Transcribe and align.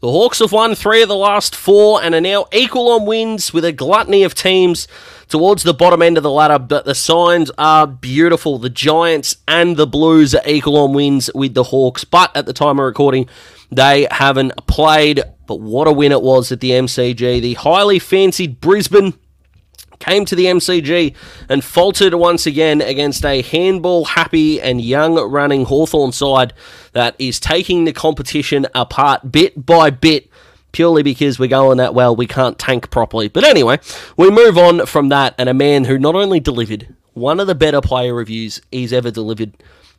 The 0.00 0.10
Hawks 0.10 0.38
have 0.38 0.52
won 0.52 0.74
three 0.74 1.02
of 1.02 1.10
the 1.10 1.14
last 1.14 1.54
four 1.54 2.02
and 2.02 2.14
are 2.14 2.22
now 2.22 2.46
equal 2.54 2.88
on 2.88 3.04
wins 3.04 3.52
with 3.52 3.66
a 3.66 3.72
gluttony 3.72 4.22
of 4.22 4.34
teams 4.34 4.88
towards 5.28 5.62
the 5.62 5.74
bottom 5.74 6.00
end 6.00 6.16
of 6.16 6.22
the 6.22 6.30
ladder, 6.30 6.58
but 6.58 6.86
the 6.86 6.94
signs 6.94 7.50
are 7.58 7.86
beautiful. 7.86 8.58
The 8.58 8.70
Giants 8.70 9.36
and 9.46 9.76
the 9.76 9.86
Blues 9.86 10.34
are 10.34 10.40
equal 10.46 10.78
on 10.78 10.94
wins 10.94 11.28
with 11.34 11.52
the 11.52 11.64
Hawks, 11.64 12.04
but 12.04 12.34
at 12.34 12.46
the 12.46 12.54
time 12.54 12.78
of 12.78 12.86
recording, 12.86 13.28
they 13.70 14.08
haven't 14.10 14.66
played. 14.66 15.22
But 15.46 15.60
what 15.60 15.86
a 15.86 15.92
win 15.92 16.12
it 16.12 16.22
was 16.22 16.50
at 16.50 16.60
the 16.60 16.70
MCG. 16.70 17.42
The 17.42 17.54
highly 17.54 17.98
fancied 17.98 18.58
Brisbane 18.58 19.12
came 20.00 20.24
to 20.24 20.34
the 20.34 20.46
MCG 20.46 21.14
and 21.48 21.62
faltered 21.62 22.14
once 22.14 22.46
again 22.46 22.80
against 22.80 23.24
a 23.24 23.42
handball 23.42 24.04
happy 24.04 24.60
and 24.60 24.80
young 24.80 25.14
running 25.14 25.66
Hawthorn 25.66 26.12
side 26.12 26.52
that 26.92 27.14
is 27.18 27.38
taking 27.38 27.84
the 27.84 27.92
competition 27.92 28.66
apart 28.74 29.30
bit 29.30 29.64
by 29.64 29.90
bit. 29.90 30.28
Purely 30.72 31.02
because 31.02 31.36
we're 31.38 31.48
going 31.48 31.78
that 31.78 31.94
well, 31.94 32.14
we 32.14 32.28
can't 32.28 32.56
tank 32.56 32.90
properly. 32.90 33.26
But 33.26 33.42
anyway, 33.42 33.80
we 34.16 34.30
move 34.30 34.56
on 34.56 34.86
from 34.86 35.08
that, 35.08 35.34
and 35.36 35.48
a 35.48 35.54
man 35.54 35.82
who 35.84 35.98
not 35.98 36.14
only 36.14 36.38
delivered 36.38 36.94
one 37.12 37.40
of 37.40 37.48
the 37.48 37.56
better 37.56 37.80
player 37.80 38.14
reviews 38.14 38.60
he's 38.70 38.92
ever 38.92 39.10
delivered 39.10 39.52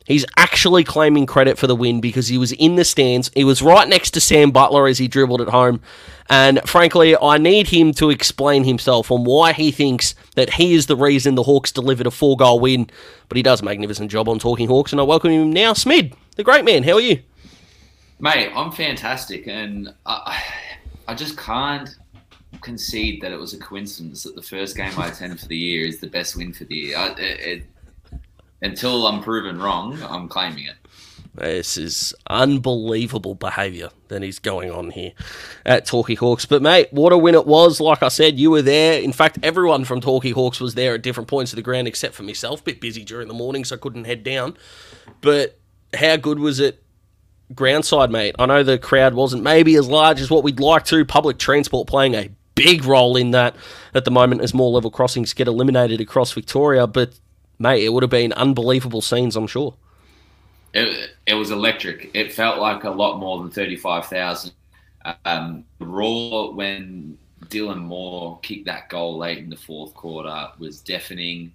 He's 0.06 0.24
actually 0.36 0.84
claiming 0.84 1.26
credit 1.26 1.58
for 1.58 1.66
the 1.66 1.76
win 1.76 2.00
because 2.00 2.28
he 2.28 2.38
was 2.38 2.52
in 2.52 2.76
the 2.76 2.84
stands. 2.84 3.30
He 3.34 3.44
was 3.44 3.62
right 3.62 3.88
next 3.88 4.10
to 4.12 4.20
Sam 4.20 4.50
Butler 4.50 4.86
as 4.86 4.98
he 4.98 5.08
dribbled 5.08 5.40
at 5.40 5.48
home. 5.48 5.80
And 6.28 6.60
frankly, 6.66 7.16
I 7.16 7.38
need 7.38 7.68
him 7.68 7.92
to 7.94 8.10
explain 8.10 8.64
himself 8.64 9.10
on 9.10 9.24
why 9.24 9.52
he 9.52 9.70
thinks 9.70 10.14
that 10.34 10.54
he 10.54 10.74
is 10.74 10.86
the 10.86 10.96
reason 10.96 11.34
the 11.34 11.42
Hawks 11.42 11.72
delivered 11.72 12.06
a 12.06 12.10
four 12.10 12.36
goal 12.36 12.60
win. 12.60 12.88
But 13.28 13.36
he 13.36 13.42
does 13.42 13.60
a 13.60 13.64
magnificent 13.64 14.10
job 14.10 14.28
on 14.28 14.38
Talking 14.38 14.68
Hawks. 14.68 14.92
And 14.92 15.00
I 15.00 15.04
welcome 15.04 15.30
him 15.30 15.52
now, 15.52 15.72
Smid, 15.72 16.14
the 16.36 16.44
great 16.44 16.64
man. 16.64 16.82
How 16.82 16.94
are 16.94 17.00
you? 17.00 17.22
Mate, 18.18 18.52
I'm 18.54 18.72
fantastic. 18.72 19.46
And 19.48 19.92
I, 20.06 20.42
I 21.08 21.14
just 21.14 21.36
can't 21.36 21.88
concede 22.60 23.20
that 23.22 23.32
it 23.32 23.38
was 23.38 23.54
a 23.54 23.58
coincidence 23.58 24.22
that 24.22 24.36
the 24.36 24.42
first 24.42 24.76
game 24.76 24.92
I 24.96 25.08
attended 25.08 25.40
for 25.40 25.46
the 25.46 25.56
year 25.56 25.86
is 25.86 25.98
the 25.98 26.06
best 26.08 26.36
win 26.36 26.52
for 26.52 26.64
the 26.64 26.74
year. 26.74 26.96
I, 26.96 27.08
it, 27.18 27.64
until 28.62 29.06
I'm 29.06 29.22
proven 29.22 29.60
wrong, 29.60 29.98
I'm 30.08 30.28
claiming 30.28 30.66
it. 30.66 30.76
This 31.34 31.78
is 31.78 32.14
unbelievable 32.28 33.34
behaviour 33.34 33.88
that 34.08 34.22
is 34.22 34.38
going 34.38 34.70
on 34.70 34.90
here 34.90 35.12
at 35.64 35.86
Talking 35.86 36.16
Hawks. 36.16 36.44
But, 36.44 36.60
mate, 36.60 36.88
what 36.90 37.12
a 37.12 37.16
win 37.16 37.34
it 37.34 37.46
was. 37.46 37.80
Like 37.80 38.02
I 38.02 38.08
said, 38.08 38.38
you 38.38 38.50
were 38.50 38.60
there. 38.60 39.00
In 39.00 39.12
fact, 39.12 39.38
everyone 39.42 39.84
from 39.84 40.02
Talking 40.02 40.34
Hawks 40.34 40.60
was 40.60 40.74
there 40.74 40.94
at 40.94 41.02
different 41.02 41.28
points 41.28 41.50
of 41.52 41.56
the 41.56 41.62
ground 41.62 41.88
except 41.88 42.14
for 42.14 42.22
myself. 42.22 42.62
Bit 42.62 42.82
busy 42.82 43.02
during 43.02 43.28
the 43.28 43.34
morning, 43.34 43.64
so 43.64 43.76
I 43.76 43.78
couldn't 43.78 44.04
head 44.04 44.22
down. 44.22 44.58
But 45.22 45.58
how 45.94 46.16
good 46.16 46.38
was 46.38 46.60
it 46.60 46.82
groundside, 47.54 48.10
mate? 48.10 48.34
I 48.38 48.44
know 48.44 48.62
the 48.62 48.78
crowd 48.78 49.14
wasn't 49.14 49.42
maybe 49.42 49.76
as 49.76 49.88
large 49.88 50.20
as 50.20 50.30
what 50.30 50.44
we'd 50.44 50.60
like 50.60 50.84
to. 50.86 51.02
Public 51.06 51.38
transport 51.38 51.88
playing 51.88 52.14
a 52.14 52.28
big 52.54 52.84
role 52.84 53.16
in 53.16 53.30
that 53.30 53.56
at 53.94 54.04
the 54.04 54.10
moment 54.10 54.42
as 54.42 54.52
more 54.52 54.70
level 54.70 54.90
crossings 54.90 55.32
get 55.32 55.48
eliminated 55.48 55.98
across 56.02 56.32
Victoria. 56.32 56.86
But 56.86 57.18
mate, 57.62 57.84
it 57.84 57.90
would 57.90 58.02
have 58.02 58.10
been 58.10 58.32
unbelievable 58.32 59.00
scenes, 59.00 59.36
I'm 59.36 59.46
sure. 59.46 59.74
It, 60.74 61.10
it 61.26 61.34
was 61.34 61.50
electric. 61.50 62.10
It 62.12 62.32
felt 62.32 62.58
like 62.58 62.84
a 62.84 62.90
lot 62.90 63.18
more 63.18 63.38
than 63.38 63.50
35,000. 63.50 64.52
Um, 65.24 65.64
Raw, 65.78 66.50
when 66.50 67.16
Dylan 67.46 67.82
Moore 67.82 68.38
kicked 68.42 68.66
that 68.66 68.88
goal 68.88 69.18
late 69.18 69.38
in 69.38 69.48
the 69.48 69.56
fourth 69.56 69.94
quarter, 69.94 70.48
was 70.58 70.80
deafening. 70.80 71.52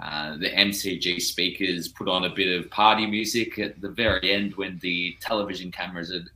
Uh, 0.00 0.36
the 0.36 0.50
MCG 0.50 1.20
speakers 1.22 1.88
put 1.88 2.08
on 2.08 2.24
a 2.24 2.30
bit 2.30 2.60
of 2.60 2.70
party 2.70 3.06
music 3.06 3.58
at 3.58 3.80
the 3.80 3.88
very 3.88 4.32
end 4.32 4.54
when 4.56 4.78
the 4.80 5.16
television 5.20 5.72
cameras 5.72 6.12
had 6.12 6.28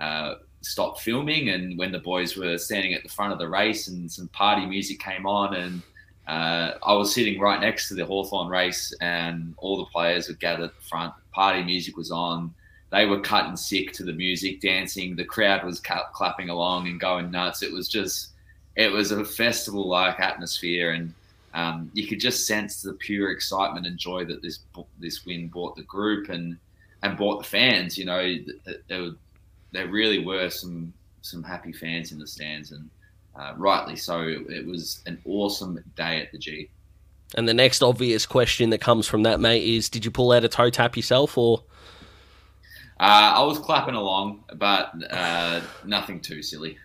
uh, 0.00 0.34
stopped 0.60 1.00
filming 1.00 1.48
and 1.48 1.78
when 1.78 1.92
the 1.92 1.98
boys 1.98 2.36
were 2.36 2.58
standing 2.58 2.92
at 2.92 3.02
the 3.02 3.08
front 3.08 3.32
of 3.32 3.38
the 3.38 3.48
race 3.48 3.88
and 3.88 4.10
some 4.10 4.28
party 4.28 4.66
music 4.66 4.98
came 4.98 5.26
on 5.26 5.54
and 5.54 5.80
uh, 6.26 6.72
I 6.82 6.92
was 6.94 7.14
sitting 7.14 7.38
right 7.38 7.60
next 7.60 7.88
to 7.88 7.94
the 7.94 8.04
Hawthorn 8.04 8.48
race, 8.48 8.92
and 9.00 9.54
all 9.58 9.76
the 9.76 9.84
players 9.86 10.28
were 10.28 10.34
gathered 10.34 10.64
at 10.64 10.76
the 10.76 10.88
front. 10.88 11.14
Party 11.32 11.62
music 11.62 11.96
was 11.96 12.10
on. 12.10 12.52
They 12.90 13.06
were 13.06 13.20
cutting 13.20 13.56
sick 13.56 13.92
to 13.94 14.04
the 14.04 14.12
music, 14.12 14.60
dancing. 14.60 15.16
The 15.16 15.24
crowd 15.24 15.64
was 15.64 15.80
clapping 15.80 16.48
along 16.48 16.88
and 16.88 17.00
going 17.00 17.30
nuts. 17.30 17.62
It 17.62 17.72
was 17.72 17.88
just, 17.88 18.30
it 18.76 18.90
was 18.90 19.12
a 19.12 19.24
festival-like 19.24 20.18
atmosphere, 20.20 20.92
and 20.92 21.12
um, 21.54 21.90
you 21.94 22.06
could 22.06 22.20
just 22.20 22.46
sense 22.46 22.82
the 22.82 22.94
pure 22.94 23.30
excitement 23.30 23.86
and 23.86 23.98
joy 23.98 24.24
that 24.26 24.42
this 24.42 24.60
this 24.98 25.24
win 25.24 25.48
brought 25.48 25.76
the 25.76 25.82
group 25.82 26.28
and 26.28 26.58
and 27.02 27.16
brought 27.16 27.42
the 27.42 27.48
fans. 27.48 27.96
You 27.96 28.04
know, 28.04 28.36
there, 28.88 29.10
there 29.72 29.88
really 29.88 30.24
were 30.24 30.50
some 30.50 30.92
some 31.22 31.42
happy 31.42 31.72
fans 31.72 32.12
in 32.12 32.18
the 32.18 32.26
stands, 32.26 32.72
and 32.72 32.88
uh, 33.38 33.54
rightly 33.56 33.96
so. 33.96 34.20
It 34.20 34.66
was 34.66 35.02
an 35.06 35.20
awesome 35.24 35.82
day 35.96 36.20
at 36.20 36.32
the 36.32 36.38
G. 36.38 36.70
And 37.34 37.48
the 37.48 37.54
next 37.54 37.82
obvious 37.82 38.24
question 38.24 38.70
that 38.70 38.80
comes 38.80 39.06
from 39.06 39.24
that, 39.24 39.40
mate, 39.40 39.64
is 39.64 39.88
did 39.88 40.04
you 40.04 40.10
pull 40.10 40.32
out 40.32 40.44
a 40.44 40.48
toe 40.48 40.70
tap 40.70 40.96
yourself 40.96 41.36
or? 41.36 41.64
Uh, 42.98 43.34
I 43.36 43.42
was 43.42 43.58
clapping 43.58 43.94
along, 43.94 44.44
but 44.54 44.92
uh, 45.10 45.60
nothing 45.84 46.20
too 46.20 46.42
silly. 46.42 46.78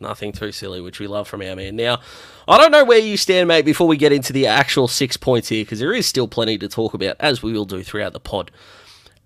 Nothing 0.00 0.32
too 0.32 0.52
silly, 0.52 0.80
which 0.80 1.00
we 1.00 1.06
love 1.06 1.26
from 1.26 1.40
our 1.40 1.56
man. 1.56 1.76
Now, 1.76 2.00
I 2.46 2.58
don't 2.58 2.72
know 2.72 2.84
where 2.84 2.98
you 2.98 3.16
stand, 3.16 3.48
mate, 3.48 3.64
before 3.64 3.86
we 3.86 3.96
get 3.96 4.12
into 4.12 4.32
the 4.32 4.46
actual 4.46 4.88
six 4.88 5.16
points 5.16 5.48
here, 5.48 5.64
because 5.64 5.78
there 5.78 5.94
is 5.94 6.06
still 6.06 6.28
plenty 6.28 6.58
to 6.58 6.68
talk 6.68 6.92
about, 6.92 7.16
as 7.20 7.42
we 7.42 7.52
will 7.52 7.64
do 7.64 7.82
throughout 7.82 8.12
the 8.12 8.20
pod. 8.20 8.50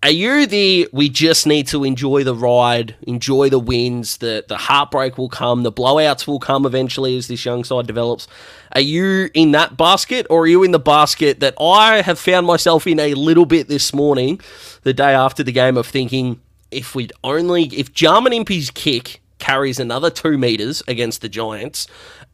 Are 0.00 0.10
you 0.10 0.47
the 0.47 0.88
we 0.92 1.09
just 1.09 1.44
need 1.44 1.66
to 1.69 1.82
enjoy 1.82 2.22
the 2.22 2.34
ride, 2.34 2.94
enjoy 3.03 3.48
the 3.48 3.59
wins, 3.59 4.19
the 4.19 4.44
the 4.47 4.56
heartbreak 4.56 5.19
will 5.19 5.28
come, 5.28 5.64
the 5.64 5.72
blowouts 5.72 6.25
will 6.25 6.38
come 6.38 6.64
eventually 6.64 7.16
as 7.16 7.26
this 7.26 7.44
young 7.44 7.64
side 7.64 7.88
develops. 7.88 8.28
Are 8.72 8.81
you 8.81 9.28
in 9.34 9.50
that 9.53 9.76
basket 9.76 10.25
or 10.31 10.42
are 10.42 10.47
you 10.47 10.62
in 10.62 10.70
the 10.70 10.78
basket 10.78 11.41
that 11.41 11.54
I 11.60 12.03
have 12.03 12.19
found 12.20 12.47
myself 12.47 12.86
in 12.86 13.00
a 13.00 13.14
little 13.14 13.47
bit 13.47 13.66
this 13.66 13.92
morning, 13.92 14.41
the 14.84 14.94
day 14.94 15.14
after 15.14 15.42
the 15.42 15.50
game 15.50 15.76
of 15.76 15.86
thinking 15.86 16.41
if 16.70 16.94
we'd 16.94 17.12
only 17.25 17.65
if 17.65 17.92
Jarman 17.92 18.32
Impey's 18.32 18.70
kick 18.70 19.20
carries 19.38 19.78
another 19.78 20.10
two 20.10 20.38
meters 20.38 20.82
against 20.88 21.21
the 21.21 21.28
Giants, 21.28 21.87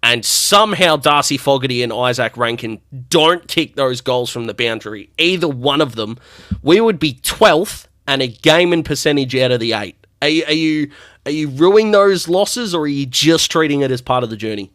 and 0.02 0.24
somehow 0.24 0.96
Darcy 0.96 1.36
Fogarty 1.36 1.82
and 1.82 1.92
Isaac 1.92 2.36
Rankine 2.36 2.80
don't 3.08 3.46
kick 3.48 3.76
those 3.76 4.00
goals 4.00 4.30
from 4.30 4.46
the 4.46 4.54
boundary, 4.54 5.10
either 5.18 5.48
one 5.48 5.80
of 5.80 5.94
them, 5.94 6.18
we 6.62 6.80
would 6.80 6.98
be 6.98 7.14
12th 7.14 7.86
and 8.06 8.22
a 8.22 8.28
game 8.28 8.72
and 8.72 8.84
percentage 8.84 9.34
out 9.36 9.50
of 9.50 9.60
the 9.60 9.72
eight. 9.72 9.96
Are 10.20 10.28
you, 10.28 10.44
are 10.46 10.52
you 10.52 10.90
are 11.26 11.32
you 11.32 11.48
ruining 11.48 11.90
those 11.90 12.28
losses, 12.28 12.74
or 12.74 12.82
are 12.82 12.86
you 12.86 13.06
just 13.06 13.50
treating 13.50 13.80
it 13.80 13.90
as 13.90 14.02
part 14.02 14.24
of 14.24 14.30
the 14.30 14.36
journey? 14.36 14.70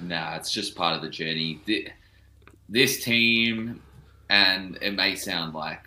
Nah, 0.00 0.36
it's 0.36 0.52
just 0.52 0.74
part 0.74 0.94
of 0.94 1.02
the 1.02 1.08
journey. 1.08 1.60
This 2.68 3.02
team, 3.02 3.82
and 4.28 4.78
it 4.82 4.94
may 4.94 5.14
sound 5.14 5.54
like 5.54 5.82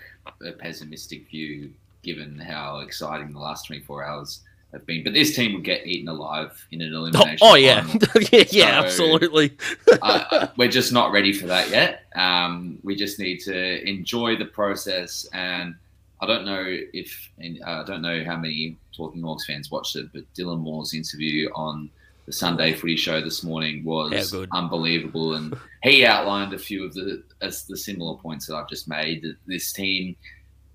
a 0.45 0.51
pessimistic 0.51 1.27
view 1.29 1.71
given 2.01 2.39
how 2.39 2.79
exciting 2.79 3.33
the 3.33 3.39
last 3.39 3.67
24 3.67 4.03
hours 4.03 4.41
have 4.73 4.85
been. 4.85 5.03
But 5.03 5.13
this 5.13 5.35
team 5.35 5.53
will 5.53 5.61
get 5.61 5.85
eaten 5.85 6.07
alive 6.07 6.67
in 6.71 6.81
an 6.81 6.93
elimination. 6.93 7.37
Oh, 7.41 7.51
oh 7.51 7.55
yeah, 7.55 7.85
yeah, 8.31 8.43
yeah, 8.49 8.79
absolutely. 8.79 9.57
uh, 10.01 10.47
we're 10.57 10.69
just 10.69 10.93
not 10.93 11.11
ready 11.11 11.33
for 11.33 11.47
that 11.47 11.69
yet. 11.69 12.03
Um, 12.15 12.79
we 12.83 12.95
just 12.95 13.19
need 13.19 13.39
to 13.41 13.87
enjoy 13.87 14.37
the 14.37 14.45
process. 14.45 15.27
And 15.33 15.75
I 16.21 16.25
don't 16.25 16.45
know 16.45 16.63
if 16.93 17.29
uh, 17.41 17.69
I 17.69 17.83
don't 17.83 18.01
know 18.01 18.23
how 18.23 18.37
many 18.37 18.77
Talking 18.95 19.21
Hawks 19.21 19.45
fans 19.45 19.71
watched 19.71 19.95
it, 19.95 20.11
but 20.13 20.23
Dylan 20.33 20.59
Moore's 20.59 20.93
interview 20.93 21.49
on 21.55 21.89
the 22.25 22.33
Sunday 22.33 22.73
Footy 22.73 22.95
Show 22.95 23.21
this 23.21 23.43
morning 23.43 23.83
was 23.83 24.35
unbelievable, 24.51 25.33
and 25.35 25.57
he 25.83 26.05
outlined 26.05 26.53
a 26.53 26.59
few 26.59 26.85
of 26.85 26.93
the 26.93 27.23
as 27.41 27.63
the 27.63 27.77
similar 27.77 28.17
points 28.17 28.45
that 28.47 28.55
I've 28.55 28.69
just 28.69 28.87
made. 28.87 29.23
That 29.23 29.37
this 29.47 29.71
team 29.71 30.15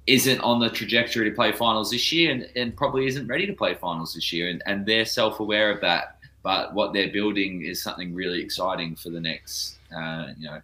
isn't 0.07 0.41
on 0.41 0.61
the 0.61 0.69
trajectory 0.69 1.29
to 1.31 1.35
play 1.35 1.53
finals 1.53 1.91
this 1.91 2.13
year 2.13 2.31
and, 2.31 2.49
and 2.57 2.77
probably 2.77 3.07
isn't 3.07 3.27
ready 3.27 3.47
to 3.47 3.53
play 3.53 3.75
finals 3.75 4.15
this 4.15 4.33
year. 4.33 4.49
And, 4.49 4.63
and 4.67 4.85
they're 4.85 5.07
self 5.07 5.41
aware 5.41 5.71
of 5.71 5.81
that. 5.81 6.19
But 6.43 6.75
what 6.75 6.93
they're 6.93 7.11
building 7.11 7.63
is 7.63 7.83
something 7.83 8.15
really 8.15 8.43
exciting 8.43 8.97
for 8.97 9.09
the 9.09 9.21
next, 9.21 9.79
uh, 9.97 10.29
you 10.37 10.47
know, 10.47 10.61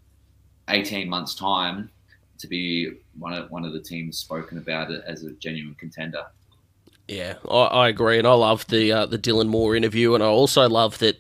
18 0.69 1.09
months' 1.09 1.35
time 1.35 1.91
to 2.39 2.47
be 2.47 2.93
one 3.19 3.33
of, 3.33 3.51
one 3.51 3.65
of 3.65 3.73
the 3.73 3.81
teams 3.81 4.19
spoken 4.19 4.59
about 4.59 4.91
as 4.91 5.25
a 5.25 5.33
genuine 5.33 5.75
contender. 5.77 6.27
Yeah, 7.09 7.35
I, 7.51 7.63
I 7.65 7.89
agree. 7.89 8.19
And 8.19 8.27
I 8.27 8.35
love 8.35 8.67
the, 8.67 8.93
uh, 8.93 9.07
the 9.07 9.19
Dylan 9.19 9.49
Moore 9.49 9.75
interview. 9.75 10.15
And 10.15 10.23
I 10.23 10.27
also 10.27 10.69
love 10.69 10.99
that 10.99 11.19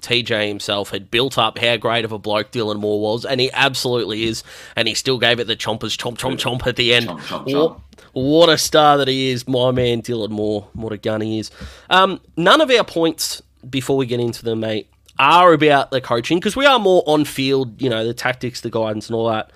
TJ 0.00 0.48
himself 0.48 0.90
had 0.90 1.10
built 1.10 1.38
up 1.38 1.58
how 1.58 1.76
great 1.76 2.04
of 2.04 2.12
a 2.12 2.18
bloke 2.18 2.52
Dylan 2.52 2.78
Moore 2.78 3.00
was, 3.00 3.24
and 3.24 3.40
he 3.40 3.50
absolutely 3.52 4.24
is, 4.24 4.44
and 4.76 4.88
he 4.88 4.94
still 4.94 5.18
gave 5.18 5.40
it 5.40 5.46
the 5.46 5.56
chompers 5.56 5.96
chomp 5.96 6.18
chomp 6.18 6.38
chomp 6.38 6.66
at 6.66 6.76
the 6.76 6.94
end. 6.94 7.08
Chomp, 7.08 7.20
chomp, 7.20 7.46
chomp. 7.46 7.80
What, 8.12 8.22
what, 8.22 8.48
a 8.48 8.58
star 8.58 8.98
that 8.98 9.08
he 9.08 9.30
is, 9.30 9.46
my 9.46 9.70
man 9.70 10.02
Dylan 10.02 10.30
Moore. 10.30 10.68
What 10.72 10.92
a 10.92 10.98
gun 10.98 11.20
he 11.20 11.38
is. 11.38 11.50
Um, 11.90 12.20
none 12.36 12.60
of 12.60 12.70
our 12.70 12.84
points 12.84 13.42
before 13.68 13.96
we 13.96 14.06
get 14.06 14.20
into 14.20 14.44
them, 14.44 14.60
mate, 14.60 14.88
are 15.18 15.52
about 15.52 15.90
the 15.90 16.00
coaching 16.00 16.38
because 16.38 16.56
we 16.56 16.66
are 16.66 16.78
more 16.78 17.02
on 17.06 17.24
field, 17.24 17.80
you 17.82 17.90
know, 17.90 18.06
the 18.06 18.14
tactics, 18.14 18.60
the 18.60 18.70
guidance, 18.70 19.08
and 19.08 19.16
all 19.16 19.28
that. 19.28 19.50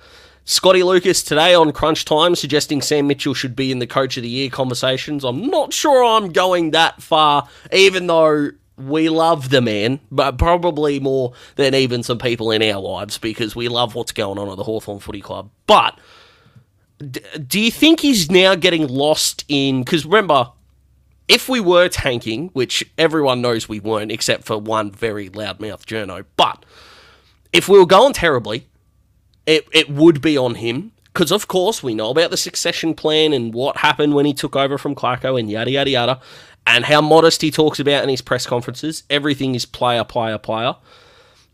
Scotty 0.44 0.82
Lucas 0.82 1.22
today 1.22 1.54
on 1.54 1.70
Crunch 1.72 2.04
Time 2.04 2.34
suggesting 2.34 2.82
Sam 2.82 3.06
Mitchell 3.06 3.32
should 3.32 3.54
be 3.54 3.70
in 3.70 3.78
the 3.78 3.86
Coach 3.86 4.16
of 4.16 4.24
the 4.24 4.28
Year 4.28 4.50
conversations. 4.50 5.22
I'm 5.22 5.46
not 5.46 5.72
sure 5.72 6.02
I'm 6.02 6.32
going 6.32 6.72
that 6.72 7.00
far, 7.00 7.48
even 7.72 8.08
though 8.08 8.50
we 8.76 9.08
love 9.08 9.50
the 9.50 9.60
man, 9.60 10.00
but 10.10 10.38
probably 10.38 10.98
more 11.00 11.32
than 11.56 11.74
even 11.74 12.02
some 12.02 12.18
people 12.18 12.50
in 12.50 12.62
our 12.62 12.80
lives 12.80 13.18
because 13.18 13.54
we 13.54 13.68
love 13.68 13.94
what's 13.94 14.12
going 14.12 14.38
on 14.38 14.48
at 14.48 14.56
the 14.56 14.64
Hawthorn 14.64 14.98
Footy 14.98 15.20
Club. 15.20 15.50
But 15.66 15.98
do 17.46 17.60
you 17.60 17.70
think 17.70 18.00
he's 18.00 18.30
now 18.30 18.54
getting 18.54 18.86
lost 18.86 19.44
in. 19.48 19.82
Because 19.82 20.04
remember, 20.04 20.50
if 21.28 21.48
we 21.48 21.60
were 21.60 21.88
tanking, 21.88 22.48
which 22.48 22.84
everyone 22.98 23.40
knows 23.42 23.68
we 23.68 23.80
weren't, 23.80 24.12
except 24.12 24.44
for 24.44 24.58
one 24.58 24.90
very 24.90 25.30
loudmouth 25.30 25.84
journo, 25.84 26.24
but 26.36 26.64
if 27.52 27.68
we 27.68 27.78
were 27.78 27.86
going 27.86 28.12
terribly, 28.12 28.68
it, 29.46 29.66
it 29.72 29.90
would 29.90 30.20
be 30.20 30.36
on 30.38 30.56
him. 30.56 30.92
Because, 31.12 31.30
of 31.30 31.46
course, 31.46 31.82
we 31.82 31.94
know 31.94 32.08
about 32.08 32.30
the 32.30 32.38
succession 32.38 32.94
plan 32.94 33.34
and 33.34 33.52
what 33.52 33.76
happened 33.76 34.14
when 34.14 34.24
he 34.24 34.32
took 34.32 34.56
over 34.56 34.78
from 34.78 34.94
Clarko 34.94 35.38
and 35.38 35.50
yada, 35.50 35.70
yada, 35.70 35.90
yada, 35.90 36.20
and 36.66 36.84
how 36.84 37.00
modest 37.00 37.42
he 37.42 37.50
talks 37.50 37.78
about 37.78 38.02
in 38.02 38.08
his 38.08 38.22
press 38.22 38.46
conferences. 38.46 39.02
Everything 39.10 39.54
is 39.54 39.66
player, 39.66 40.04
player, 40.04 40.38
player. 40.38 40.76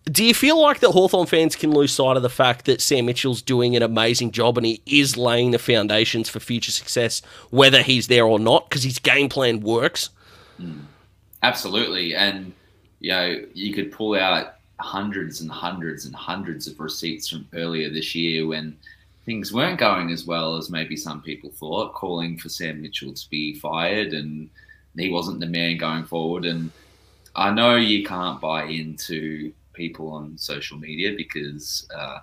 Do 0.05 0.25
you 0.25 0.33
feel 0.33 0.61
like 0.61 0.81
that 0.81 0.93
Hawthorn 0.93 1.27
fans 1.27 1.55
can 1.55 1.71
lose 1.71 1.93
sight 1.93 2.17
of 2.17 2.23
the 2.23 2.31
fact 2.31 2.65
that 2.65 2.81
Sam 2.81 3.07
Mitchell's 3.07 3.43
doing 3.43 3.77
an 3.77 3.83
amazing 3.83 4.31
job 4.31 4.57
and 4.57 4.65
he 4.67 4.81
is 4.87 5.17
laying 5.19 5.51
the 5.51 5.59
foundations 5.59 6.29
for 6.29 6.41
future 6.41 6.73
success, 6.73 7.21
whether 7.51 7.83
he's 7.83 8.07
there 8.07 8.25
or 8.25 8.39
not, 8.39 8.69
because 8.69 8.85
his 8.85 8.99
game 8.99 9.29
plan 9.29 9.61
works? 9.61 10.09
Mm, 10.59 10.85
absolutely. 11.43 12.15
And, 12.15 12.55
you 13.01 13.11
know, 13.11 13.45
you 13.53 13.75
could 13.75 13.93
pull 13.93 14.15
out 14.15 14.55
hundreds 14.81 15.43
and 15.43 15.51
hundreds 15.51 16.07
and 16.07 16.15
hundreds 16.15 16.67
of 16.69 16.81
receipts 16.81 17.29
from 17.29 17.47
earlier 17.53 17.91
this 17.91 18.15
year 18.15 18.47
when 18.47 18.77
things 19.27 19.53
weren't 19.53 19.79
going 19.79 20.11
as 20.11 20.25
well 20.25 20.57
as 20.57 20.71
maybe 20.71 20.97
some 20.97 21.21
people 21.21 21.51
thought, 21.51 21.93
calling 21.93 22.39
for 22.39 22.49
Sam 22.49 22.81
Mitchell 22.81 23.13
to 23.13 23.29
be 23.29 23.55
fired 23.55 24.15
and 24.15 24.49
he 24.97 25.11
wasn't 25.11 25.41
the 25.41 25.47
man 25.47 25.77
going 25.77 26.05
forward. 26.05 26.45
And 26.45 26.71
I 27.35 27.51
know 27.51 27.77
you 27.77 28.05
can't 28.05 28.41
buy 28.41 28.65
into 28.65 29.53
people 29.79 30.11
on 30.11 30.37
social 30.37 30.77
media 30.77 31.15
because 31.17 31.89
uh, 31.97 32.19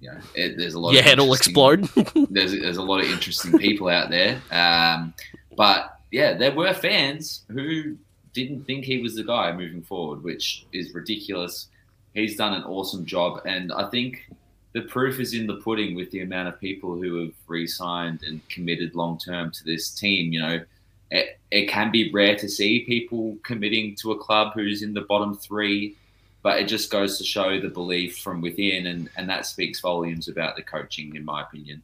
you 0.00 0.10
know 0.10 0.18
it, 0.34 0.58
there's 0.58 0.74
a 0.74 0.80
lot. 0.80 0.94
Head 1.02 1.18
will 1.18 1.32
explode. 1.32 1.82
there's 2.30 2.52
there's 2.52 2.76
a 2.76 2.82
lot 2.82 3.00
of 3.00 3.10
interesting 3.10 3.56
people 3.58 3.88
out 3.88 4.10
there, 4.10 4.42
um, 4.50 5.14
but 5.56 6.00
yeah, 6.10 6.34
there 6.34 6.52
were 6.52 6.74
fans 6.74 7.44
who 7.48 7.96
didn't 8.32 8.64
think 8.64 8.84
he 8.84 9.00
was 9.00 9.14
the 9.14 9.24
guy 9.24 9.52
moving 9.52 9.82
forward, 9.82 10.22
which 10.22 10.66
is 10.72 10.92
ridiculous. 10.94 11.68
He's 12.14 12.36
done 12.36 12.54
an 12.54 12.64
awesome 12.64 13.06
job, 13.06 13.42
and 13.46 13.72
I 13.72 13.88
think 13.90 14.28
the 14.72 14.82
proof 14.82 15.18
is 15.20 15.34
in 15.34 15.46
the 15.46 15.56
pudding 15.56 15.94
with 15.94 16.10
the 16.10 16.20
amount 16.20 16.48
of 16.48 16.60
people 16.60 16.96
who 16.96 17.20
have 17.20 17.32
re-signed 17.46 18.22
and 18.22 18.46
committed 18.48 18.94
long 18.94 19.18
term 19.18 19.50
to 19.52 19.64
this 19.64 19.90
team. 19.90 20.32
You 20.32 20.42
know, 20.42 20.60
it, 21.10 21.38
it 21.50 21.66
can 21.68 21.90
be 21.90 22.12
rare 22.12 22.36
to 22.36 22.48
see 22.48 22.84
people 22.84 23.36
committing 23.42 23.94
to 23.96 24.12
a 24.12 24.18
club 24.18 24.52
who's 24.54 24.82
in 24.82 24.94
the 24.94 25.00
bottom 25.02 25.36
three 25.36 25.96
but 26.42 26.60
it 26.60 26.68
just 26.68 26.90
goes 26.90 27.18
to 27.18 27.24
show 27.24 27.60
the 27.60 27.68
belief 27.68 28.18
from 28.18 28.40
within, 28.40 28.86
and, 28.86 29.10
and 29.16 29.28
that 29.28 29.46
speaks 29.46 29.80
volumes 29.80 30.28
about 30.28 30.56
the 30.56 30.62
coaching, 30.62 31.14
in 31.16 31.24
my 31.24 31.42
opinion. 31.42 31.82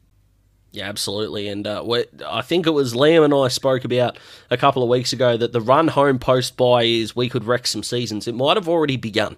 Yeah, 0.71 0.89
absolutely. 0.89 1.47
And 1.47 1.65
uh, 1.65 1.85
I 2.27 2.41
think 2.41 2.67
it 2.67 2.71
was 2.71 2.93
Liam 2.93 3.23
and 3.23 3.33
I 3.33 3.47
spoke 3.47 3.85
about 3.85 4.17
a 4.49 4.57
couple 4.57 4.83
of 4.83 4.89
weeks 4.89 5.13
ago 5.13 5.37
that 5.37 5.53
the 5.53 5.61
run 5.61 5.87
home 5.87 6.19
post 6.19 6.57
by 6.57 6.83
is 6.83 7.15
we 7.15 7.29
could 7.29 7.45
wreck 7.45 7.65
some 7.65 7.83
seasons. 7.83 8.27
It 8.27 8.35
might 8.35 8.57
have 8.57 8.67
already 8.67 8.97
begun 8.97 9.37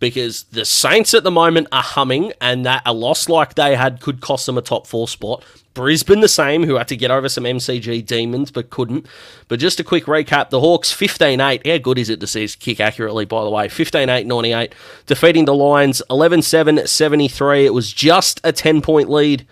because 0.00 0.44
the 0.44 0.64
Saints 0.64 1.14
at 1.14 1.22
the 1.22 1.30
moment 1.30 1.68
are 1.70 1.82
humming, 1.82 2.32
and 2.40 2.66
that 2.66 2.82
a 2.84 2.92
loss 2.92 3.28
like 3.28 3.54
they 3.54 3.76
had 3.76 4.00
could 4.00 4.20
cost 4.20 4.46
them 4.46 4.58
a 4.58 4.62
top 4.62 4.86
four 4.86 5.06
spot. 5.06 5.44
Brisbane 5.72 6.20
the 6.20 6.28
same, 6.28 6.64
who 6.64 6.74
had 6.74 6.88
to 6.88 6.96
get 6.96 7.12
over 7.12 7.28
some 7.28 7.44
MCG 7.44 8.04
demons 8.04 8.50
but 8.50 8.70
couldn't. 8.70 9.06
But 9.46 9.60
just 9.60 9.78
a 9.78 9.84
quick 9.84 10.06
recap 10.06 10.50
the 10.50 10.58
Hawks 10.58 10.90
15 10.90 11.40
8. 11.40 11.66
How 11.66 11.78
good 11.78 11.96
is 11.96 12.10
it 12.10 12.18
to 12.20 12.26
see 12.26 12.42
us 12.42 12.56
kick 12.56 12.80
accurately, 12.80 13.24
by 13.24 13.44
the 13.44 13.50
way? 13.50 13.68
15 13.68 14.08
8 14.08 14.26
98. 14.26 14.74
Defeating 15.06 15.44
the 15.44 15.54
Lions 15.54 16.02
11 16.10 16.42
7 16.42 16.86
73. 16.86 17.66
It 17.66 17.72
was 17.72 17.92
just 17.92 18.40
a 18.42 18.52
10 18.52 18.82
point 18.82 19.08
lead 19.08 19.46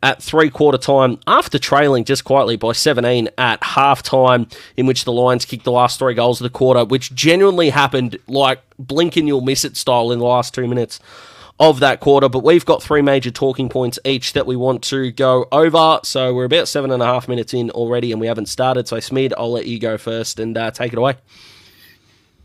at 0.00 0.22
three 0.22 0.48
quarter 0.48 0.78
time 0.78 1.18
after 1.26 1.58
trailing 1.58 2.04
just 2.04 2.24
quietly 2.24 2.56
by 2.56 2.70
17 2.70 3.28
at 3.36 3.62
half 3.62 4.00
time, 4.00 4.46
in 4.76 4.86
which 4.86 5.04
the 5.04 5.12
Lions 5.12 5.44
kicked 5.44 5.64
the 5.64 5.72
last 5.72 5.98
three 5.98 6.14
goals 6.14 6.40
of 6.40 6.44
the 6.44 6.56
quarter, 6.56 6.84
which 6.84 7.12
genuinely 7.14 7.70
happened 7.70 8.16
like 8.28 8.60
blink 8.78 9.16
and 9.16 9.26
you'll 9.28 9.40
miss 9.40 9.64
it 9.64 9.76
style 9.76 10.10
in 10.12 10.18
the 10.18 10.24
last 10.24 10.54
two 10.54 10.66
minutes 10.66 11.00
of 11.60 11.80
that 11.80 12.00
quarter. 12.00 12.28
But 12.28 12.44
we've 12.44 12.64
got 12.64 12.82
three 12.82 13.02
major 13.02 13.30
talking 13.30 13.68
points 13.68 13.98
each 14.04 14.32
that 14.32 14.46
we 14.46 14.56
want 14.56 14.82
to 14.84 15.10
go 15.12 15.46
over. 15.52 16.00
So 16.02 16.34
we're 16.34 16.44
about 16.44 16.68
seven 16.68 16.90
and 16.90 17.02
a 17.02 17.06
half 17.06 17.28
minutes 17.28 17.54
in 17.54 17.70
already, 17.70 18.12
and 18.12 18.20
we 18.20 18.26
haven't 18.26 18.46
started. 18.46 18.88
So 18.88 18.96
Smid, 18.96 19.32
I'll 19.36 19.52
let 19.52 19.66
you 19.66 19.78
go 19.78 19.98
first 19.98 20.38
and 20.38 20.56
uh, 20.56 20.70
take 20.70 20.92
it 20.92 20.98
away. 20.98 21.16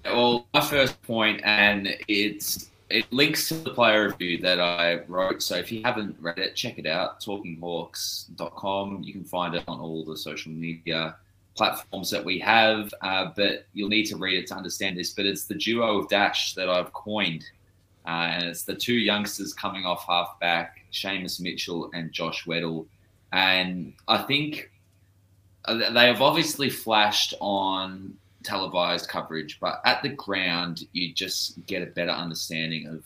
Well, 0.05 0.47
my 0.53 0.61
first 0.61 1.01
point, 1.03 1.41
and 1.43 1.95
it's 2.07 2.69
it 2.89 3.11
links 3.11 3.49
to 3.49 3.55
the 3.55 3.69
player 3.71 4.07
review 4.07 4.39
that 4.39 4.59
I 4.59 5.01
wrote. 5.07 5.43
So 5.43 5.55
if 5.55 5.71
you 5.71 5.83
haven't 5.83 6.15
read 6.19 6.39
it, 6.39 6.55
check 6.55 6.79
it 6.79 6.87
out. 6.87 7.19
TalkingHawks.com. 7.21 9.03
You 9.03 9.13
can 9.13 9.23
find 9.23 9.53
it 9.55 9.63
on 9.67 9.79
all 9.79 10.03
the 10.03 10.17
social 10.17 10.51
media 10.51 11.15
platforms 11.59 12.09
that 12.09 12.23
we 12.23 12.39
have, 12.39 12.94
uh, 13.01 13.27
but 13.35 13.65
you'll 13.73 13.89
need 13.89 14.06
to 14.06 14.15
read 14.15 14.38
it 14.41 14.47
to 14.47 14.56
understand 14.56 14.97
this. 14.97 15.11
But 15.13 15.25
it's 15.25 15.44
the 15.44 15.56
duo 15.56 16.00
of 16.00 16.07
Dash 16.07 16.53
that 16.53 16.69
I've 16.69 16.94
coined 16.94 17.44
uh, 18.06 18.31
and 18.33 18.44
it's 18.45 18.63
the 18.63 18.73
two 18.73 18.94
youngsters 18.94 19.53
coming 19.53 19.85
off 19.85 20.06
halfback, 20.07 20.79
Seamus 20.91 21.39
Mitchell 21.39 21.91
and 21.94 22.11
Josh 22.11 22.45
Weddle. 22.45 22.88
And 23.33 23.94
I 24.07 24.19
think 24.23 24.71
uh, 25.65 25.91
they 25.91 26.07
have 26.07 26.21
obviously 26.21 26.69
flashed 26.69 27.33
on 27.39 28.15
televised 28.44 29.09
coverage, 29.09 29.59
but 29.59 29.81
at 29.85 30.01
the 30.01 30.09
ground, 30.09 30.88
you 30.94 31.13
just 31.13 31.63
get 31.67 31.83
a 31.83 31.88
better 31.88 32.11
understanding 32.11 32.88
of 32.88 33.03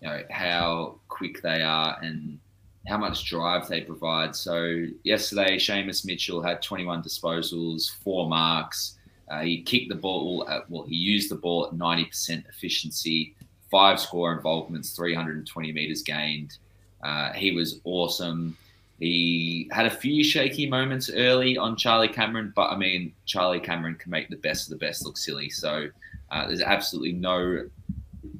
you 0.00 0.08
know 0.08 0.22
how 0.30 1.00
quick 1.08 1.42
they 1.42 1.62
are 1.62 1.98
and 2.00 2.38
how 2.86 2.98
much 2.98 3.24
drive 3.24 3.68
they 3.68 3.80
provide. 3.80 4.34
So 4.36 4.86
yesterday, 5.02 5.56
Seamus 5.56 6.04
Mitchell 6.04 6.42
had 6.42 6.62
21 6.62 7.02
disposals, 7.02 7.90
four 8.02 8.28
marks. 8.28 8.96
Uh, 9.28 9.40
he 9.40 9.62
kicked 9.62 9.88
the 9.88 9.96
ball 9.96 10.46
at 10.48 10.70
well, 10.70 10.84
he 10.84 10.94
used 10.94 11.30
the 11.30 11.36
ball 11.36 11.66
at 11.66 11.72
90% 11.72 12.48
efficiency 12.48 13.34
five 13.70 14.00
score 14.00 14.32
involvements, 14.32 14.90
320 14.90 15.72
meters 15.72 16.02
gained. 16.02 16.58
Uh, 17.02 17.32
he 17.32 17.50
was 17.50 17.80
awesome. 17.84 18.56
He 18.98 19.68
had 19.72 19.86
a 19.86 19.90
few 19.90 20.24
shaky 20.24 20.68
moments 20.68 21.10
early 21.10 21.58
on 21.58 21.76
Charlie 21.76 22.08
Cameron, 22.08 22.52
but 22.56 22.70
I 22.70 22.76
mean, 22.76 23.12
Charlie 23.26 23.60
Cameron 23.60 23.96
can 23.96 24.10
make 24.10 24.28
the 24.28 24.36
best 24.36 24.66
of 24.66 24.70
the 24.70 24.84
best 24.84 25.04
look 25.04 25.18
silly. 25.18 25.50
So 25.50 25.88
uh, 26.30 26.46
there's 26.46 26.62
absolutely 26.62 27.12
no 27.12 27.68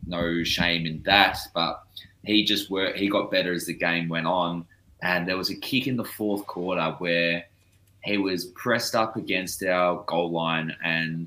no 0.06 0.42
shame 0.44 0.86
in 0.86 1.02
that. 1.02 1.38
But 1.52 1.82
he 2.26 2.44
just 2.44 2.70
worked. 2.70 2.98
He 2.98 3.08
got 3.08 3.30
better 3.30 3.52
as 3.52 3.66
the 3.66 3.74
game 3.74 4.08
went 4.08 4.26
on, 4.26 4.66
and 5.02 5.26
there 5.26 5.36
was 5.36 5.50
a 5.50 5.56
kick 5.56 5.86
in 5.86 5.96
the 5.96 6.04
fourth 6.04 6.46
quarter 6.46 6.94
where 6.98 7.44
he 8.02 8.18
was 8.18 8.46
pressed 8.46 8.94
up 8.94 9.16
against 9.16 9.62
our 9.64 10.04
goal 10.06 10.30
line 10.30 10.74
and 10.84 11.26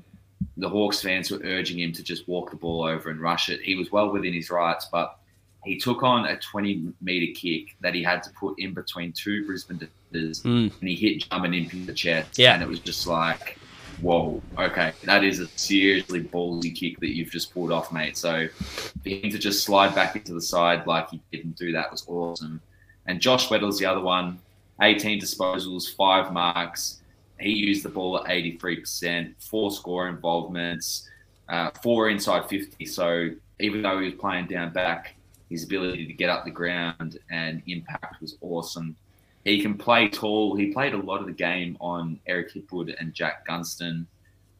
the 0.56 0.68
Hawks 0.68 1.02
fans 1.02 1.30
were 1.30 1.40
urging 1.44 1.78
him 1.78 1.92
to 1.92 2.02
just 2.02 2.26
walk 2.26 2.50
the 2.50 2.56
ball 2.56 2.84
over 2.84 3.10
and 3.10 3.20
rush 3.20 3.48
it. 3.48 3.60
He 3.60 3.74
was 3.74 3.92
well 3.92 4.10
within 4.10 4.32
his 4.32 4.50
rights, 4.50 4.88
but 4.90 5.18
he 5.64 5.78
took 5.78 6.02
on 6.02 6.24
a 6.24 6.38
20 6.38 6.92
meter 7.02 7.32
kick 7.34 7.76
that 7.80 7.94
he 7.94 8.02
had 8.02 8.22
to 8.22 8.30
put 8.30 8.58
in 8.58 8.72
between 8.72 9.12
two 9.12 9.44
Brisbane 9.46 9.78
defenders, 9.78 10.42
mm. 10.42 10.72
and 10.80 10.88
he 10.88 10.96
hit 10.96 11.28
Jarman 11.28 11.52
in 11.52 11.86
the 11.86 11.92
chest. 11.92 12.38
Yeah. 12.38 12.54
And 12.54 12.62
it 12.62 12.68
was 12.68 12.80
just 12.80 13.06
like, 13.06 13.58
whoa, 14.02 14.42
okay, 14.58 14.92
that 15.04 15.24
is 15.24 15.40
a 15.40 15.46
seriously 15.48 16.22
ballsy 16.22 16.74
kick 16.74 16.98
that 17.00 17.14
you've 17.14 17.30
just 17.30 17.52
pulled 17.52 17.72
off, 17.72 17.92
mate. 17.92 18.16
So 18.16 18.48
for 18.48 19.08
him 19.08 19.30
to 19.30 19.38
just 19.38 19.64
slide 19.64 19.94
back 19.94 20.16
into 20.16 20.34
the 20.34 20.40
side 20.40 20.86
like 20.86 21.10
he 21.10 21.20
didn't 21.32 21.56
do 21.56 21.72
that 21.72 21.90
was 21.90 22.04
awesome. 22.08 22.60
And 23.06 23.20
Josh 23.20 23.50
Weddle's 23.50 23.78
the 23.78 23.86
other 23.86 24.00
one, 24.00 24.38
18 24.80 25.20
disposals, 25.20 25.94
five 25.94 26.32
marks 26.32 27.00
he 27.40 27.50
used 27.50 27.84
the 27.84 27.88
ball 27.88 28.18
at 28.18 28.26
83%, 28.26 29.34
four 29.38 29.70
score 29.70 30.08
involvements, 30.08 31.08
uh, 31.48 31.70
four 31.82 32.10
inside 32.10 32.48
50. 32.48 32.84
So 32.86 33.30
even 33.58 33.82
though 33.82 33.98
he 33.98 34.06
was 34.06 34.14
playing 34.14 34.46
down 34.46 34.72
back, 34.72 35.16
his 35.48 35.64
ability 35.64 36.06
to 36.06 36.12
get 36.12 36.30
up 36.30 36.44
the 36.44 36.50
ground 36.50 37.18
and 37.30 37.62
impact 37.66 38.20
was 38.20 38.36
awesome. 38.40 38.96
He 39.44 39.62
can 39.62 39.76
play 39.76 40.08
tall. 40.08 40.54
He 40.54 40.72
played 40.72 40.92
a 40.92 40.98
lot 40.98 41.20
of 41.20 41.26
the 41.26 41.32
game 41.32 41.76
on 41.80 42.18
Eric 42.26 42.52
Hipwood 42.52 42.94
and 42.98 43.14
Jack 43.14 43.46
Gunston. 43.46 44.06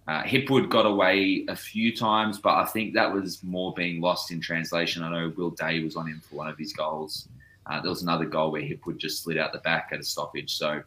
Uh, 0.08 0.22
Hipwood 0.22 0.70
got 0.70 0.86
away 0.86 1.44
a 1.48 1.54
few 1.54 1.94
times, 1.94 2.38
but 2.38 2.54
I 2.54 2.64
think 2.64 2.94
that 2.94 3.12
was 3.12 3.42
more 3.44 3.74
being 3.74 4.00
lost 4.00 4.30
in 4.30 4.40
translation. 4.40 5.02
I 5.02 5.10
know 5.10 5.32
Will 5.36 5.50
Day 5.50 5.84
was 5.84 5.96
on 5.96 6.06
him 6.08 6.20
for 6.28 6.36
one 6.36 6.48
of 6.48 6.58
his 6.58 6.72
goals. 6.72 7.28
Uh, 7.66 7.80
there 7.80 7.90
was 7.90 8.02
another 8.02 8.24
goal 8.24 8.50
where 8.50 8.62
Hipwood 8.62 8.98
just 8.98 9.22
slid 9.22 9.38
out 9.38 9.52
the 9.52 9.58
back 9.58 9.90
at 9.92 10.00
a 10.00 10.02
stoppage. 10.02 10.56
So 10.56 10.82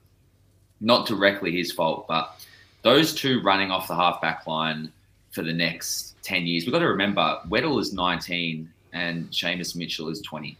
not 0.81 1.07
directly 1.07 1.55
his 1.55 1.71
fault, 1.71 2.07
but 2.07 2.35
those 2.81 3.13
two 3.13 3.41
running 3.41 3.71
off 3.71 3.87
the 3.87 3.95
halfback 3.95 4.45
line 4.47 4.91
for 5.31 5.43
the 5.43 5.53
next 5.53 6.15
10 6.23 6.45
years. 6.45 6.65
We've 6.65 6.73
got 6.73 6.79
to 6.79 6.87
remember 6.87 7.39
Weddle 7.47 7.79
is 7.79 7.93
19 7.93 8.69
and 8.91 9.29
Seamus 9.31 9.75
Mitchell 9.75 10.09
is 10.09 10.21
20. 10.21 10.57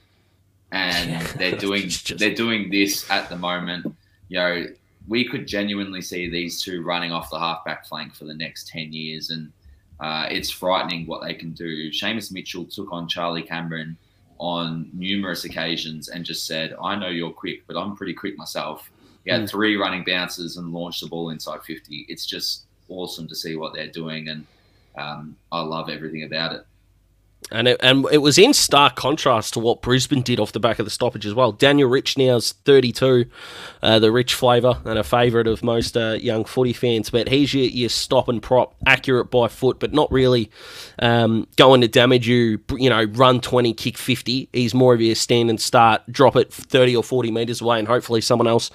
And 0.74 1.10
Yeah. 1.12 1.24
they're 1.38 1.58
doing 1.68 1.84
just- 1.84 2.18
they're 2.20 2.36
doing 2.36 2.70
this 2.70 3.10
at 3.10 3.30
the 3.30 3.38
moment. 3.38 3.86
You 4.30 4.38
know, 4.40 4.66
we 5.08 5.24
could 5.26 5.48
genuinely 5.48 6.02
see 6.02 6.30
these 6.30 6.62
two 6.62 6.82
running 6.84 7.12
off 7.12 7.30
the 7.30 7.40
halfback 7.40 7.86
flank 7.86 8.14
for 8.16 8.26
the 8.26 8.34
next 8.34 8.68
ten 8.68 8.92
years, 8.92 9.30
and 9.30 9.52
uh, 10.00 10.28
it's 10.30 10.50
frightening 10.50 11.06
what 11.06 11.22
they 11.24 11.34
can 11.34 11.52
do. 11.54 11.90
Seamus 11.92 12.32
Mitchell 12.32 12.66
took 12.66 12.92
on 12.92 13.08
Charlie 13.08 13.44
Cameron 13.44 13.96
on 14.40 14.90
numerous 14.94 15.46
occasions 15.46 16.10
and 16.10 16.26
just 16.26 16.46
said, 16.46 16.74
"I 16.82 16.96
know 16.96 17.08
you're 17.10 17.32
quick, 17.32 17.66
but 17.68 17.78
I'm 17.78 17.96
pretty 17.96 18.14
quick 18.14 18.38
myself." 18.38 18.90
He 19.26 19.32
had 19.32 19.42
Mm. 19.44 19.50
three 19.50 19.76
running 19.78 20.04
bounces 20.04 20.58
and 20.58 20.74
launched 20.74 21.00
the 21.02 21.08
ball 21.08 21.30
inside 21.30 21.64
50. 21.64 22.06
It's 22.10 22.26
just 22.26 22.66
awesome 22.90 23.26
to 23.30 23.36
see 23.36 23.56
what 23.56 23.74
they're 23.74 23.88
doing, 24.02 24.28
and 24.30 24.46
um, 24.98 25.36
I 25.52 25.62
love 25.62 25.90
everything 25.90 26.24
about 26.24 26.54
it. 26.54 26.66
And 27.52 27.68
it, 27.68 27.78
and 27.82 28.06
it 28.12 28.20
was 28.20 28.38
in 28.38 28.54
stark 28.54 28.96
contrast 28.96 29.54
to 29.54 29.60
what 29.60 29.82
Brisbane 29.82 30.22
did 30.22 30.40
off 30.40 30.52
the 30.52 30.60
back 30.60 30.80
of 30.80 30.86
the 30.86 30.90
stoppage 30.90 31.26
as 31.26 31.34
well. 31.34 31.52
Daniel 31.52 31.90
Rich 31.90 32.18
now's 32.18 32.54
32, 32.66 33.26
uh, 33.82 34.00
the 34.00 34.12
rich 34.12 34.34
flavour 34.34 34.80
and 34.86 34.98
a 34.98 35.04
favourite 35.04 35.48
of 35.48 35.64
most 35.64 35.98
uh, 35.98 36.18
young 36.20 36.46
footy 36.46 36.74
fans. 36.74 37.10
But 37.10 37.30
he's 37.30 37.54
your, 37.54 37.66
your 37.66 37.90
stop 37.90 38.28
and 38.28 38.42
prop, 38.42 38.76
accurate 38.86 39.30
by 39.32 39.48
foot, 39.48 39.80
but 39.80 39.94
not 39.94 40.12
really 40.12 40.52
um, 41.00 41.48
going 41.56 41.82
to 41.82 41.88
damage 41.88 42.28
you. 42.28 42.60
You 42.72 42.90
know, 42.90 43.04
run 43.04 43.42
20, 43.42 43.74
kick 43.74 43.98
50. 43.98 44.50
He's 44.54 44.74
more 44.74 44.94
of 44.94 45.02
your 45.02 45.16
stand 45.16 45.50
and 45.50 45.60
start, 45.60 46.02
drop 46.12 46.36
it 46.36 46.54
30 46.54 46.96
or 46.96 47.04
40 47.04 47.32
metres 47.32 47.62
away, 47.62 47.80
and 47.80 47.88
hopefully 47.88 48.22
someone 48.22 48.48
else 48.48 48.72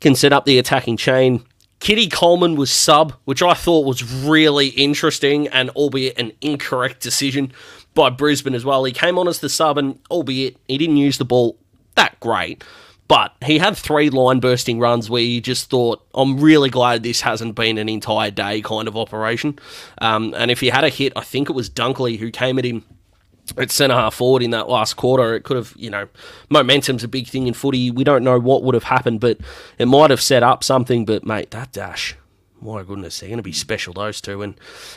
can 0.00 0.14
set 0.14 0.32
up 0.32 0.44
the 0.44 0.58
attacking 0.58 0.96
chain. 0.96 1.44
Keidean 1.80 2.12
Coleman 2.12 2.56
was 2.56 2.70
sub, 2.70 3.14
which 3.24 3.42
I 3.42 3.54
thought 3.54 3.86
was 3.86 4.04
really 4.04 4.68
interesting 4.68 5.48
and 5.48 5.70
albeit 5.70 6.18
an 6.18 6.32
incorrect 6.42 7.00
decision 7.00 7.52
by 7.94 8.10
Brisbane 8.10 8.54
as 8.54 8.64
well. 8.64 8.84
He 8.84 8.92
came 8.92 9.18
on 9.18 9.28
as 9.28 9.40
the 9.40 9.48
sub 9.48 9.78
and 9.78 9.98
albeit 10.10 10.56
he 10.68 10.78
didn't 10.78 10.96
use 10.96 11.18
the 11.18 11.24
ball 11.24 11.56
that 11.96 12.18
great, 12.20 12.62
but 13.08 13.34
he 13.44 13.58
had 13.58 13.76
three 13.76 14.10
line 14.10 14.38
bursting 14.38 14.78
runs 14.78 15.10
where 15.10 15.22
you 15.22 15.40
just 15.40 15.68
thought, 15.68 16.00
I'm 16.14 16.38
really 16.38 16.70
glad 16.70 17.02
this 17.02 17.22
hasn't 17.22 17.56
been 17.56 17.78
an 17.78 17.88
entire 17.88 18.30
day 18.30 18.60
kind 18.60 18.86
of 18.86 18.96
operation. 18.96 19.58
Um, 19.98 20.32
and 20.36 20.50
if 20.50 20.60
he 20.60 20.68
had 20.68 20.84
a 20.84 20.88
hit, 20.88 21.12
I 21.16 21.22
think 21.22 21.50
it 21.50 21.54
was 21.54 21.68
Dunkley 21.68 22.18
who 22.18 22.30
came 22.30 22.58
at 22.58 22.64
him 22.64 22.84
at 23.56 23.72
centre 23.72 23.96
half 23.96 24.14
forward 24.14 24.44
in 24.44 24.50
that 24.50 24.68
last 24.68 24.94
quarter. 24.94 25.34
It 25.34 25.42
could 25.42 25.56
have, 25.56 25.74
you 25.76 25.90
know, 25.90 26.08
momentum's 26.50 27.02
a 27.02 27.08
big 27.08 27.26
thing 27.26 27.48
in 27.48 27.54
footy. 27.54 27.90
We 27.90 28.04
don't 28.04 28.22
know 28.22 28.38
what 28.38 28.62
would 28.62 28.74
have 28.74 28.84
happened, 28.84 29.18
but 29.18 29.38
it 29.76 29.86
might 29.86 30.10
have 30.10 30.20
set 30.20 30.44
up 30.44 30.62
something. 30.62 31.04
But 31.04 31.24
mate, 31.24 31.50
that 31.50 31.72
dash, 31.72 32.16
my 32.60 32.84
goodness, 32.84 33.18
they're 33.18 33.28
going 33.28 33.38
to 33.38 33.42
be 33.42 33.52
special 33.52 33.92
those 33.92 34.20
two. 34.20 34.42
And 34.42 34.54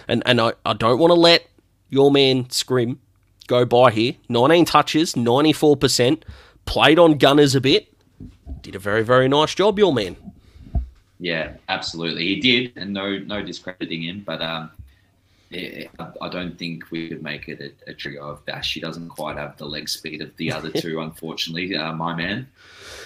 and 0.07 0.21
and 0.25 0.39
I, 0.39 0.53
I 0.65 0.73
don't 0.73 0.99
want 0.99 1.09
to 1.11 1.19
let 1.19 1.47
your 1.93 2.11
man 2.11 2.49
Scrim 2.49 2.99
go 3.47 3.65
by 3.65 3.91
here. 3.91 4.15
19 4.29 4.65
touches, 4.65 5.15
94 5.15 5.77
percent, 5.77 6.25
played 6.65 6.99
on 6.99 7.17
gunners 7.17 7.55
a 7.55 7.61
bit. 7.61 7.93
Did 8.61 8.75
a 8.75 8.79
very 8.79 9.03
very 9.03 9.27
nice 9.27 9.53
job, 9.53 9.77
your 9.77 9.93
man. 9.93 10.17
Yeah, 11.19 11.53
absolutely, 11.69 12.25
he 12.25 12.39
did, 12.39 12.73
and 12.75 12.93
no 12.93 13.17
no 13.19 13.41
discrediting 13.41 14.03
him, 14.03 14.23
but 14.25 14.41
um, 14.41 14.71
I 15.53 15.87
I 16.21 16.29
don't 16.29 16.57
think 16.57 16.89
we 16.91 17.09
could 17.09 17.21
make 17.21 17.47
it 17.47 17.61
a, 17.61 17.91
a 17.91 17.93
trio 17.93 18.27
of 18.27 18.45
Dash. 18.45 18.73
He 18.73 18.79
doesn't 18.79 19.09
quite 19.09 19.37
have 19.37 19.57
the 19.57 19.65
leg 19.65 19.87
speed 19.87 20.21
of 20.21 20.35
the 20.37 20.51
other 20.51 20.71
two, 20.81 20.99
unfortunately. 21.01 21.75
Uh, 21.75 21.93
my 21.93 22.15
man. 22.15 22.47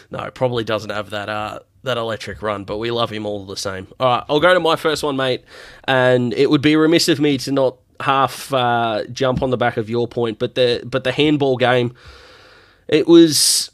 No, 0.10 0.30
probably 0.32 0.64
doesn't 0.64 0.90
have 0.90 1.10
that 1.10 1.30
uh 1.30 1.60
that 1.84 1.98
electric 1.98 2.42
run, 2.42 2.64
but 2.64 2.78
we 2.78 2.92
love 2.92 3.10
him 3.10 3.26
all 3.26 3.46
the 3.46 3.58
same. 3.58 3.88
All 4.00 4.08
right, 4.08 4.24
I'll 4.30 4.40
go 4.40 4.54
to 4.54 4.60
my 4.60 4.76
first 4.76 5.04
one, 5.04 5.16
mate, 5.16 5.44
and 5.86 6.34
it 6.34 6.50
would 6.50 6.62
be 6.62 6.76
remiss 6.76 7.08
of 7.08 7.20
me 7.20 7.38
to 7.40 7.52
not 7.52 7.78
half 8.00 8.54
uh, 8.54 9.04
jump 9.12 9.42
on 9.42 9.50
the 9.50 9.58
back 9.58 9.78
of 9.78 9.90
your 9.90 10.08
point, 10.08 10.40
but 10.40 10.56
the 10.56 10.82
but 10.86 11.04
the 11.04 11.12
handball 11.12 11.58
game, 11.58 11.94
it 12.88 13.08
was. 13.08 13.72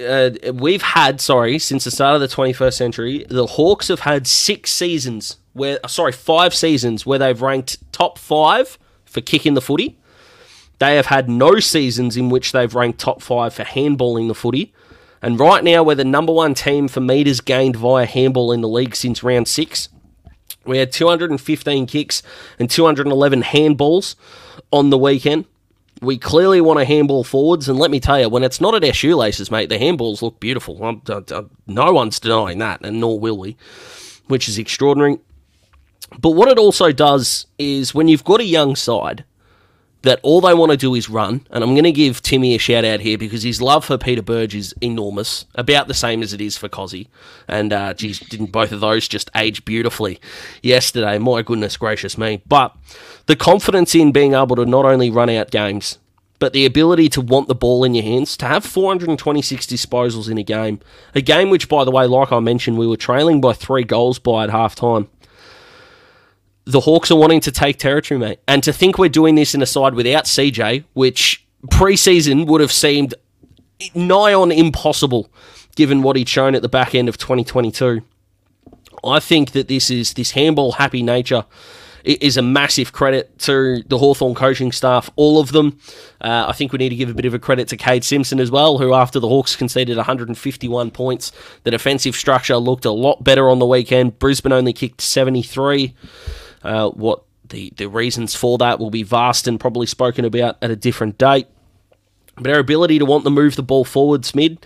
Uh, 0.00 0.30
we've 0.54 0.80
had 0.80 1.20
sorry 1.20 1.58
since 1.58 1.84
the 1.84 1.90
start 1.90 2.14
of 2.14 2.22
the 2.22 2.26
21st 2.26 2.72
century 2.72 3.26
the 3.28 3.44
hawks 3.44 3.88
have 3.88 4.00
had 4.00 4.26
six 4.26 4.72
seasons 4.72 5.36
where 5.52 5.78
sorry 5.86 6.10
five 6.10 6.54
seasons 6.54 7.04
where 7.04 7.18
they've 7.18 7.42
ranked 7.42 7.76
top 7.92 8.18
five 8.18 8.78
for 9.04 9.20
kicking 9.20 9.52
the 9.52 9.60
footy 9.60 9.98
they 10.78 10.96
have 10.96 11.04
had 11.06 11.28
no 11.28 11.60
seasons 11.60 12.16
in 12.16 12.30
which 12.30 12.52
they've 12.52 12.74
ranked 12.74 12.98
top 12.98 13.20
five 13.20 13.52
for 13.52 13.64
handballing 13.64 14.26
the 14.28 14.34
footy 14.34 14.72
and 15.22 15.38
right 15.38 15.62
now, 15.62 15.82
we're 15.82 15.96
the 15.96 16.04
number 16.04 16.32
one 16.32 16.54
team 16.54 16.88
for 16.88 17.00
metres 17.00 17.40
gained 17.40 17.76
via 17.76 18.06
handball 18.06 18.52
in 18.52 18.62
the 18.62 18.68
league 18.68 18.96
since 18.96 19.22
round 19.22 19.48
six. 19.48 19.88
We 20.64 20.78
had 20.78 20.92
215 20.92 21.86
kicks 21.86 22.22
and 22.58 22.70
211 22.70 23.42
handballs 23.42 24.14
on 24.70 24.90
the 24.90 24.98
weekend. 24.98 25.46
We 26.02 26.16
clearly 26.16 26.60
want 26.60 26.78
to 26.78 26.84
handball 26.84 27.24
forwards, 27.24 27.68
and 27.68 27.78
let 27.78 27.90
me 27.90 28.00
tell 28.00 28.18
you, 28.20 28.28
when 28.30 28.42
it's 28.44 28.60
not 28.60 28.74
at 28.74 28.84
our 28.84 28.92
shoelaces, 28.92 29.50
mate, 29.50 29.68
the 29.68 29.78
handballs 29.78 30.22
look 30.22 30.40
beautiful. 30.40 30.82
I'm, 30.82 31.02
I- 31.08 31.22
I- 31.34 31.44
no 31.66 31.92
one's 31.92 32.18
denying 32.20 32.58
that, 32.58 32.80
and 32.82 33.00
nor 33.00 33.18
will 33.20 33.36
we, 33.36 33.56
which 34.26 34.48
is 34.48 34.56
extraordinary. 34.58 35.18
But 36.18 36.30
what 36.30 36.48
it 36.48 36.58
also 36.58 36.90
does 36.92 37.46
is 37.58 37.94
when 37.94 38.08
you've 38.08 38.24
got 38.24 38.40
a 38.40 38.44
young 38.44 38.76
side 38.76 39.24
that 40.02 40.20
all 40.22 40.40
they 40.40 40.54
want 40.54 40.70
to 40.70 40.76
do 40.76 40.94
is 40.94 41.10
run, 41.10 41.46
and 41.50 41.62
I'm 41.62 41.74
going 41.74 41.84
to 41.84 41.92
give 41.92 42.22
Timmy 42.22 42.54
a 42.54 42.58
shout 42.58 42.84
out 42.84 43.00
here 43.00 43.18
because 43.18 43.42
his 43.42 43.60
love 43.60 43.84
for 43.84 43.98
Peter 43.98 44.22
Burge 44.22 44.54
is 44.54 44.74
enormous, 44.80 45.44
about 45.54 45.88
the 45.88 45.94
same 45.94 46.22
as 46.22 46.32
it 46.32 46.40
is 46.40 46.56
for 46.56 46.68
Cozzy. 46.68 47.08
And, 47.46 47.72
uh, 47.72 47.94
geez, 47.94 48.18
didn't 48.18 48.52
both 48.52 48.72
of 48.72 48.80
those 48.80 49.08
just 49.08 49.30
age 49.36 49.64
beautifully 49.64 50.18
yesterday? 50.62 51.18
My 51.18 51.42
goodness 51.42 51.76
gracious 51.76 52.16
me. 52.16 52.42
But 52.46 52.74
the 53.26 53.36
confidence 53.36 53.94
in 53.94 54.12
being 54.12 54.32
able 54.32 54.56
to 54.56 54.64
not 54.64 54.86
only 54.86 55.10
run 55.10 55.28
out 55.28 55.50
games, 55.50 55.98
but 56.38 56.54
the 56.54 56.64
ability 56.64 57.10
to 57.10 57.20
want 57.20 57.48
the 57.48 57.54
ball 57.54 57.84
in 57.84 57.94
your 57.94 58.04
hands, 58.04 58.34
to 58.38 58.46
have 58.46 58.64
426 58.64 59.66
disposals 59.66 60.30
in 60.30 60.38
a 60.38 60.42
game, 60.42 60.80
a 61.14 61.20
game 61.20 61.50
which, 61.50 61.68
by 61.68 61.84
the 61.84 61.90
way, 61.90 62.06
like 62.06 62.32
I 62.32 62.40
mentioned, 62.40 62.78
we 62.78 62.86
were 62.86 62.96
trailing 62.96 63.42
by 63.42 63.52
three 63.52 63.84
goals 63.84 64.18
by 64.18 64.44
at 64.44 64.50
half 64.50 64.74
time 64.74 65.10
the 66.72 66.80
Hawks 66.80 67.10
are 67.10 67.16
wanting 67.18 67.40
to 67.40 67.52
take 67.52 67.78
territory, 67.78 68.18
mate. 68.18 68.38
And 68.48 68.62
to 68.64 68.72
think 68.72 68.98
we're 68.98 69.08
doing 69.08 69.34
this 69.34 69.54
in 69.54 69.62
a 69.62 69.66
side 69.66 69.94
without 69.94 70.24
CJ, 70.24 70.84
which 70.94 71.44
preseason 71.68 72.46
would 72.46 72.60
have 72.60 72.72
seemed 72.72 73.14
nigh 73.94 74.34
on 74.34 74.50
impossible 74.52 75.30
given 75.76 76.02
what 76.02 76.16
he'd 76.16 76.28
shown 76.28 76.54
at 76.54 76.62
the 76.62 76.68
back 76.68 76.94
end 76.94 77.08
of 77.08 77.16
2022. 77.16 78.02
I 79.04 79.20
think 79.20 79.52
that 79.52 79.68
this 79.68 79.90
is 79.90 80.12
this 80.14 80.32
handball 80.32 80.72
happy 80.72 81.02
nature 81.02 81.44
i- 82.06 82.18
is 82.20 82.36
a 82.36 82.42
massive 82.42 82.92
credit 82.92 83.38
to 83.40 83.82
the 83.86 83.96
Hawthorn 83.96 84.34
coaching 84.34 84.72
staff, 84.72 85.08
all 85.16 85.38
of 85.40 85.52
them. 85.52 85.78
Uh, 86.20 86.44
I 86.48 86.52
think 86.52 86.72
we 86.72 86.78
need 86.78 86.90
to 86.90 86.96
give 86.96 87.08
a 87.08 87.14
bit 87.14 87.24
of 87.24 87.32
a 87.32 87.38
credit 87.38 87.68
to 87.68 87.76
Kade 87.78 88.04
Simpson 88.04 88.40
as 88.40 88.50
well, 88.50 88.76
who 88.78 88.92
after 88.92 89.18
the 89.20 89.28
Hawks 89.28 89.56
conceded 89.56 89.96
151 89.96 90.90
points, 90.90 91.32
the 91.64 91.70
defensive 91.70 92.14
structure 92.14 92.56
looked 92.58 92.84
a 92.84 92.90
lot 92.90 93.24
better 93.24 93.48
on 93.48 93.58
the 93.58 93.66
weekend. 93.66 94.18
Brisbane 94.18 94.52
only 94.52 94.72
kicked 94.74 95.00
73. 95.00 95.94
Uh, 96.62 96.90
what 96.90 97.22
the, 97.48 97.72
the 97.76 97.88
reasons 97.88 98.34
for 98.34 98.58
that 98.58 98.78
will 98.78 98.90
be 98.90 99.02
vast 99.02 99.48
and 99.48 99.58
probably 99.58 99.86
spoken 99.86 100.24
about 100.24 100.56
at 100.62 100.70
a 100.70 100.76
different 100.76 101.18
date. 101.18 101.46
But 102.36 102.52
our 102.52 102.58
ability 102.58 102.98
to 102.98 103.04
want 103.04 103.24
to 103.24 103.30
move 103.30 103.56
the 103.56 103.62
ball 103.62 103.84
forwards 103.84 104.34
mid 104.34 104.64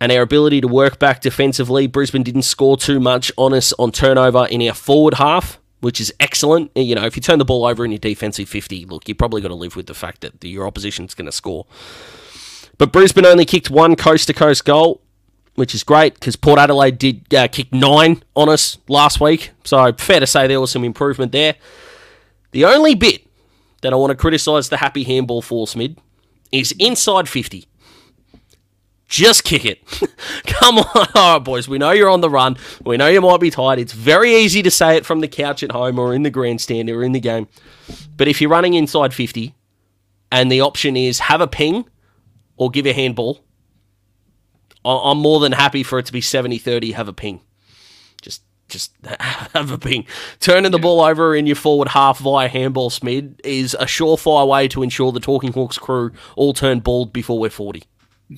and 0.00 0.12
our 0.12 0.22
ability 0.22 0.60
to 0.60 0.68
work 0.68 0.98
back 0.98 1.20
defensively, 1.20 1.86
Brisbane 1.86 2.22
didn't 2.22 2.42
score 2.42 2.76
too 2.76 3.00
much 3.00 3.32
on 3.38 3.54
us 3.54 3.72
on 3.78 3.92
turnover 3.92 4.46
in 4.46 4.66
our 4.66 4.74
forward 4.74 5.14
half, 5.14 5.58
which 5.80 6.00
is 6.00 6.12
excellent. 6.20 6.70
You 6.74 6.94
know, 6.94 7.06
if 7.06 7.16
you 7.16 7.22
turn 7.22 7.38
the 7.38 7.44
ball 7.44 7.64
over 7.64 7.84
in 7.84 7.90
your 7.90 7.98
defensive 7.98 8.48
50, 8.48 8.86
look, 8.86 9.08
you're 9.08 9.14
probably 9.14 9.40
got 9.40 9.48
to 9.48 9.54
live 9.54 9.76
with 9.76 9.86
the 9.86 9.94
fact 9.94 10.20
that 10.22 10.44
your 10.44 10.66
opposition's 10.66 11.14
going 11.14 11.26
to 11.26 11.32
score. 11.32 11.66
But 12.76 12.92
Brisbane 12.92 13.24
only 13.24 13.44
kicked 13.44 13.70
one 13.70 13.94
coast 13.94 14.26
to 14.26 14.34
coast 14.34 14.64
goal, 14.64 15.00
which 15.54 15.74
is 15.74 15.84
great 15.84 16.14
because 16.14 16.36
Port 16.36 16.58
Adelaide 16.58 16.98
did 16.98 17.34
uh, 17.34 17.48
kick 17.48 17.72
nine 17.72 18.22
on 18.34 18.48
us 18.48 18.78
last 18.88 19.20
week. 19.20 19.50
So 19.64 19.92
fair 19.92 20.20
to 20.20 20.26
say 20.26 20.46
there 20.46 20.60
was 20.60 20.70
some 20.70 20.84
improvement 20.84 21.32
there. 21.32 21.56
The 22.50 22.64
only 22.64 22.94
bit 22.94 23.26
that 23.82 23.92
I 23.92 23.96
want 23.96 24.10
to 24.10 24.16
criticise 24.16 24.68
the 24.68 24.78
happy 24.78 25.04
handball 25.04 25.42
force 25.42 25.76
mid 25.76 25.98
is 26.50 26.72
inside 26.78 27.28
50. 27.28 27.66
Just 29.06 29.44
kick 29.44 29.64
it. 29.64 29.80
Come 30.46 30.78
on. 30.78 31.06
All 31.14 31.34
right, 31.34 31.44
boys. 31.44 31.68
We 31.68 31.78
know 31.78 31.90
you're 31.90 32.10
on 32.10 32.20
the 32.20 32.30
run. 32.30 32.56
We 32.84 32.96
know 32.96 33.08
you 33.08 33.20
might 33.20 33.40
be 33.40 33.50
tired. 33.50 33.78
It's 33.78 33.92
very 33.92 34.34
easy 34.34 34.62
to 34.62 34.70
say 34.70 34.96
it 34.96 35.04
from 35.06 35.20
the 35.20 35.28
couch 35.28 35.62
at 35.62 35.72
home 35.72 35.98
or 35.98 36.14
in 36.14 36.22
the 36.22 36.30
grandstand 36.30 36.88
or 36.90 37.02
in 37.04 37.12
the 37.12 37.20
game. 37.20 37.46
But 38.16 38.28
if 38.28 38.40
you're 38.40 38.50
running 38.50 38.74
inside 38.74 39.12
50 39.12 39.54
and 40.32 40.50
the 40.50 40.62
option 40.62 40.96
is 40.96 41.18
have 41.20 41.40
a 41.40 41.46
ping 41.46 41.84
or 42.56 42.70
give 42.70 42.86
a 42.86 42.92
handball, 42.92 43.43
I'm 44.84 45.18
more 45.18 45.40
than 45.40 45.52
happy 45.52 45.82
for 45.82 45.98
it 45.98 46.06
to 46.06 46.12
be 46.12 46.20
70 46.20 46.58
30, 46.58 46.92
have 46.92 47.08
a 47.08 47.12
ping. 47.12 47.40
Just 48.20 48.42
just 48.68 48.92
have 49.18 49.70
a 49.70 49.78
ping. 49.78 50.06
Turning 50.40 50.72
the 50.72 50.78
ball 50.78 51.00
over 51.00 51.34
in 51.34 51.46
your 51.46 51.56
forward 51.56 51.88
half 51.88 52.18
via 52.18 52.48
handball 52.48 52.90
smid 52.90 53.40
is 53.44 53.74
a 53.74 53.84
surefire 53.84 54.46
way 54.46 54.68
to 54.68 54.82
ensure 54.82 55.12
the 55.12 55.20
Talking 55.20 55.52
Hawks 55.52 55.78
crew 55.78 56.12
all 56.36 56.52
turn 56.52 56.80
bald 56.80 57.12
before 57.12 57.38
we're 57.38 57.50
40. 57.50 57.82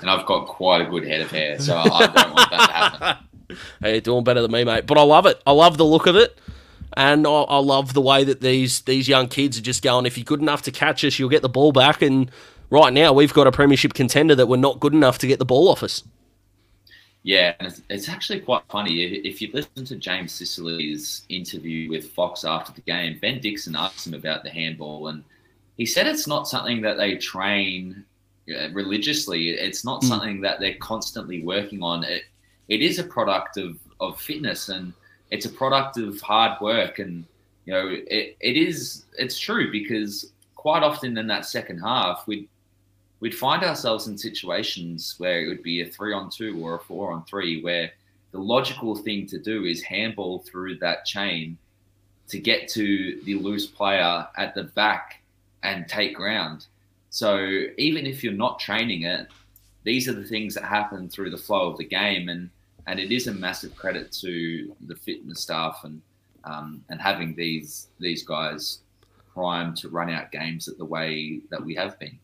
And 0.00 0.10
I've 0.10 0.26
got 0.26 0.46
quite 0.46 0.80
a 0.80 0.90
good 0.90 1.06
head 1.06 1.20
of 1.20 1.30
hair, 1.30 1.58
so 1.58 1.76
I 1.76 2.06
don't 2.06 2.34
want 2.34 2.50
that 2.50 2.66
to 2.66 2.72
happen. 2.72 3.26
Hey, 3.80 3.92
you're 3.94 4.00
doing 4.00 4.22
better 4.22 4.42
than 4.42 4.52
me, 4.52 4.62
mate. 4.62 4.86
But 4.86 4.96
I 4.96 5.02
love 5.02 5.26
it. 5.26 5.42
I 5.44 5.50
love 5.50 5.76
the 5.76 5.84
look 5.84 6.06
of 6.06 6.14
it. 6.14 6.38
And 6.96 7.26
I, 7.26 7.30
I 7.30 7.58
love 7.58 7.94
the 7.94 8.00
way 8.00 8.22
that 8.22 8.40
these 8.40 8.82
these 8.82 9.08
young 9.08 9.26
kids 9.26 9.58
are 9.58 9.62
just 9.62 9.82
going, 9.82 10.06
if 10.06 10.16
you're 10.16 10.24
good 10.24 10.40
enough 10.40 10.62
to 10.62 10.70
catch 10.70 11.04
us, 11.04 11.18
you'll 11.18 11.30
get 11.30 11.42
the 11.42 11.48
ball 11.48 11.72
back 11.72 12.00
and 12.00 12.30
right 12.70 12.92
now 12.92 13.12
we've 13.12 13.34
got 13.34 13.46
a 13.46 13.52
premiership 13.52 13.94
contender 13.94 14.34
that 14.34 14.46
we're 14.46 14.56
not 14.56 14.80
good 14.80 14.94
enough 14.94 15.18
to 15.18 15.26
get 15.26 15.38
the 15.38 15.44
ball 15.44 15.68
off 15.68 15.82
us. 15.82 16.02
Yeah, 17.22 17.54
and 17.58 17.68
it's, 17.68 17.82
it's 17.90 18.08
actually 18.08 18.40
quite 18.40 18.62
funny. 18.70 19.04
If, 19.04 19.34
if 19.34 19.42
you 19.42 19.50
listen 19.52 19.84
to 19.84 19.96
James 19.96 20.32
Sicily's 20.32 21.26
interview 21.28 21.90
with 21.90 22.10
Fox 22.12 22.44
after 22.44 22.72
the 22.72 22.80
game, 22.80 23.18
Ben 23.20 23.40
Dixon 23.40 23.76
asked 23.76 24.06
him 24.06 24.14
about 24.14 24.42
the 24.42 24.48
handball, 24.48 25.08
and 25.08 25.22
he 25.76 25.84
said 25.84 26.06
it's 26.06 26.26
not 26.26 26.48
something 26.48 26.80
that 26.80 26.96
they 26.96 27.16
train 27.16 28.04
uh, 28.48 28.70
religiously. 28.72 29.50
It's 29.50 29.84
not 29.84 30.02
mm. 30.02 30.08
something 30.08 30.40
that 30.40 30.60
they're 30.60 30.74
constantly 30.74 31.42
working 31.42 31.82
on. 31.82 32.04
It, 32.04 32.24
it 32.68 32.82
is 32.82 32.98
a 32.98 33.04
product 33.04 33.56
of, 33.56 33.78
of 34.00 34.20
fitness 34.20 34.68
and 34.68 34.92
it's 35.30 35.46
a 35.46 35.50
product 35.50 35.98
of 35.98 36.20
hard 36.20 36.60
work. 36.60 36.98
And, 36.98 37.24
you 37.64 37.72
know, 37.72 37.88
it, 37.88 38.36
it 38.40 38.56
is, 38.56 39.04
it's 39.18 39.38
true 39.38 39.70
because 39.70 40.32
quite 40.54 40.82
often 40.82 41.16
in 41.16 41.26
that 41.28 41.46
second 41.46 41.78
half, 41.78 42.26
we'd, 42.26 42.48
we'd 43.20 43.34
find 43.34 43.62
ourselves 43.62 44.08
in 44.08 44.18
situations 44.18 45.14
where 45.18 45.42
it 45.42 45.48
would 45.48 45.62
be 45.62 45.82
a 45.82 45.86
three 45.86 46.12
on 46.12 46.30
two 46.30 46.62
or 46.64 46.76
a 46.76 46.78
four 46.80 47.12
on 47.12 47.24
three, 47.24 47.62
where 47.62 47.92
the 48.32 48.38
logical 48.38 48.96
thing 48.96 49.26
to 49.26 49.38
do 49.38 49.64
is 49.64 49.82
handball 49.82 50.40
through 50.40 50.78
that 50.78 51.04
chain 51.04 51.56
to 52.28 52.38
get 52.38 52.68
to 52.68 53.20
the 53.24 53.34
loose 53.34 53.66
player 53.66 54.26
at 54.36 54.54
the 54.54 54.64
back 54.64 55.22
and 55.62 55.88
take 55.88 56.14
ground. 56.14 56.66
So 57.10 57.64
even 57.76 58.06
if 58.06 58.22
you're 58.22 58.32
not 58.32 58.60
training 58.60 59.02
it, 59.02 59.26
these 59.82 60.08
are 60.08 60.12
the 60.12 60.24
things 60.24 60.54
that 60.54 60.64
happen 60.64 61.08
through 61.08 61.30
the 61.30 61.38
flow 61.38 61.70
of 61.70 61.78
the 61.78 61.84
game, 61.84 62.28
and 62.28 62.50
and 62.86 62.98
it 62.98 63.12
is 63.12 63.26
a 63.26 63.34
massive 63.34 63.74
credit 63.76 64.12
to 64.12 64.74
the 64.86 64.96
fitness 64.96 65.40
staff 65.40 65.80
and 65.84 66.00
um, 66.44 66.82
and 66.88 67.00
having 67.00 67.34
these 67.34 67.88
these 67.98 68.22
guys 68.22 68.80
primed 69.34 69.76
to 69.78 69.88
run 69.88 70.10
out 70.10 70.32
games 70.32 70.68
at 70.68 70.78
the 70.78 70.84
way 70.84 71.40
that 71.50 71.64
we 71.64 71.74
have 71.74 71.98
been. 71.98 72.18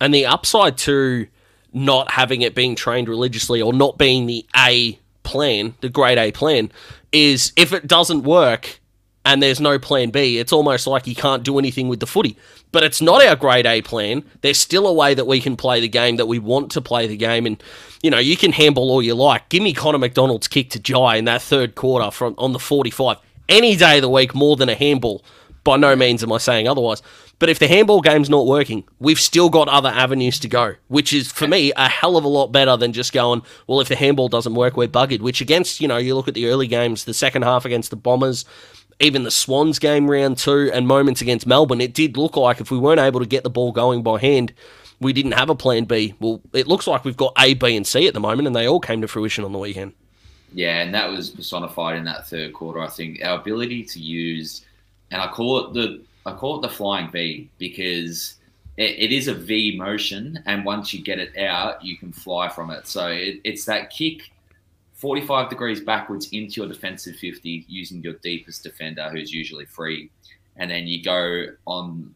And 0.00 0.14
the 0.14 0.26
upside 0.26 0.78
to 0.78 1.26
not 1.72 2.10
having 2.10 2.42
it 2.42 2.54
being 2.54 2.74
trained 2.74 3.08
religiously 3.08 3.60
or 3.60 3.72
not 3.72 3.98
being 3.98 4.26
the 4.26 4.46
A 4.56 4.98
plan, 5.22 5.74
the 5.80 5.88
grade 5.88 6.18
A 6.18 6.32
plan, 6.32 6.72
is 7.12 7.52
if 7.56 7.72
it 7.72 7.86
doesn't 7.86 8.22
work 8.22 8.80
and 9.24 9.42
there's 9.42 9.60
no 9.60 9.78
plan 9.78 10.10
B, 10.10 10.38
it's 10.38 10.52
almost 10.52 10.86
like 10.86 11.06
you 11.06 11.14
can't 11.14 11.42
do 11.42 11.58
anything 11.58 11.88
with 11.88 12.00
the 12.00 12.06
footy. 12.06 12.36
But 12.72 12.84
it's 12.84 13.02
not 13.02 13.24
our 13.24 13.36
grade 13.36 13.66
A 13.66 13.82
plan. 13.82 14.24
There's 14.40 14.58
still 14.58 14.86
a 14.86 14.92
way 14.92 15.14
that 15.14 15.26
we 15.26 15.40
can 15.40 15.56
play 15.56 15.80
the 15.80 15.88
game 15.88 16.16
that 16.16 16.26
we 16.26 16.38
want 16.38 16.70
to 16.72 16.80
play 16.80 17.06
the 17.06 17.16
game. 17.16 17.44
And, 17.44 17.62
you 18.02 18.10
know, 18.10 18.18
you 18.18 18.36
can 18.36 18.52
handball 18.52 18.90
all 18.90 19.02
you 19.02 19.14
like. 19.14 19.48
Give 19.48 19.62
me 19.62 19.74
Connor 19.74 19.98
MacDonald's 19.98 20.48
kick 20.48 20.70
to 20.70 20.78
Jai 20.78 21.16
in 21.16 21.26
that 21.26 21.42
third 21.42 21.74
quarter 21.74 22.10
from 22.10 22.34
on 22.38 22.52
the 22.52 22.58
45. 22.58 23.18
Any 23.48 23.76
day 23.76 23.96
of 23.96 24.02
the 24.02 24.08
week 24.08 24.34
more 24.34 24.56
than 24.56 24.68
a 24.68 24.74
handball. 24.74 25.24
By 25.64 25.76
no 25.76 25.94
means 25.96 26.22
am 26.22 26.32
I 26.32 26.38
saying 26.38 26.68
otherwise. 26.68 27.02
But 27.38 27.48
if 27.48 27.58
the 27.58 27.68
handball 27.68 28.00
game's 28.00 28.28
not 28.28 28.46
working, 28.46 28.84
we've 28.98 29.20
still 29.20 29.48
got 29.48 29.68
other 29.68 29.90
avenues 29.90 30.40
to 30.40 30.48
go, 30.48 30.74
which 30.88 31.12
is 31.12 31.30
for 31.30 31.46
me 31.46 31.72
a 31.76 31.88
hell 31.88 32.16
of 32.16 32.24
a 32.24 32.28
lot 32.28 32.48
better 32.48 32.76
than 32.76 32.92
just 32.92 33.12
going, 33.12 33.42
well, 33.66 33.80
if 33.80 33.88
the 33.88 33.96
handball 33.96 34.28
doesn't 34.28 34.54
work, 34.54 34.76
we're 34.76 34.88
buggered. 34.88 35.20
Which 35.20 35.40
against, 35.40 35.80
you 35.80 35.86
know, 35.86 35.98
you 35.98 36.16
look 36.16 36.28
at 36.28 36.34
the 36.34 36.46
early 36.46 36.66
games, 36.66 37.04
the 37.04 37.14
second 37.14 37.42
half 37.42 37.64
against 37.64 37.90
the 37.90 37.96
Bombers, 37.96 38.44
even 38.98 39.22
the 39.22 39.30
Swans 39.30 39.78
game 39.78 40.10
round 40.10 40.38
two 40.38 40.70
and 40.72 40.88
moments 40.88 41.20
against 41.20 41.46
Melbourne, 41.46 41.80
it 41.80 41.94
did 41.94 42.16
look 42.16 42.36
like 42.36 42.60
if 42.60 42.70
we 42.70 42.78
weren't 42.78 43.00
able 43.00 43.20
to 43.20 43.26
get 43.26 43.44
the 43.44 43.50
ball 43.50 43.70
going 43.70 44.02
by 44.02 44.18
hand, 44.18 44.52
we 44.98 45.12
didn't 45.12 45.32
have 45.32 45.48
a 45.48 45.54
plan 45.54 45.84
B. 45.84 46.14
Well, 46.18 46.40
it 46.52 46.66
looks 46.66 46.88
like 46.88 47.04
we've 47.04 47.16
got 47.16 47.32
A, 47.38 47.54
B, 47.54 47.76
and 47.76 47.86
C 47.86 48.08
at 48.08 48.14
the 48.14 48.20
moment, 48.20 48.48
and 48.48 48.56
they 48.56 48.66
all 48.66 48.80
came 48.80 49.00
to 49.02 49.08
fruition 49.08 49.44
on 49.44 49.52
the 49.52 49.58
weekend. 49.58 49.92
Yeah, 50.52 50.80
and 50.80 50.92
that 50.94 51.08
was 51.08 51.30
personified 51.30 51.96
in 51.96 52.04
that 52.04 52.26
third 52.26 52.52
quarter. 52.52 52.80
I 52.80 52.88
think 52.88 53.22
our 53.22 53.38
ability 53.38 53.84
to 53.84 54.00
use, 54.00 54.64
and 55.12 55.22
I 55.22 55.28
call 55.28 55.66
it 55.66 55.74
the 55.74 56.00
I 56.28 56.36
call 56.36 56.58
it 56.58 56.62
the 56.62 56.68
flying 56.68 57.10
V 57.10 57.48
because 57.58 58.36
it, 58.76 58.98
it 58.98 59.12
is 59.12 59.28
a 59.28 59.34
V 59.34 59.76
motion, 59.76 60.42
and 60.46 60.64
once 60.64 60.92
you 60.92 61.02
get 61.02 61.18
it 61.18 61.36
out, 61.38 61.84
you 61.84 61.96
can 61.96 62.12
fly 62.12 62.48
from 62.48 62.70
it. 62.70 62.86
So 62.86 63.08
it, 63.08 63.40
it's 63.44 63.64
that 63.64 63.90
kick 63.90 64.30
45 64.94 65.48
degrees 65.48 65.80
backwards 65.80 66.28
into 66.32 66.60
your 66.60 66.68
defensive 66.68 67.16
50 67.16 67.66
using 67.68 68.02
your 68.02 68.14
deepest 68.14 68.64
defender 68.64 69.08
who's 69.10 69.32
usually 69.32 69.64
free. 69.64 70.10
And 70.56 70.68
then 70.68 70.86
you 70.88 71.02
go 71.02 71.46
on 71.66 72.14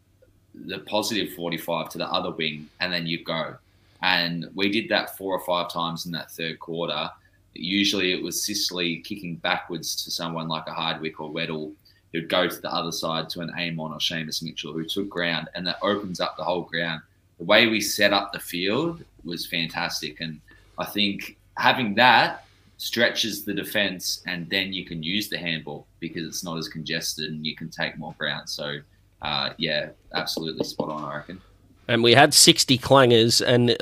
the 0.54 0.80
positive 0.80 1.32
45 1.34 1.90
to 1.90 1.98
the 1.98 2.06
other 2.06 2.32
wing 2.32 2.68
and 2.80 2.92
then 2.92 3.06
you 3.06 3.22
go. 3.22 3.56
And 4.02 4.46
we 4.56 4.68
did 4.68 4.88
that 4.88 5.16
four 5.16 5.32
or 5.32 5.44
five 5.44 5.72
times 5.72 6.06
in 6.06 6.12
that 6.12 6.32
third 6.32 6.58
quarter. 6.58 7.08
Usually 7.54 8.12
it 8.12 8.22
was 8.22 8.42
Sicily 8.42 8.98
kicking 8.98 9.36
backwards 9.36 10.02
to 10.04 10.10
someone 10.10 10.48
like 10.48 10.66
a 10.66 10.72
Hardwick 10.72 11.20
or 11.20 11.30
Weddle 11.30 11.72
who'd 12.12 12.28
go 12.28 12.48
to 12.48 12.60
the 12.60 12.72
other 12.72 12.92
side 12.92 13.28
to 13.30 13.40
an 13.40 13.50
Amon 13.58 13.92
or 13.92 13.98
Seamus 13.98 14.42
Mitchell 14.42 14.72
who 14.72 14.84
took 14.84 15.08
ground 15.08 15.48
and 15.54 15.66
that 15.66 15.78
opens 15.82 16.20
up 16.20 16.36
the 16.36 16.44
whole 16.44 16.62
ground. 16.62 17.00
The 17.38 17.44
way 17.44 17.66
we 17.66 17.80
set 17.80 18.12
up 18.12 18.32
the 18.32 18.38
field 18.38 19.04
was 19.24 19.46
fantastic. 19.46 20.20
And 20.20 20.40
I 20.78 20.84
think 20.84 21.36
having 21.56 21.94
that 21.94 22.44
stretches 22.82 23.44
the 23.44 23.54
defense, 23.54 24.22
and 24.26 24.50
then 24.50 24.72
you 24.72 24.84
can 24.84 25.04
use 25.04 25.28
the 25.28 25.38
handball 25.38 25.86
because 26.00 26.26
it's 26.26 26.42
not 26.42 26.58
as 26.58 26.68
congested 26.68 27.30
and 27.30 27.46
you 27.46 27.54
can 27.54 27.68
take 27.68 27.96
more 27.96 28.12
ground. 28.18 28.48
So, 28.48 28.78
uh, 29.22 29.50
yeah, 29.56 29.90
absolutely 30.14 30.64
spot 30.64 30.88
on, 30.88 31.04
I 31.04 31.18
reckon. 31.18 31.40
And 31.86 32.02
we 32.02 32.12
had 32.12 32.34
60 32.34 32.78
clangers, 32.78 33.44
and 33.46 33.76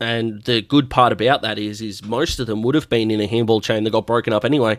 and 0.00 0.42
the 0.42 0.62
good 0.62 0.90
part 0.90 1.12
about 1.12 1.42
that 1.42 1.58
is 1.58 1.80
is 1.80 2.04
most 2.04 2.40
of 2.40 2.48
them 2.48 2.62
would 2.62 2.74
have 2.74 2.88
been 2.88 3.10
in 3.10 3.20
a 3.20 3.26
handball 3.26 3.60
chain 3.60 3.84
that 3.84 3.90
got 3.90 4.06
broken 4.06 4.32
up 4.32 4.44
anyway. 4.44 4.78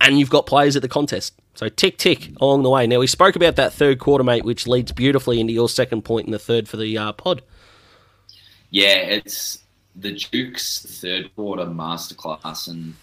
And 0.00 0.18
you've 0.18 0.30
got 0.30 0.46
players 0.46 0.76
at 0.76 0.82
the 0.82 0.88
contest. 0.88 1.34
So 1.54 1.68
tick 1.68 1.98
tick 1.98 2.30
along 2.40 2.62
the 2.62 2.70
way. 2.70 2.86
Now 2.86 3.00
we 3.00 3.06
spoke 3.06 3.36
about 3.36 3.56
that 3.56 3.72
third 3.72 3.98
quarter, 3.98 4.24
mate, 4.24 4.44
which 4.44 4.66
leads 4.66 4.92
beautifully 4.92 5.40
into 5.40 5.52
your 5.52 5.68
second 5.68 6.02
point 6.02 6.26
in 6.26 6.32
the 6.32 6.38
third 6.38 6.68
for 6.68 6.76
the 6.76 6.96
uh, 6.96 7.12
pod. 7.12 7.42
Yeah, 8.70 8.96
it's 8.96 9.58
the 9.96 10.12
Duke's 10.12 11.00
third 11.00 11.34
quarter 11.34 11.64
masterclass, 11.64 12.68
and 12.68 12.94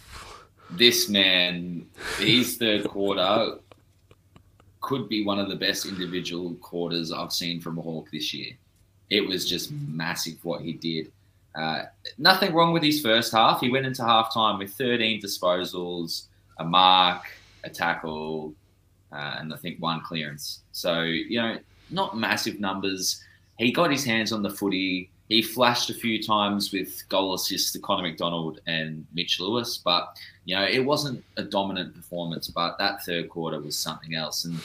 this 0.72 1.10
man, 1.10 1.86
his 2.18 2.58
third 2.58 2.88
quarter 2.88 3.60
could 4.82 5.10
be 5.10 5.26
one 5.26 5.40
of 5.40 5.50
the 5.50 5.56
best 5.56 5.86
individual 5.86 6.56
quarters 6.56 7.12
I've 7.12 7.34
seen 7.34 7.60
from 7.60 7.78
a 7.78 7.82
Hawk 7.82 8.10
this 8.12 8.34
year. 8.34 8.54
It 9.10 9.28
was 9.28 9.48
just 9.48 9.72
massive 9.72 10.44
what 10.44 10.62
he 10.62 10.74
did. 10.74 11.12
Uh, 11.54 11.84
nothing 12.18 12.54
wrong 12.54 12.72
with 12.72 12.84
his 12.84 13.02
first 13.02 13.32
half. 13.32 13.60
He 13.60 13.70
went 13.70 13.86
into 13.86 14.04
halftime 14.04 14.60
with 14.60 14.74
13 14.74 15.22
disposals, 15.22 16.28
a 16.60 16.66
mark, 16.66 17.24
a 17.64 17.70
tackle, 17.70 18.54
uh, 19.12 19.38
and 19.40 19.54
I 19.54 19.58
think 19.58 19.82
one 19.82 20.02
clearance. 20.02 20.62
So, 20.72 21.02
you 21.04 21.42
know, 21.42 21.58
not 21.90 22.18
massive 22.18 22.60
numbers. 22.60 23.24
He 23.58 23.72
got 23.72 23.92
his 23.92 24.04
hands 24.04 24.32
on 24.32 24.42
the 24.42 24.50
footy 24.50 25.10
he 25.30 25.42
flashed 25.42 25.90
a 25.90 25.94
few 25.94 26.24
times 26.24 26.72
with 26.72 27.04
goal 27.10 27.34
assists 27.34 27.72
to 27.74 27.80
Connor 27.80 28.04
MacDonald 28.04 28.62
and 28.66 29.06
Mitch 29.14 29.40
Lewis, 29.40 29.78
but 29.78 30.18
you 30.46 30.56
know 30.56 30.64
it 30.64 30.80
wasn't 30.80 31.24
a 31.36 31.44
dominant 31.44 31.94
performance. 31.94 32.48
But 32.48 32.78
that 32.78 33.04
third 33.04 33.30
quarter 33.30 33.60
was 33.60 33.78
something 33.78 34.16
else, 34.16 34.46
and 34.46 34.58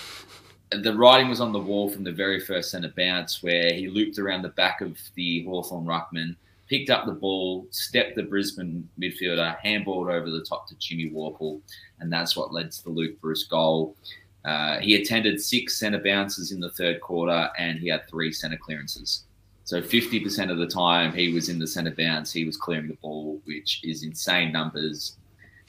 the 0.85 0.95
writing 0.95 1.29
was 1.29 1.41
on 1.41 1.53
the 1.53 1.59
wall 1.59 1.91
from 1.91 2.05
the 2.05 2.13
very 2.13 2.39
first 2.39 2.71
centre 2.71 2.93
bounce, 2.97 3.43
where 3.43 3.73
he 3.73 3.89
looped 3.89 4.19
around 4.19 4.43
the 4.43 4.51
back 4.51 4.81
of 4.81 4.99
the 5.17 5.45
Hawthorn 5.45 5.85
ruckman, 5.85 6.37
picked 6.69 6.91
up 6.91 7.07
the 7.07 7.13
ball, 7.13 7.67
stepped 7.71 8.17
the 8.17 8.23
Brisbane 8.23 8.89
midfielder, 9.01 9.57
handballed 9.65 10.13
over 10.13 10.31
the 10.31 10.45
top 10.45 10.69
to 10.69 10.75
Jimmy 10.77 11.11
Worpel, 11.11 11.61
and 12.01 12.13
that's 12.13 12.37
what 12.37 12.53
led 12.53 12.73
to 12.73 12.85
the 12.85 12.91
Luke 12.91 13.21
Breust 13.21 13.51
goal. 13.51 13.97
Uh, 14.45 14.79
he 14.79 14.97
attended 14.97 15.41
six 15.41 15.79
centre 15.79 16.03
bounces 16.03 16.53
in 16.53 16.61
the 16.61 16.71
third 16.71 17.01
quarter, 17.01 17.49
and 17.59 17.79
he 17.79 17.89
had 17.89 18.09
three 18.09 18.33
centre 18.33 18.57
clearances. 18.57 19.25
So 19.65 19.81
50% 19.81 20.51
of 20.51 20.59
the 20.59 20.67
time 20.67 21.13
he 21.13 21.33
was 21.33 21.49
in 21.49 21.59
the 21.59 21.67
centre 21.67 21.95
bounce, 21.97 22.33
he 22.33 22.45
was 22.45 22.57
clearing 22.57 22.89
the 22.89 22.95
ball, 22.95 23.41
which 23.45 23.81
is 23.85 24.03
insane 24.03 24.53
numbers. 24.53 25.17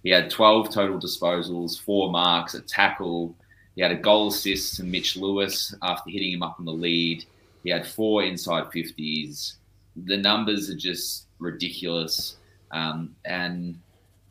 He 0.02 0.10
had 0.10 0.30
12 0.30 0.72
total 0.74 1.00
disposals, 1.00 1.80
four 1.80 2.12
marks, 2.12 2.56
a 2.56 2.62
tackle. 2.62 3.36
He 3.76 3.82
had 3.82 3.92
a 3.92 3.96
goal 3.96 4.28
assist 4.28 4.76
to 4.78 4.84
Mitch 4.84 5.16
Lewis 5.16 5.74
after 5.82 6.10
hitting 6.10 6.34
him 6.34 6.44
up 6.44 6.58
on 6.60 6.66
the 6.66 6.74
lead. 6.74 7.26
He 7.64 7.70
had 7.70 7.88
four 7.88 8.24
inside 8.24 8.66
50s. 8.66 9.54
The 9.96 10.18
numbers 10.18 10.70
are 10.70 10.76
just 10.76 11.28
ridiculous. 11.40 12.38
Um, 12.72 13.16
and 13.26 13.80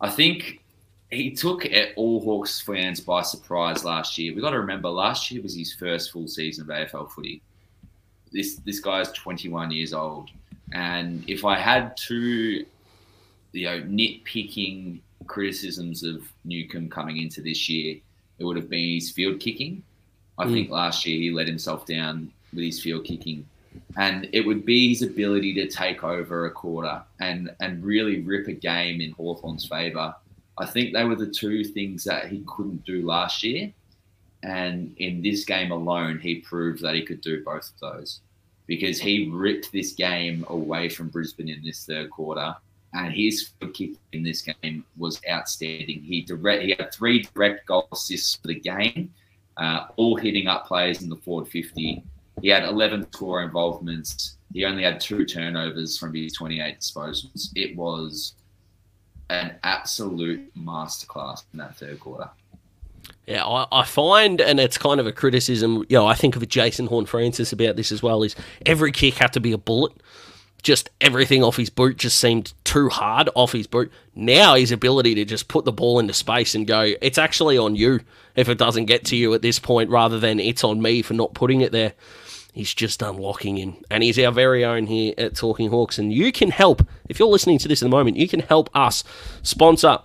I 0.01 0.11
think 0.11 0.63
he 1.11 1.31
took 1.31 1.67
all 1.97 2.21
Hawks 2.21 2.61
fans 2.61 3.01
by 3.01 3.23
surprise 3.23 3.85
last 3.85 4.19
year. 4.19 4.33
We've 4.35 4.43
got 4.43 4.51
to 4.51 4.61
remember 4.61 4.89
last 4.89 5.31
year 5.31 5.43
was 5.43 5.55
his 5.55 5.73
first 5.73 6.11
full 6.11 6.27
season 6.27 6.63
of 6.63 6.69
AFL 6.69 7.11
footy 7.11 7.43
this 8.33 8.57
this 8.65 8.81
guy's 8.81 9.13
21 9.13 9.71
years 9.71 9.93
old, 9.93 10.31
and 10.73 11.23
if 11.29 11.45
I 11.45 11.57
had 11.59 11.97
to, 12.09 12.65
you 13.53 13.67
know, 13.67 13.81
nitpicking 13.83 15.01
criticisms 15.27 16.03
of 16.03 16.25
Newcombe 16.45 16.89
coming 16.89 17.19
into 17.19 17.43
this 17.43 17.69
year, 17.69 17.97
it 18.39 18.45
would 18.45 18.57
have 18.57 18.69
been 18.69 18.95
his 18.95 19.11
field 19.11 19.39
kicking. 19.39 19.83
I 20.39 20.47
mm. 20.47 20.53
think 20.53 20.71
last 20.71 21.07
year 21.07 21.21
he 21.21 21.31
let 21.31 21.47
himself 21.47 21.87
down 21.87 22.33
with 22.53 22.65
his 22.65 22.81
field 22.81 23.05
kicking, 23.05 23.47
and 23.97 24.29
it 24.33 24.47
would 24.47 24.65
be 24.65 24.89
his 24.89 25.03
ability 25.03 25.55
to 25.55 25.69
take 25.69 26.03
over 26.05 26.47
a 26.47 26.51
quarter 26.51 27.03
and 27.21 27.55
and 27.61 27.85
really 27.85 28.21
rip 28.21 28.49
a 28.49 28.53
game 28.53 29.01
in 29.01 29.13
Hawthorn's 29.13 29.67
favour. 29.67 30.15
I 30.59 30.67
think 30.67 30.93
they 30.93 31.05
were 31.05 31.17
the 31.17 31.27
two 31.31 31.65
things 31.65 32.05
that 32.05 32.29
he 32.29 32.45
couldn't 32.47 32.85
do 32.85 33.05
last 33.07 33.43
year. 33.43 33.73
And 34.43 34.95
in 34.99 35.23
this 35.23 35.45
game 35.45 35.71
alone, 35.71 36.19
he 36.19 36.37
proved 36.41 36.83
that 36.83 36.95
he 36.95 37.03
could 37.03 37.21
do 37.21 37.45
both 37.45 37.71
of 37.71 37.81
those. 37.81 38.21
because 38.67 39.01
he 39.01 39.29
ripped 39.31 39.73
this 39.73 39.93
game 39.93 40.47
away 40.49 40.89
from 40.89 41.09
Brisbane 41.09 41.49
in 41.49 41.63
this 41.63 41.85
third 41.85 42.11
quarter. 42.11 42.55
And 42.95 43.13
his 43.13 43.51
kick 43.73 43.93
in 44.13 44.23
this 44.23 44.43
game 44.43 44.85
was 44.97 45.21
outstanding. 45.31 46.03
He 46.03 46.23
direct, 46.23 46.63
he 46.63 46.75
had 46.79 46.93
three 46.93 47.27
direct 47.35 47.67
goal 47.67 47.89
assists 47.93 48.37
for 48.37 48.49
the 48.49 48.61
game, 48.61 49.13
uh, 49.57 49.87
all 49.97 50.17
hitting 50.17 50.47
up 50.47 50.67
players 50.67 51.03
in 51.03 51.09
the 51.09 51.17
forward 51.17 51.49
50. 51.49 52.03
He 52.41 52.49
had 52.49 52.65
11 52.65 53.13
score 53.13 53.43
involvements. 53.43 54.37
He 54.53 54.65
only 54.65 54.83
had 54.83 55.01
two 55.01 55.25
turnovers 55.25 55.99
from 55.99 56.15
his 56.15 56.33
28 56.33 56.81
disposals. 56.81 57.49
It 57.55 57.77
was 57.77 58.35
an 59.31 59.55
absolute 59.63 60.55
masterclass 60.57 61.45
in 61.53 61.59
that 61.59 61.77
third 61.77 62.01
quarter. 62.01 62.31
Yeah, 63.27 63.45
I, 63.45 63.67
I, 63.73 63.85
find, 63.85 64.41
and 64.41 64.59
it's 64.59 64.79
kind 64.79 65.01
of 65.01 65.07
a 65.07 65.13
criticism, 65.13 65.85
you 65.89 65.97
know, 65.97 66.07
I 66.07 66.15
think 66.15 66.37
of 66.37 66.47
Jason 66.49 66.87
Horne-Francis 66.87 67.53
about 67.53 67.77
this 67.77 67.93
as 67.93 68.03
well, 68.03 68.23
is 68.23 68.35
every 68.67 68.93
kick 68.93 69.15
had 69.15 69.33
to 69.35 69.41
be 69.41 69.53
a 69.53 69.59
bullet. 69.59 69.93
Just 70.63 70.91
everything 71.01 71.43
off 71.43 71.57
his 71.57 71.71
boot 71.71 71.97
just 71.97 72.19
seemed 72.19 72.53
too 72.65 72.89
hard 72.89 73.29
off 73.35 73.53
his 73.53 73.67
boot. 73.67 73.93
Now 74.15 74.55
his 74.55 74.71
ability 74.71 75.15
to 75.17 75.25
just 75.25 75.49
put 75.49 75.65
the 75.65 75.73
ball 75.73 75.99
into 75.99 76.13
space 76.13 76.55
and 76.55 76.67
go, 76.67 76.95
it's 77.01 77.19
actually 77.19 77.59
on 77.59 77.75
you 77.75 78.01
if 78.37 78.49
it 78.49 78.59
doesn't 78.59 78.87
get 78.87 79.05
to 79.07 79.17
you 79.17 79.35
at 79.35 79.43
this 79.43 79.59
point, 79.59 79.91
rather 79.91 80.19
than 80.21 80.39
it's 80.39 80.65
on 80.65 80.81
me 80.81 81.03
for 81.03 81.15
not 81.15 81.35
putting 81.35 81.61
it 81.61 81.73
there. 81.73 81.95
He's 82.53 82.75
just 82.75 83.01
unlocking 83.03 83.57
him. 83.57 83.77
And 83.91 84.03
he's 84.03 84.19
our 84.19 84.31
very 84.31 84.65
own 84.65 84.87
here 84.87 85.15
at 85.17 85.35
Talking 85.35 85.71
Hawks. 85.71 85.99
And 85.99 86.13
you 86.13 86.31
can 86.33 86.51
help, 86.51 86.87
if 87.09 87.19
you're 87.19 87.29
listening 87.29 87.59
to 87.59 87.69
this 87.69 87.81
in 87.81 87.91
the 87.91 87.97
moment, 87.97 88.19
you 88.19 88.29
can 88.29 88.41
help 88.41 88.69
us 88.75 89.03
sponsor 89.43 89.99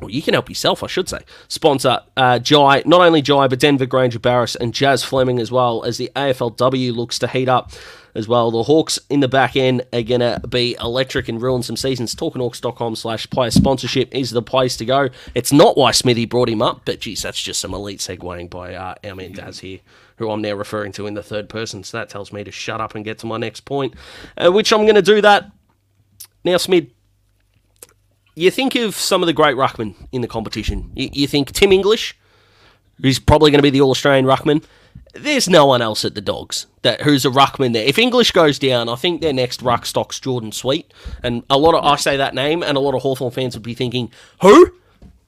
well, 0.00 0.10
you 0.10 0.22
can 0.22 0.34
help 0.34 0.48
yourself, 0.48 0.82
I 0.82 0.86
should 0.86 1.08
say. 1.08 1.20
Sponsor 1.48 2.00
uh, 2.16 2.38
Jai, 2.38 2.82
not 2.84 3.02
only 3.02 3.22
Jai, 3.22 3.46
but 3.48 3.60
Denver 3.60 3.86
Grainger-Barras 3.86 4.56
and 4.56 4.74
Jazz 4.74 5.04
Fleming 5.04 5.38
as 5.38 5.52
well, 5.52 5.84
as 5.84 5.98
the 5.98 6.10
AFLW 6.16 6.94
looks 6.94 7.18
to 7.20 7.28
heat 7.28 7.48
up 7.48 7.72
as 8.14 8.28
well. 8.28 8.50
The 8.50 8.64
Hawks 8.64 8.98
in 9.08 9.20
the 9.20 9.28
back 9.28 9.56
end 9.56 9.82
are 9.92 10.02
going 10.02 10.20
to 10.20 10.40
be 10.48 10.76
electric 10.80 11.28
and 11.28 11.40
ruin 11.40 11.62
some 11.62 11.76
seasons. 11.76 12.14
TalkingHawks.com 12.14 12.96
slash 12.96 13.28
player 13.30 13.50
sponsorship 13.50 14.14
is 14.14 14.30
the 14.30 14.42
place 14.42 14.76
to 14.78 14.84
go. 14.84 15.08
It's 15.34 15.52
not 15.52 15.76
why 15.76 15.92
Smithy 15.92 16.26
brought 16.26 16.48
him 16.48 16.62
up, 16.62 16.82
but 16.84 17.00
geez, 17.00 17.22
that's 17.22 17.42
just 17.42 17.60
some 17.60 17.74
elite 17.74 18.00
segueing 18.00 18.50
by 18.50 18.74
uh, 18.74 18.94
our 19.04 19.14
man 19.14 19.32
Daz 19.32 19.60
here, 19.60 19.80
who 20.16 20.30
I'm 20.30 20.42
now 20.42 20.54
referring 20.54 20.92
to 20.92 21.06
in 21.06 21.14
the 21.14 21.22
third 21.22 21.48
person. 21.48 21.84
So 21.84 21.98
that 21.98 22.08
tells 22.08 22.32
me 22.32 22.44
to 22.44 22.52
shut 22.52 22.80
up 22.80 22.94
and 22.94 23.04
get 23.04 23.18
to 23.18 23.26
my 23.26 23.36
next 23.36 23.60
point, 23.60 23.94
uh, 24.36 24.50
which 24.50 24.72
I'm 24.72 24.82
going 24.82 24.94
to 24.94 25.02
do 25.02 25.20
that. 25.20 25.50
Now, 26.44 26.56
Smith, 26.58 26.88
you 28.34 28.50
think 28.50 28.74
of 28.74 28.94
some 28.94 29.22
of 29.22 29.26
the 29.26 29.32
great 29.32 29.56
ruckmen 29.56 29.94
in 30.12 30.20
the 30.20 30.28
competition. 30.28 30.90
You, 30.94 31.08
you 31.12 31.26
think 31.26 31.52
Tim 31.52 31.72
English, 31.72 32.16
who's 33.00 33.18
probably 33.18 33.50
going 33.50 33.58
to 33.58 33.62
be 33.62 33.70
the 33.70 33.80
All 33.80 33.90
Australian 33.90 34.26
ruckman. 34.26 34.64
There's 35.14 35.48
no 35.48 35.66
one 35.66 35.80
else 35.80 36.04
at 36.04 36.16
the 36.16 36.20
Dogs 36.20 36.66
that 36.82 37.02
who's 37.02 37.24
a 37.24 37.30
ruckman 37.30 37.72
there. 37.72 37.86
If 37.86 37.98
English 37.98 38.32
goes 38.32 38.58
down, 38.58 38.88
I 38.88 38.96
think 38.96 39.20
their 39.20 39.32
next 39.32 39.62
ruck 39.62 39.86
stock's 39.86 40.18
Jordan 40.18 40.50
Sweet, 40.50 40.92
and 41.22 41.44
a 41.48 41.56
lot 41.56 41.74
of 41.74 41.84
I 41.84 41.96
say 41.96 42.16
that 42.16 42.34
name, 42.34 42.62
and 42.64 42.76
a 42.76 42.80
lot 42.80 42.94
of 42.94 43.02
Hawthorn 43.02 43.30
fans 43.30 43.54
would 43.54 43.62
be 43.62 43.74
thinking, 43.74 44.10
who? 44.40 44.72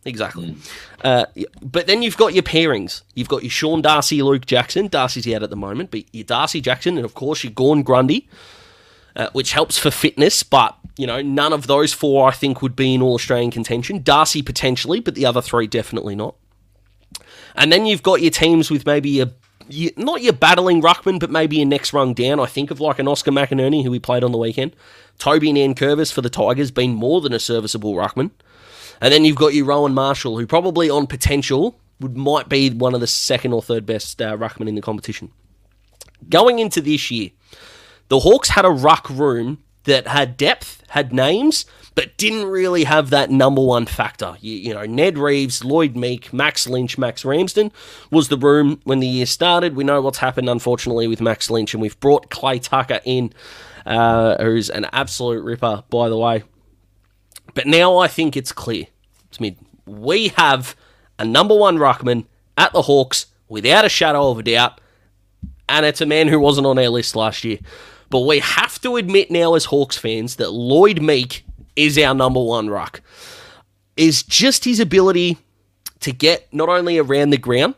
Exactly. 0.05 0.53
Mm. 0.53 0.71
Uh, 1.05 1.27
but 1.63 1.87
then 1.87 2.03
you've 2.03 2.17
got 2.17 2.33
your 2.33 2.43
pairings. 2.43 3.03
You've 3.15 3.29
got 3.29 3.43
your 3.43 3.51
Sean 3.51 3.83
Darcy, 3.83 4.23
Luke 4.23 4.47
Jackson. 4.47 4.89
Darcy's 4.89 5.33
out 5.33 5.43
at 5.43 5.51
the 5.51 5.57
moment, 5.57 5.91
but 5.91 6.03
your 6.13 6.25
Darcy 6.25 6.61
Jackson, 6.61 6.97
and 6.97 7.05
of 7.05 7.15
course 7.15 7.45
your 7.45 7.53
Gawn 7.53 7.83
Grundy, 7.83 8.29
uh, 9.15 9.29
which 9.33 9.53
helps 9.53 9.79
for 9.79 9.91
fitness, 9.91 10.43
but 10.43 10.77
you 10.97 11.07
know, 11.07 11.21
none 11.21 11.53
of 11.53 11.67
those 11.67 11.93
four 11.93 12.29
I 12.29 12.33
think 12.33 12.63
would 12.63 12.77
be 12.77 12.95
in 12.95 13.03
All 13.03 13.15
Australian 13.15 13.51
contention. 13.51 14.03
Darcy 14.03 14.43
potentially, 14.43 15.01
but 15.01 15.15
the 15.15 15.27
other 15.27 15.43
three 15.43 15.67
definitely 15.67 16.17
not. 16.17 16.37
And 17.55 17.73
then 17.73 17.87
you've 17.87 18.03
got 18.03 18.21
your 18.21 18.31
teams 18.31 18.71
with 18.71 18.87
maybe 18.87 19.21
a 19.21 19.33
not 19.97 20.23
your 20.23 20.33
battling 20.33 20.81
ruckman, 20.81 21.19
but 21.19 21.31
maybe 21.31 21.57
your 21.57 21.67
next 21.67 21.93
rung 21.93 22.15
down. 22.15 22.39
I 22.39 22.47
think 22.47 22.71
of 22.71 22.81
like 22.81 22.99
an 22.99 23.09
Oscar 23.09 23.33
McInerney 23.33 23.83
who 23.83 23.91
we 23.91 23.99
played 23.99 24.23
on 24.23 24.31
the 24.31 24.39
weekend. 24.39 24.77
Toby 25.19 25.53
Nankervis 25.53 26.13
for 26.13 26.21
the 26.21 26.31
Tigers 26.31 26.71
been 26.71 26.95
more 26.95 27.21
than 27.21 27.33
a 27.33 27.41
serviceable 27.41 27.95
ruckman. 27.95 28.31
And 29.01 29.13
then 29.13 29.25
you've 29.25 29.37
got 29.37 29.55
your 29.55 29.67
Rowan 29.67 29.93
Marshall, 29.93 30.39
who 30.39 30.47
probably 30.47 30.89
on 30.89 31.07
potential 31.07 31.79
would 32.01 32.17
might 32.17 32.49
be 32.49 32.71
one 32.71 32.95
of 32.95 33.01
the 33.01 33.07
second 33.07 33.53
or 33.53 33.63
third 33.63 33.87
best 33.87 34.21
uh, 34.23 34.37
ruckmen 34.37 34.69
in 34.69 34.75
the 34.75 34.83
competition. 34.83 35.31
Going 36.29 36.59
into 36.59 36.81
this 36.81 37.11
year, 37.11 37.31
the 38.09 38.21
Hawks 38.21 38.51
had 38.51 38.65
a 38.65 38.71
ruck 38.71 39.09
room 39.11 39.59
that 39.87 40.07
had 40.07 40.37
depth, 40.37 40.85
had 40.89 41.13
names, 41.13 41.65
but 41.97 42.17
didn't 42.19 42.45
really 42.45 42.85
have 42.85 43.11
that 43.11 43.31
number 43.31 43.63
one 43.63 43.87
factor. 43.87 44.37
You, 44.41 44.55
you, 44.55 44.75
know, 44.75 44.85
Ned 44.85 45.17
Reeves, 45.17 45.65
Lloyd 45.65 45.97
Meek, 45.97 46.33
Max 46.33 46.69
Lynch, 46.69 46.99
Max 46.99 47.25
Ramsden 47.25 47.73
was 48.11 48.29
the 48.29 48.37
room 48.37 48.81
when 48.85 49.01
the 49.01 49.07
year 49.07 49.27
started. 49.27 49.75
We 49.75 49.83
know 49.83 50.03
what's 50.03 50.19
happened, 50.19 50.49
unfortunately, 50.49 51.09
with 51.09 51.23
Max 51.23 51.51
Lynch, 51.51 51.73
and 51.73 51.81
we've 51.81 51.99
brought 51.99 52.31
Clay 52.31 52.59
Tucker 52.59 53.01
in, 53.05 53.33
uh, 53.87 54.37
who's 54.43 54.69
an 54.69 54.87
absolute 54.93 55.43
ripper, 55.43 55.85
by 55.89 56.11
the 56.11 56.19
way. 56.19 56.45
But 57.55 57.67
now 57.67 57.97
I 57.97 58.09
think 58.09 58.37
it's 58.37 58.53
clear. 58.53 58.87
It's 59.29 59.41
mid. 59.41 59.57
We 59.87 60.29
have 60.37 60.77
a 61.19 61.25
number 61.25 61.57
one 61.57 61.79
ruckman 61.79 62.27
at 62.59 62.73
the 62.75 62.83
Hawks 62.83 63.27
without 63.49 63.87
a 63.87 63.89
shadow 63.89 64.31
of 64.31 64.39
a 64.39 64.43
doubt, 64.43 64.81
and 65.67 65.87
it's 65.87 66.03
a 66.03 66.07
man 66.07 66.29
who 66.29 66.39
wasn't 66.39 66.67
on 66.67 66.79
our 66.79 66.91
list 66.91 67.17
last 67.17 67.43
year. 67.43 67.59
But 68.11 68.21
we 68.21 68.39
have 68.39 68.81
to 68.83 68.97
admit 68.97 69.31
now, 69.31 69.55
as 69.55 69.67
Hawks 69.67 69.97
fans, 69.97 70.37
that 70.37 70.51
Lloyd 70.51 71.03
Meek 71.03 71.45
is 71.75 71.99
our 71.99 72.15
number 72.15 72.43
one 72.43 72.69
ruck. 72.71 73.03
Is 73.97 74.23
just 74.23 74.65
his 74.65 74.79
ability 74.79 75.39
to 76.01 76.13
get 76.13 76.53
not 76.53 76.69
only 76.69 76.99
around 76.99 77.31
the 77.31 77.39
ground, 77.39 77.75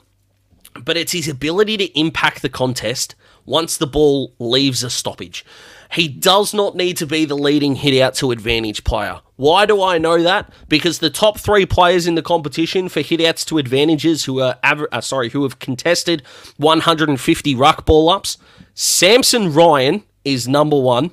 but 0.84 0.96
it's 0.96 1.12
his 1.12 1.28
ability 1.28 1.76
to 1.78 1.98
impact 1.98 2.42
the 2.42 2.48
contest 2.48 3.14
once 3.46 3.76
the 3.76 3.86
ball 3.86 4.34
leaves 4.38 4.84
a 4.84 4.90
stoppage. 4.90 5.44
He 5.92 6.06
does 6.06 6.52
not 6.52 6.76
need 6.76 6.98
to 6.98 7.06
be 7.06 7.24
the 7.24 7.36
leading 7.36 7.76
hit 7.76 7.98
out 8.00 8.14
to 8.16 8.30
advantage 8.30 8.84
player. 8.84 9.20
Why 9.36 9.64
do 9.64 9.82
I 9.82 9.96
know 9.96 10.22
that? 10.22 10.52
Because 10.68 10.98
the 10.98 11.08
top 11.08 11.38
three 11.38 11.64
players 11.64 12.06
in 12.06 12.14
the 12.14 12.22
competition 12.22 12.88
for 12.90 13.00
hit 13.00 13.22
outs 13.22 13.44
to 13.46 13.58
advantages 13.58 14.24
who 14.24 14.40
are 14.40 14.58
uh, 14.62 15.00
sorry 15.00 15.30
who 15.30 15.44
have 15.44 15.58
contested 15.58 16.22
150 16.58 17.54
ruck 17.54 17.86
ball 17.86 18.10
ups, 18.10 18.36
Samson 18.74 19.52
Ryan 19.52 20.04
is 20.24 20.48
number 20.48 20.78
one. 20.80 21.12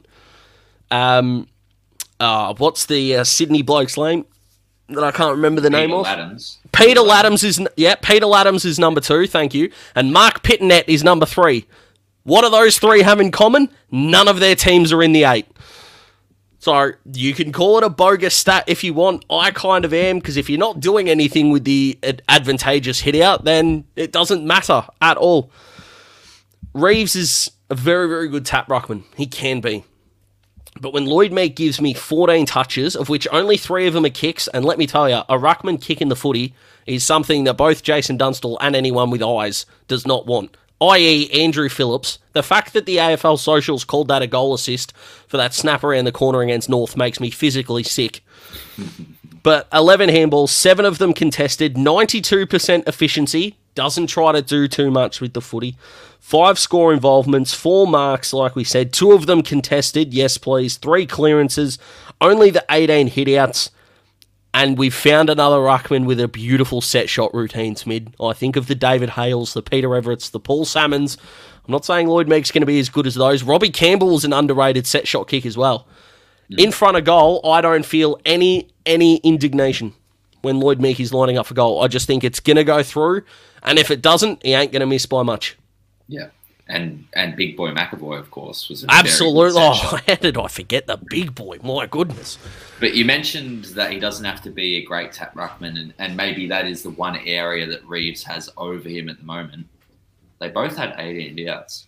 Um, 0.92 1.48
uh, 2.20 2.54
what's 2.58 2.86
the 2.86 3.18
uh, 3.18 3.24
Sydney 3.24 3.62
bloke's 3.62 3.98
name 3.98 4.26
that 4.90 5.04
I 5.04 5.12
can't 5.12 5.36
remember 5.36 5.62
the 5.62 5.70
Peter 5.70 5.88
name 5.88 5.94
of? 5.94 6.06
Ladhams. 6.06 6.58
Peter 6.72 7.02
Ladhams 7.02 7.44
is 7.44 7.62
yeah. 7.76 7.96
Peter 7.96 8.26
Ladhams 8.26 8.66
is 8.66 8.80
number 8.80 9.02
two. 9.02 9.28
Thank 9.28 9.54
you. 9.54 9.72
And 9.96 10.14
Mark 10.14 10.44
Pittonet 10.44 10.86
is 10.88 11.04
number 11.04 11.26
three. 11.26 11.66
What 12.24 12.42
do 12.42 12.50
those 12.50 12.80
three 12.80 13.02
have 13.02 13.20
in 13.20 13.32
common? 13.32 13.70
None 13.92 14.28
of 14.28 14.40
their 14.40 14.56
teams 14.56 14.92
are 14.92 15.04
in 15.04 15.12
the 15.12 15.26
eight. 15.26 15.48
So 16.66 16.94
you 17.14 17.36
can 17.36 17.52
call 17.52 17.78
it 17.78 17.84
a 17.84 17.90
bogus 17.90 18.36
stat 18.36 18.64
if 18.66 18.84
you 18.84 18.96
want. 18.96 19.24
I 19.30 19.52
kind 19.52 19.86
of 19.86 19.94
am 19.94 20.18
because 20.18 20.36
if 20.36 20.50
you're 20.50 20.58
not 20.58 20.80
doing 20.80 21.08
anything 21.08 21.52
with 21.52 21.64
the 21.64 22.00
advantageous 22.28 23.00
hit 23.00 23.16
out, 23.22 23.44
then 23.44 23.84
it 23.96 24.12
doesn't 24.12 24.44
matter 24.44 24.84
at 25.00 25.18
all. 25.18 25.52
Reeves 26.74 27.16
is 27.16 27.52
a 27.70 27.76
very, 27.76 28.08
very 28.08 28.28
good 28.28 28.46
tap 28.46 28.68
ruckman. 28.68 29.04
He 29.16 29.26
can 29.26 29.62
be. 29.62 29.84
But 30.80 30.94
when 30.94 31.06
Lloyd 31.06 31.32
Meek 31.32 31.56
gives 31.56 31.80
me 31.80 31.94
14 31.94 32.46
touches, 32.46 32.96
of 32.96 33.08
which 33.08 33.28
only 33.32 33.56
three 33.56 33.88
of 33.88 33.94
them 33.94 34.06
are 34.06 34.10
kicks, 34.10 34.48
and 34.50 34.66
let 34.66 34.78
me 34.78 34.86
tell 34.86 35.10
you, 35.10 35.22
a 35.30 35.38
ruckman 35.38 35.82
kicking 35.82 36.10
the 36.10 36.18
footy 36.18 36.54
is 36.86 37.04
something 37.04 37.46
that 37.46 37.56
both 37.56 37.82
Jason 37.82 38.18
Dunstall 38.18 38.58
and 38.60 38.76
anyone 38.76 39.10
with 39.10 39.24
eyes 39.24 39.66
does 39.88 40.06
not 40.06 40.26
want. 40.26 40.56
I.e., 40.82 41.32
Andrew 41.32 41.70
Phillips. 41.70 42.20
The 42.34 42.44
fact 42.44 42.74
that 42.74 42.86
the 42.86 42.98
AFL 42.98 43.40
socials 43.40 43.86
called 43.86 44.10
that 44.10 44.22
a 44.22 44.28
goal 44.28 44.54
assist 44.54 44.92
for 45.28 45.38
that 45.38 45.54
snap 45.54 45.84
around 45.84 46.04
the 46.04 46.12
corner 46.12 46.42
against 46.42 46.70
North 46.70 46.98
makes 46.98 47.22
me 47.22 47.32
physically 47.32 47.84
sick. 47.84 48.22
but 49.44 49.70
11 49.72 50.10
handballs, 50.10 50.50
seven 50.50 50.84
of 50.84 50.98
them 50.98 51.14
contested, 51.14 51.76
92% 51.76 52.88
efficiency, 52.88 53.58
doesn't 53.76 54.08
try 54.08 54.32
to 54.32 54.42
do 54.42 54.68
too 54.68 54.90
much 54.90 55.22
with 55.22 55.34
the 55.34 55.42
footy. 55.42 55.78
Five 56.20 56.58
score 56.58 56.92
involvements, 56.92 57.54
four 57.54 57.86
marks, 57.86 58.34
like 58.34 58.56
we 58.56 58.64
said, 58.64 58.92
two 58.92 59.12
of 59.12 59.28
them 59.28 59.44
contested, 59.44 60.14
yes 60.14 60.38
please, 60.38 60.78
three 60.78 61.06
clearances, 61.06 61.78
only 62.20 62.50
the 62.50 62.66
18 62.70 63.10
hitouts, 63.10 63.70
and 64.56 64.78
we've 64.78 64.96
found 64.96 65.30
another 65.30 65.58
ruckman 65.58 66.06
with 66.06 66.20
a 66.20 66.28
beautiful 66.28 66.80
set 66.82 67.10
shot 67.10 67.34
routine, 67.34 67.76
mid. 67.86 68.16
I 68.20 68.34
think 68.34 68.56
of 68.56 68.68
the 68.68 68.74
David 68.74 69.12
Hales, 69.12 69.54
the 69.54 69.62
Peter 69.62 69.90
Everitts, 69.90 70.32
the 70.32 70.40
Paul 70.40 70.64
Salmons. 70.66 71.18
I'm 71.68 71.72
not 71.72 71.84
saying 71.84 72.08
Lloyd 72.08 72.30
Meek's 72.30 72.52
going 72.52 72.62
to 72.62 72.66
be 72.66 72.80
as 72.80 72.90
good 72.90 73.06
as 73.06 73.16
those. 73.16 73.44
Robbie 73.44 73.70
Campbell 73.70 74.16
is 74.16 74.24
an 74.24 74.34
underrated 74.34 74.88
set 74.88 75.08
shot 75.08 75.28
kick 75.28 75.46
as 75.46 75.58
well. 75.58 75.88
In 76.58 76.72
front 76.72 76.96
of 76.96 77.04
goal, 77.04 77.42
I 77.46 77.60
don't 77.60 77.86
feel 77.86 78.20
any 78.26 78.70
any 78.86 79.18
indignation 79.18 79.94
when 80.42 80.60
Lloyd 80.60 80.80
Meek 80.80 81.00
is 81.00 81.12
lining 81.12 81.38
up 81.38 81.48
for 81.48 81.56
goal. 81.56 81.84
I 81.84 81.88
just 81.88 82.08
think 82.08 82.24
it's 82.24 82.40
going 82.40 82.58
to 82.58 82.64
go 82.64 82.84
through. 82.84 83.24
And 83.66 83.78
if 83.80 83.92
it 83.92 84.02
doesn't, 84.02 84.44
he 84.44 84.54
ain't 84.54 84.72
going 84.72 84.80
to 84.82 84.86
miss 84.86 85.06
by 85.06 85.24
much. 85.24 85.58
Yeah. 86.08 86.28
And 86.68 87.06
and 87.14 87.36
Big 87.36 87.56
Boy 87.56 87.72
McEvoy, 87.72 88.20
of 88.20 88.32
course, 88.32 88.70
was 88.70 88.86
absolutely. 88.90 89.62
Oh, 89.62 89.74
how 90.08 90.16
did 90.16 90.36
I 90.36 90.48
forget 90.48 90.88
the 90.88 90.98
Big 90.98 91.36
Boy? 91.36 91.60
My 91.62 91.86
goodness! 91.86 92.40
But 92.80 92.96
you 92.96 93.06
mentioned 93.06 93.66
that 93.76 93.92
he 93.92 94.00
doesn't 94.00 94.26
have 94.26 94.42
to 94.42 94.50
be 94.50 94.78
a 94.78 94.82
great 94.84 95.12
tap 95.12 95.36
ruckman, 95.36 95.80
and, 95.80 95.94
and 96.00 96.18
maybe 96.18 96.48
that 96.48 96.66
is 96.66 96.82
the 96.82 96.90
one 96.90 97.18
area 97.18 97.68
that 97.68 97.86
Reeves 97.88 98.24
has 98.24 98.50
over 98.58 98.90
him 98.90 99.10
at 99.10 99.20
the 99.20 99.24
moment. 99.26 99.68
They 100.40 100.50
both 100.50 100.76
had 100.76 100.96
18 100.98 101.48
outs. 101.48 101.86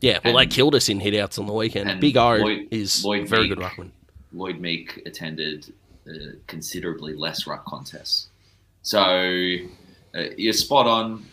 Yeah, 0.00 0.20
well, 0.24 0.36
they 0.36 0.46
killed 0.46 0.76
us 0.76 0.88
in 0.88 1.00
hitouts 1.00 1.40
on 1.40 1.46
the 1.46 1.52
weekend. 1.52 1.90
and 1.90 2.00
Big 2.00 2.16
O 2.16 2.36
Lloyd- 2.36 2.68
is 2.70 3.04
Lloyd 3.04 3.26
very 3.28 3.48
Meek- 3.48 3.58
good 3.58 3.64
ruckman. 3.64 3.90
Lloyd 4.32 4.60
Meek 4.60 5.02
attended 5.04 5.72
uh, 6.08 6.12
considerably 6.46 7.14
less 7.14 7.44
ruck 7.46 7.64
contests. 7.64 8.28
So 8.82 9.56
uh, 10.16 10.24
you're 10.36 10.52
spot 10.52 10.86
on. 10.86 11.24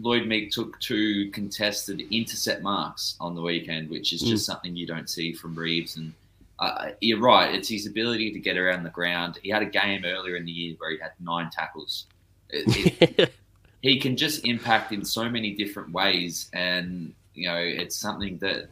Lloyd 0.00 0.26
Meek 0.26 0.50
took 0.50 0.78
two 0.80 1.30
contested 1.30 2.00
intercept 2.10 2.62
marks 2.62 3.16
on 3.20 3.34
the 3.34 3.42
weekend, 3.42 3.90
which 3.90 4.12
is 4.12 4.20
just 4.22 4.46
something 4.46 4.74
you 4.76 4.86
don't 4.86 5.10
see 5.10 5.32
from 5.32 5.54
Reeves. 5.54 5.96
And 5.96 6.12
uh, 6.58 6.90
you're 7.00 7.20
right, 7.20 7.54
it's 7.54 7.68
his 7.68 7.86
ability 7.86 8.32
to 8.32 8.38
get 8.38 8.56
around 8.56 8.82
the 8.84 8.90
ground. 8.90 9.38
He 9.42 9.50
had 9.50 9.62
a 9.62 9.66
game 9.66 10.04
earlier 10.04 10.36
in 10.36 10.44
the 10.44 10.52
year 10.52 10.74
where 10.78 10.90
he 10.90 10.98
had 10.98 11.12
nine 11.20 11.50
tackles. 11.50 12.06
It- 12.50 13.18
it- 13.18 13.32
he 13.82 13.98
can 13.98 14.16
just 14.16 14.44
impact 14.46 14.92
in 14.92 15.04
so 15.04 15.28
many 15.30 15.52
different 15.54 15.90
ways, 15.92 16.50
and 16.52 17.14
you 17.34 17.48
know 17.48 17.56
it's 17.56 17.96
something 17.96 18.36
that 18.38 18.68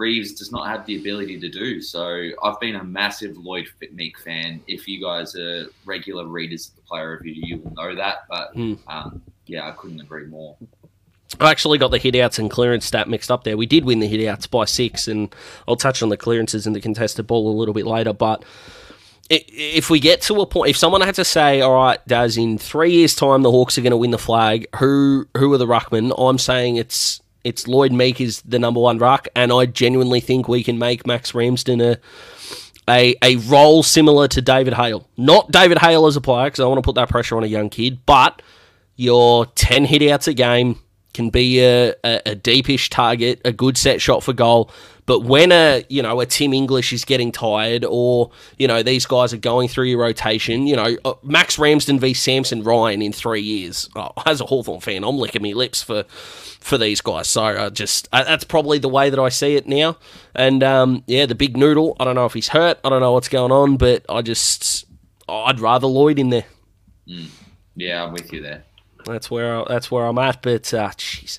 Reeves 0.00 0.32
does 0.32 0.50
not 0.50 0.66
have 0.68 0.86
the 0.86 0.96
ability 0.96 1.38
to 1.40 1.48
do. 1.48 1.80
So 1.82 2.30
I've 2.42 2.58
been 2.58 2.76
a 2.76 2.84
massive 2.84 3.36
Lloyd 3.36 3.66
Meek 3.92 4.18
fan. 4.20 4.60
If 4.66 4.88
you 4.88 5.00
guys 5.02 5.36
are 5.36 5.66
regular 5.84 6.26
readers 6.26 6.68
of 6.68 6.76
the 6.76 6.82
player 6.82 7.18
review, 7.22 7.42
you 7.46 7.58
will 7.58 7.72
know 7.74 7.94
that. 7.94 8.24
But 8.28 8.52
Hmm. 8.54 8.74
um, 8.88 9.22
yeah, 9.46 9.68
I 9.68 9.72
couldn't 9.72 10.00
agree 10.00 10.26
more. 10.26 10.56
I 11.38 11.50
actually 11.50 11.78
got 11.78 11.90
the 11.92 11.98
hitouts 12.00 12.38
and 12.40 12.50
clearance 12.50 12.84
stat 12.86 13.08
mixed 13.08 13.30
up 13.30 13.44
there. 13.44 13.56
We 13.56 13.66
did 13.66 13.84
win 13.84 14.00
the 14.00 14.08
hitouts 14.08 14.50
by 14.50 14.64
six, 14.64 15.06
and 15.06 15.32
I'll 15.68 15.76
touch 15.76 16.02
on 16.02 16.08
the 16.08 16.16
clearances 16.16 16.66
and 16.66 16.74
the 16.74 16.80
contested 16.80 17.26
ball 17.26 17.48
a 17.54 17.56
little 17.56 17.74
bit 17.74 17.86
later. 17.86 18.12
But 18.12 18.42
if 19.30 19.90
we 19.90 20.00
get 20.00 20.22
to 20.22 20.40
a 20.40 20.46
point, 20.46 20.70
if 20.70 20.76
someone 20.76 21.02
had 21.02 21.14
to 21.14 21.24
say, 21.24 21.60
"All 21.60 21.74
right, 21.74 21.98
Daz, 22.08 22.36
in 22.36 22.58
three 22.58 22.92
years' 22.92 23.14
time, 23.14 23.42
the 23.42 23.50
Hawks 23.50 23.78
are 23.78 23.80
going 23.82 23.92
to 23.92 23.96
win 23.96 24.10
the 24.10 24.18
flag," 24.18 24.66
who 24.76 25.26
who 25.36 25.52
are 25.52 25.58
the 25.58 25.66
ruckmen? 25.68 26.12
I'm 26.18 26.38
saying 26.38 26.76
it's 26.76 27.20
it's 27.44 27.66
Lloyd 27.66 27.92
Meek 27.92 28.20
is 28.20 28.42
the 28.42 28.58
number 28.58 28.80
one 28.80 28.98
ruck, 28.98 29.28
and 29.34 29.52
I 29.52 29.66
genuinely 29.66 30.20
think 30.20 30.48
we 30.48 30.62
can 30.62 30.78
make 30.78 31.06
Max 31.06 31.34
Ramsden 31.34 31.80
a 31.80 31.98
a, 32.88 33.14
a 33.22 33.36
role 33.36 33.82
similar 33.82 34.26
to 34.28 34.42
David 34.42 34.74
Hale. 34.74 35.08
Not 35.16 35.52
David 35.52 35.78
Hale 35.78 36.06
as 36.06 36.16
a 36.16 36.20
player, 36.20 36.46
because 36.46 36.60
I 36.60 36.66
want 36.66 36.78
to 36.78 36.82
put 36.82 36.96
that 36.96 37.08
pressure 37.08 37.36
on 37.36 37.44
a 37.44 37.46
young 37.46 37.70
kid, 37.70 38.04
but 38.04 38.42
your 38.96 39.46
10 39.46 39.86
hitouts 39.86 40.26
a 40.26 40.34
game 40.34 40.80
can 41.14 41.30
be 41.30 41.60
a, 41.60 41.90
a, 42.04 42.22
a 42.26 42.34
deepish 42.34 42.90
target, 42.90 43.40
a 43.44 43.52
good 43.52 43.76
set 43.76 44.00
shot 44.00 44.22
for 44.22 44.32
goal. 44.32 44.70
But 45.06 45.24
when 45.24 45.50
a 45.50 45.84
you 45.88 46.02
know 46.02 46.20
a 46.20 46.26
Tim 46.26 46.52
English 46.52 46.92
is 46.92 47.04
getting 47.04 47.32
tired, 47.32 47.84
or 47.84 48.30
you 48.58 48.68
know 48.68 48.82
these 48.82 49.06
guys 49.06 49.32
are 49.32 49.38
going 49.38 49.66
through 49.66 49.86
your 49.86 49.98
rotation, 49.98 50.68
you 50.68 50.76
know 50.76 50.96
uh, 51.04 51.14
Max 51.24 51.58
Ramsden 51.58 51.98
v 51.98 52.14
Samson 52.14 52.62
Ryan 52.62 53.02
in 53.02 53.12
three 53.12 53.40
years. 53.40 53.88
Oh, 53.96 54.12
as 54.24 54.40
a 54.40 54.46
Hawthorn 54.46 54.80
fan, 54.80 55.02
I'm 55.02 55.18
licking 55.18 55.42
my 55.42 55.50
lips 55.50 55.82
for 55.82 56.04
for 56.04 56.78
these 56.78 57.00
guys. 57.00 57.26
So 57.26 57.42
I 57.42 57.68
just 57.70 58.08
uh, 58.12 58.22
that's 58.22 58.44
probably 58.44 58.78
the 58.78 58.88
way 58.88 59.10
that 59.10 59.18
I 59.18 59.30
see 59.30 59.56
it 59.56 59.66
now. 59.66 59.96
And 60.34 60.62
um, 60.62 61.02
yeah, 61.08 61.26
the 61.26 61.34
big 61.34 61.56
noodle. 61.56 61.96
I 61.98 62.04
don't 62.04 62.14
know 62.14 62.26
if 62.26 62.34
he's 62.34 62.48
hurt. 62.48 62.78
I 62.84 62.88
don't 62.88 63.00
know 63.00 63.12
what's 63.12 63.28
going 63.28 63.50
on, 63.50 63.78
but 63.78 64.04
I 64.08 64.22
just 64.22 64.84
I'd 65.28 65.58
rather 65.58 65.88
Lloyd 65.88 66.20
in 66.20 66.30
there. 66.30 66.46
Yeah, 67.74 68.04
I'm 68.04 68.12
with 68.12 68.32
you 68.32 68.42
there. 68.42 68.62
That's 69.04 69.30
where 69.30 69.60
I, 69.60 69.64
that's 69.68 69.90
where 69.90 70.06
I'm 70.06 70.18
at. 70.18 70.42
But 70.42 70.72
uh, 70.72 70.90
jeez, 70.90 71.38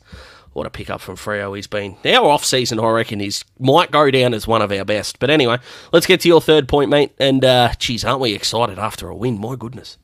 what 0.54 0.68
a 0.68 0.70
pickup 0.70 1.02
from 1.02 1.16
Freo 1.16 1.56
he's 1.56 1.68
been. 1.68 1.98
Our 2.06 2.30
off 2.30 2.46
season, 2.46 2.80
I 2.80 2.90
reckon, 2.90 3.20
he's 3.20 3.44
might 3.60 3.92
go 3.92 4.12
down 4.12 4.34
as 4.34 4.48
one 4.48 4.62
of 4.62 4.72
our 4.72 4.86
best. 4.86 5.20
But 5.20 5.30
anyway, 5.30 5.58
let's 5.94 6.06
get 6.06 6.22
to 6.22 6.28
your 6.28 6.42
third 6.42 6.68
point, 6.68 6.90
mate. 6.90 7.14
And 7.20 7.44
uh, 7.46 7.70
jeez, 7.78 8.08
aren't 8.08 8.22
we 8.22 8.34
excited 8.34 8.80
after 8.80 9.10
a 9.10 9.16
win? 9.16 9.40
My 9.40 9.56
goodness. 9.56 9.98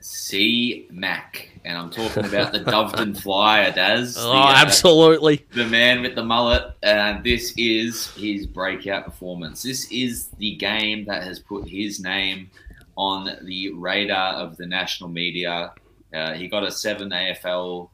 C 0.00 0.86
Mac, 0.90 1.48
and 1.64 1.78
I'm 1.78 1.88
talking 1.88 2.26
about 2.26 2.52
the 2.52 2.60
Doveton 2.60 3.16
Flyer, 3.22 3.72
Daz. 3.72 4.18
Oh, 4.18 4.32
the, 4.32 4.36
uh, 4.36 4.52
absolutely. 4.54 5.46
the 5.52 5.64
man 5.64 6.02
with 6.02 6.14
the 6.14 6.22
mullet, 6.22 6.74
and 6.82 7.24
this 7.24 7.54
is 7.56 8.10
his 8.14 8.46
breakout 8.46 9.06
performance. 9.06 9.62
This 9.62 9.90
is 9.90 10.26
the 10.36 10.56
game 10.56 11.06
that 11.06 11.22
has 11.22 11.38
put 11.38 11.66
his 11.66 12.00
name 12.00 12.50
on 12.96 13.38
the 13.44 13.72
radar 13.72 14.34
of 14.34 14.58
the 14.58 14.66
national 14.66 15.08
media. 15.08 15.72
Uh, 16.14 16.34
he 16.34 16.48
got 16.48 16.64
a 16.64 16.70
seven 16.70 17.10
AFL 17.10 17.88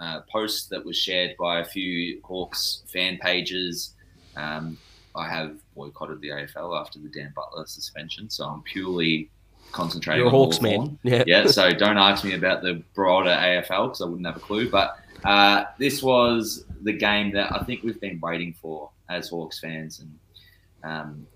uh, 0.00 0.20
post 0.30 0.70
that 0.70 0.84
was 0.84 0.96
shared 0.96 1.36
by 1.38 1.60
a 1.60 1.64
few 1.64 2.20
Hawks 2.24 2.82
fan 2.86 3.18
pages. 3.18 3.94
Um, 4.36 4.78
I 5.14 5.28
have 5.28 5.56
boycotted 5.74 6.20
the 6.20 6.28
AFL 6.28 6.80
after 6.80 6.98
the 6.98 7.08
Dan 7.08 7.32
Butler 7.34 7.66
suspension, 7.66 8.30
so 8.30 8.44
I'm 8.44 8.62
purely 8.62 9.30
concentrating 9.72 10.24
You're 10.24 10.32
a 10.32 10.36
on 10.36 10.44
Hawks 10.44 10.60
man. 10.60 10.98
Yeah. 11.02 11.24
yeah, 11.26 11.46
so 11.46 11.70
don't 11.72 11.98
ask 11.98 12.24
me 12.24 12.34
about 12.34 12.62
the 12.62 12.82
broader 12.94 13.30
AFL 13.30 13.88
because 13.88 14.00
I 14.00 14.04
wouldn't 14.04 14.26
have 14.26 14.36
a 14.36 14.40
clue. 14.40 14.70
But 14.70 14.98
uh, 15.24 15.64
this 15.78 16.02
was 16.02 16.64
the 16.82 16.92
game 16.92 17.32
that 17.32 17.52
I 17.54 17.62
think 17.64 17.82
we've 17.82 18.00
been 18.00 18.20
waiting 18.20 18.54
for 18.60 18.90
as 19.08 19.28
Hawks 19.28 19.58
fans. 19.58 20.00
And 20.00 20.18
um, 20.82 21.26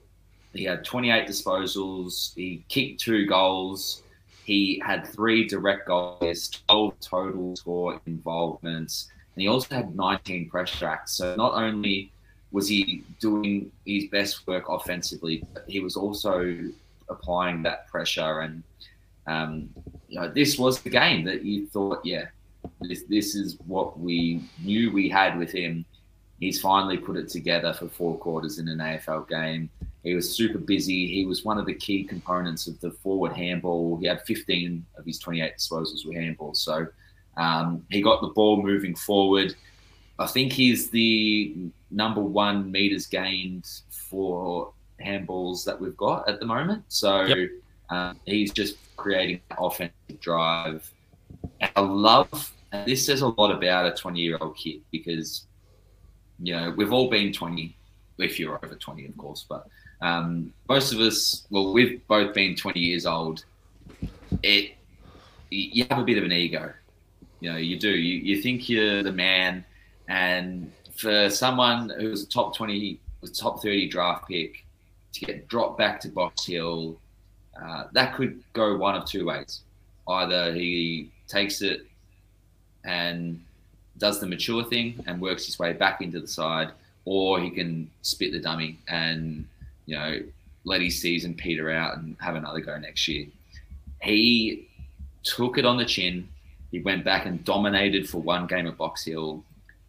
he 0.53 0.65
had 0.65 0.85
28 0.85 1.27
disposals. 1.29 2.35
He 2.35 2.65
kicked 2.69 3.01
two 3.01 3.27
goals. 3.27 4.03
He 4.45 4.83
had 4.85 5.07
three 5.07 5.47
direct 5.47 5.87
goals, 5.87 6.51
12 6.69 7.01
total 7.01 7.57
score 7.57 8.01
involvements, 8.07 9.09
and 9.35 9.43
he 9.43 9.49
also 9.49 9.75
had 9.75 9.97
19 9.97 10.51
pressure 10.51 10.87
acts. 10.87 11.13
So 11.13 11.35
not 11.37 11.55
only 11.55 12.13
was 12.53 12.69
he 12.69 13.03
doing 13.21 13.73
his 13.87 14.07
best 14.09 14.47
work 14.47 14.69
offensively, 14.69 15.43
but 15.53 15.65
he 15.67 15.81
was 15.81 15.97
also 15.97 16.59
applying 17.09 17.63
that 17.63 17.89
pressure 17.89 18.41
and 18.41 18.63
um, 19.27 19.71
you 20.09 20.21
know, 20.21 20.29
this 20.29 20.59
was 20.59 20.81
the 20.81 20.91
game 20.91 21.25
that 21.25 21.45
you 21.45 21.67
thought, 21.67 22.05
yeah, 22.05 22.27
this 22.81 23.03
this 23.09 23.35
is 23.35 23.57
what 23.67 23.99
we 23.99 24.43
knew 24.63 24.93
we 24.93 25.09
had 25.09 25.39
with 25.39 25.51
him. 25.51 25.85
He's 26.41 26.61
finally 26.61 26.99
put 26.99 27.17
it 27.17 27.29
together 27.29 27.73
for 27.73 27.89
four 27.89 28.19
quarters 28.19 28.59
in 28.59 28.69
an 28.69 28.79
AFL 28.79 29.29
game. 29.29 29.71
He 30.05 30.15
was 30.15 30.37
super 30.37 30.59
busy. 30.59 31.07
He 31.09 31.25
was 31.25 31.45
one 31.45 31.59
of 31.59 31.65
the 31.65 31.75
key 31.75 32.05
components 32.05 32.67
of 32.67 32.79
the 32.81 32.91
forward 32.91 33.33
handball. 33.33 33.97
He 33.99 34.07
had 34.07 34.21
15 34.23 34.85
of 34.99 35.05
his 35.07 35.19
28 35.19 35.57
disposals 35.57 36.07
were 36.07 36.13
handballs. 36.13 36.59
So 36.59 36.87
um, 37.39 37.85
he 37.91 38.03
got 38.03 38.21
the 38.21 38.29
ball 38.29 38.63
moving 38.63 38.95
forward. 38.95 39.57
I 40.19 40.27
think 40.27 40.53
he's 40.53 40.91
the 40.91 41.57
number 41.91 42.21
one 42.21 42.71
meters 42.71 43.07
gained 43.07 43.67
for 43.91 44.73
handballs 45.03 45.65
that 45.65 45.81
we've 45.81 45.97
got 45.97 46.29
at 46.29 46.39
the 46.39 46.47
moment. 46.47 46.85
So 46.89 47.25
Yep. 47.25 47.51
um, 47.89 48.21
he's 48.27 48.53
just 48.53 48.77
creating 48.97 49.41
that 49.49 49.59
offensive 49.59 50.21
drive. 50.21 50.89
And 51.61 51.71
I 51.75 51.81
love, 51.81 52.53
and 52.73 52.87
this 52.87 53.07
says 53.07 53.23
a 53.23 53.29
lot 53.29 53.51
about 53.51 53.87
a 53.87 53.97
20 53.97 54.21
year 54.21 54.37
old 54.41 54.57
kid 54.57 54.83
because, 54.93 55.47
you 56.43 56.55
know, 56.55 56.75
we've 56.77 56.93
all 56.93 57.09
been 57.09 57.33
20, 57.33 57.75
if 58.19 58.39
you're 58.39 58.61
over 58.63 58.75
20, 58.75 59.07
of 59.07 59.17
course, 59.17 59.47
but 59.49 59.67
um, 60.05 60.53
most 60.69 60.93
of 60.93 61.01
us, 61.01 61.47
well, 61.49 61.73
we've 61.73 62.07
both 62.07 62.35
been 62.35 62.55
20 62.55 62.79
years 62.79 63.07
old. 63.07 63.43
It, 64.43 64.73
you 65.49 65.87
have 65.91 65.99
a 65.99 66.05
bit 66.05 66.19
of 66.19 66.25
an 66.25 66.33
ego. 66.33 66.75
You 67.41 67.53
know, 67.53 67.57
you 67.57 67.79
do. 67.79 67.89
You, 67.89 68.19
you 68.19 68.43
think 68.43 68.69
you're 68.69 69.03
the 69.03 69.13
man. 69.13 69.65
And 70.07 70.71
for 70.95 71.31
someone 71.31 71.89
who's 71.89 72.23
a 72.23 72.29
top 72.29 72.55
20, 72.55 73.01
a 73.23 73.29
top 73.29 73.63
30 73.63 73.89
draft 73.89 74.29
pick 74.29 74.67
to 75.15 75.21
get 75.21 75.49
dropped 75.49 75.79
back 75.79 76.01
to 76.01 76.09
Box 76.09 76.45
Hill, 76.45 76.99
uh, 77.59 77.85
that 77.93 78.15
could 78.15 78.43
go 78.53 78.77
one 78.77 78.95
of 78.95 79.07
two 79.07 79.25
ways. 79.25 79.63
Either 80.07 80.53
he 80.53 81.11
takes 81.29 81.63
it 81.63 81.87
and 82.85 83.43
does 83.97 84.21
the 84.21 84.27
mature 84.27 84.65
thing 84.65 85.03
and 85.07 85.19
works 85.19 85.47
his 85.47 85.59
way 85.59 85.73
back 85.73 86.03
into 86.03 86.21
the 86.21 86.29
side, 86.29 86.73
or 87.07 87.41
he 87.41 87.49
can 87.49 87.91
spit 88.03 88.33
the 88.33 88.41
dummy 88.41 88.79
and 88.87 89.47
you 89.87 89.97
know 89.97 90.21
let 90.65 90.81
his 90.81 91.01
season 91.01 91.35
peter 91.35 91.71
out 91.71 91.99
and 91.99 92.17
have 92.21 92.37
another 92.37 92.61
go 92.61 92.79
next 92.79 93.07
year. 93.09 93.27
He 94.03 94.69
took 95.23 95.59
it 95.59 95.65
on 95.65 95.77
the 95.77 95.85
chin. 95.85 96.29
He 96.71 96.81
went 96.81 97.05
back 97.05 97.27
and 97.27 97.45
dominated 97.45 98.09
for 98.09 98.19
one 98.19 98.47
game 98.47 98.67
at 98.67 98.77
Box 98.77 99.05
Hill. 99.05 99.45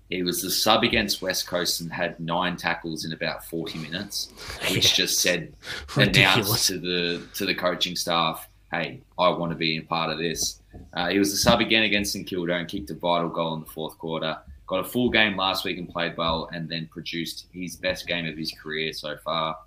He 0.09 0.21
was 0.21 0.41
the 0.41 0.51
sub 0.51 0.83
against 0.83 1.21
West 1.21 1.47
Coast 1.47 1.81
and 1.81 1.91
had 1.91 2.19
nine 2.19 2.57
tackles 2.57 3.05
in 3.05 3.13
about 3.13 3.43
40 3.45 3.79
minutes, 3.79 4.31
which 4.71 4.93
just 4.95 5.19
said 5.19 5.51
announced 5.95 6.67
to 6.67 6.77
the 6.77 7.25
to 7.33 7.45
the 7.45 7.55
coaching 7.55 7.95
staff, 7.95 8.47
"Hey, 8.71 9.01
I 9.17 9.29
want 9.29 9.51
to 9.51 9.57
be 9.57 9.77
a 9.77 9.81
part 9.81 10.11
of 10.11 10.19
this." 10.19 10.61
Uh, 10.93 11.09
he 11.09 11.17
was 11.17 11.31
the 11.31 11.37
sub 11.37 11.59
again 11.59 11.83
against 11.83 12.13
St 12.13 12.27
Kilda 12.27 12.53
and 12.53 12.67
kicked 12.67 12.91
a 12.91 12.93
vital 12.93 13.29
goal 13.29 13.55
in 13.55 13.61
the 13.61 13.65
fourth 13.65 13.97
quarter. 13.97 14.37
Got 14.67 14.79
a 14.79 14.83
full 14.83 15.09
game 15.09 15.37
last 15.37 15.63
week 15.63 15.77
and 15.77 15.89
played 15.89 16.17
well, 16.17 16.49
and 16.53 16.69
then 16.69 16.87
produced 16.91 17.47
his 17.51 17.75
best 17.75 18.07
game 18.07 18.27
of 18.27 18.37
his 18.37 18.51
career 18.51 18.93
so 18.93 19.17
far. 19.17 19.57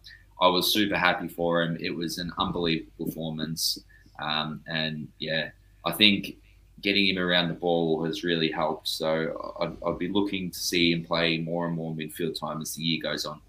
I 0.41 0.49
was 0.49 0.73
super 0.73 0.97
happy 0.97 1.29
for 1.29 1.63
him. 1.63 1.77
It 1.81 1.91
was 1.91 2.19
an 2.19 2.33
unbelievable 2.39 3.07
performance, 3.07 3.79
um, 4.21 4.61
and 4.67 5.09
yeah, 5.19 5.51
I 5.85 5.93
think 5.93 6.37
getting 6.81 7.09
him 7.09 7.19
around 7.19 7.49
the 7.49 7.55
ball 7.55 8.05
has 8.05 8.23
really 8.23 8.51
helped. 8.51 8.89
So 8.89 9.57
I'd, 9.61 9.77
I'd 9.85 9.99
be 9.99 10.09
looking 10.09 10.51
to 10.51 10.59
see 10.59 10.93
him 10.93 11.05
play 11.05 11.39
more 11.39 11.67
and 11.67 11.75
more 11.75 11.93
midfield 11.93 12.39
time 12.39 12.61
as 12.61 12.75
the 12.75 12.83
year 12.83 13.01
goes 13.03 13.25
on. 13.25 13.41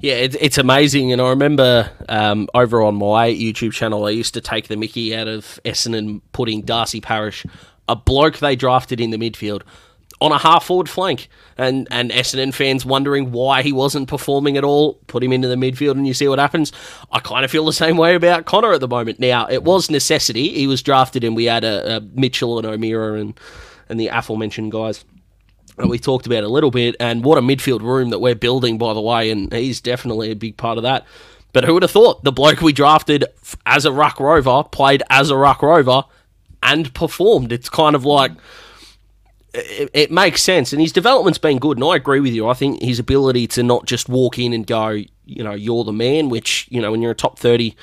Yeah, 0.00 0.14
it's, 0.14 0.36
it's 0.40 0.58
amazing. 0.58 1.12
And 1.12 1.20
I 1.20 1.28
remember 1.28 1.90
um, 2.08 2.48
over 2.54 2.82
on 2.82 2.94
my 2.94 3.28
YouTube 3.30 3.72
channel, 3.72 4.06
I 4.06 4.10
used 4.10 4.34
to 4.34 4.40
take 4.40 4.68
the 4.68 4.76
mickey 4.76 5.14
out 5.14 5.28
of 5.28 5.60
Essendon 5.64 6.22
putting 6.32 6.62
Darcy 6.62 7.00
Parish, 7.00 7.44
a 7.88 7.96
bloke 7.96 8.38
they 8.38 8.56
drafted 8.56 9.00
in 9.00 9.10
the 9.10 9.18
midfield, 9.18 9.62
on 10.22 10.32
a 10.32 10.38
half 10.38 10.64
forward 10.64 10.88
flank. 10.88 11.28
And 11.58 11.88
and 11.90 12.10
Essendon 12.10 12.54
fans 12.54 12.84
wondering 12.84 13.32
why 13.32 13.62
he 13.62 13.72
wasn't 13.72 14.08
performing 14.08 14.56
at 14.56 14.64
all. 14.64 14.94
Put 15.06 15.22
him 15.22 15.32
into 15.32 15.48
the 15.48 15.56
midfield 15.56 15.92
and 15.92 16.06
you 16.06 16.14
see 16.14 16.28
what 16.28 16.38
happens. 16.38 16.72
I 17.10 17.18
kind 17.18 17.44
of 17.44 17.50
feel 17.50 17.66
the 17.66 17.72
same 17.72 17.96
way 17.96 18.14
about 18.14 18.46
Connor 18.46 18.72
at 18.72 18.80
the 18.80 18.88
moment. 18.88 19.18
Now, 19.20 19.46
it 19.48 19.64
was 19.64 19.90
necessity. 19.90 20.50
He 20.50 20.66
was 20.66 20.82
drafted 20.82 21.24
and 21.24 21.36
we 21.36 21.44
had 21.44 21.64
a, 21.64 21.96
a 21.96 22.00
Mitchell 22.00 22.58
and 22.58 22.66
O'Meara 22.66 23.20
and, 23.20 23.38
and 23.88 23.98
the 24.00 24.08
aforementioned 24.08 24.72
guys 24.72 25.04
we 25.78 25.98
talked 25.98 26.26
about 26.26 26.44
a 26.44 26.48
little 26.48 26.70
bit. 26.70 26.96
And 27.00 27.24
what 27.24 27.38
a 27.38 27.40
midfield 27.40 27.80
room 27.80 28.10
that 28.10 28.20
we're 28.20 28.34
building, 28.34 28.78
by 28.78 28.94
the 28.94 29.00
way. 29.00 29.30
And 29.30 29.52
he's 29.52 29.80
definitely 29.80 30.30
a 30.30 30.36
big 30.36 30.56
part 30.56 30.78
of 30.78 30.82
that. 30.82 31.06
But 31.52 31.64
who 31.64 31.74
would 31.74 31.82
have 31.82 31.90
thought 31.90 32.24
the 32.24 32.32
bloke 32.32 32.60
we 32.60 32.72
drafted 32.72 33.24
as 33.66 33.84
a 33.84 33.92
ruck 33.92 34.20
rover 34.20 34.64
played 34.64 35.02
as 35.10 35.30
a 35.30 35.36
ruck 35.36 35.62
rover 35.62 36.04
and 36.62 36.92
performed? 36.94 37.52
It's 37.52 37.68
kind 37.68 37.94
of 37.94 38.04
like 38.04 38.32
it, 39.54 39.90
it, 39.92 40.10
makes 40.10 40.42
sense, 40.42 40.72
and 40.72 40.80
his 40.80 40.92
development's 40.92 41.38
been 41.38 41.58
good. 41.58 41.76
And 41.76 41.84
I 41.84 41.96
agree 41.96 42.20
with 42.20 42.32
you. 42.32 42.48
I 42.48 42.54
think 42.54 42.82
his 42.82 42.98
ability 42.98 43.46
to 43.48 43.62
not 43.62 43.86
just 43.86 44.08
walk 44.08 44.38
in 44.38 44.52
and 44.52 44.66
go, 44.66 44.88
you 44.88 45.44
know, 45.44 45.52
you're 45.52 45.84
the 45.84 45.92
man. 45.92 46.28
Which 46.28 46.66
you 46.70 46.80
know, 46.80 46.90
when 46.90 47.02
you're 47.02 47.12
a 47.12 47.16
top 47.16 47.38
thirty 47.38 47.76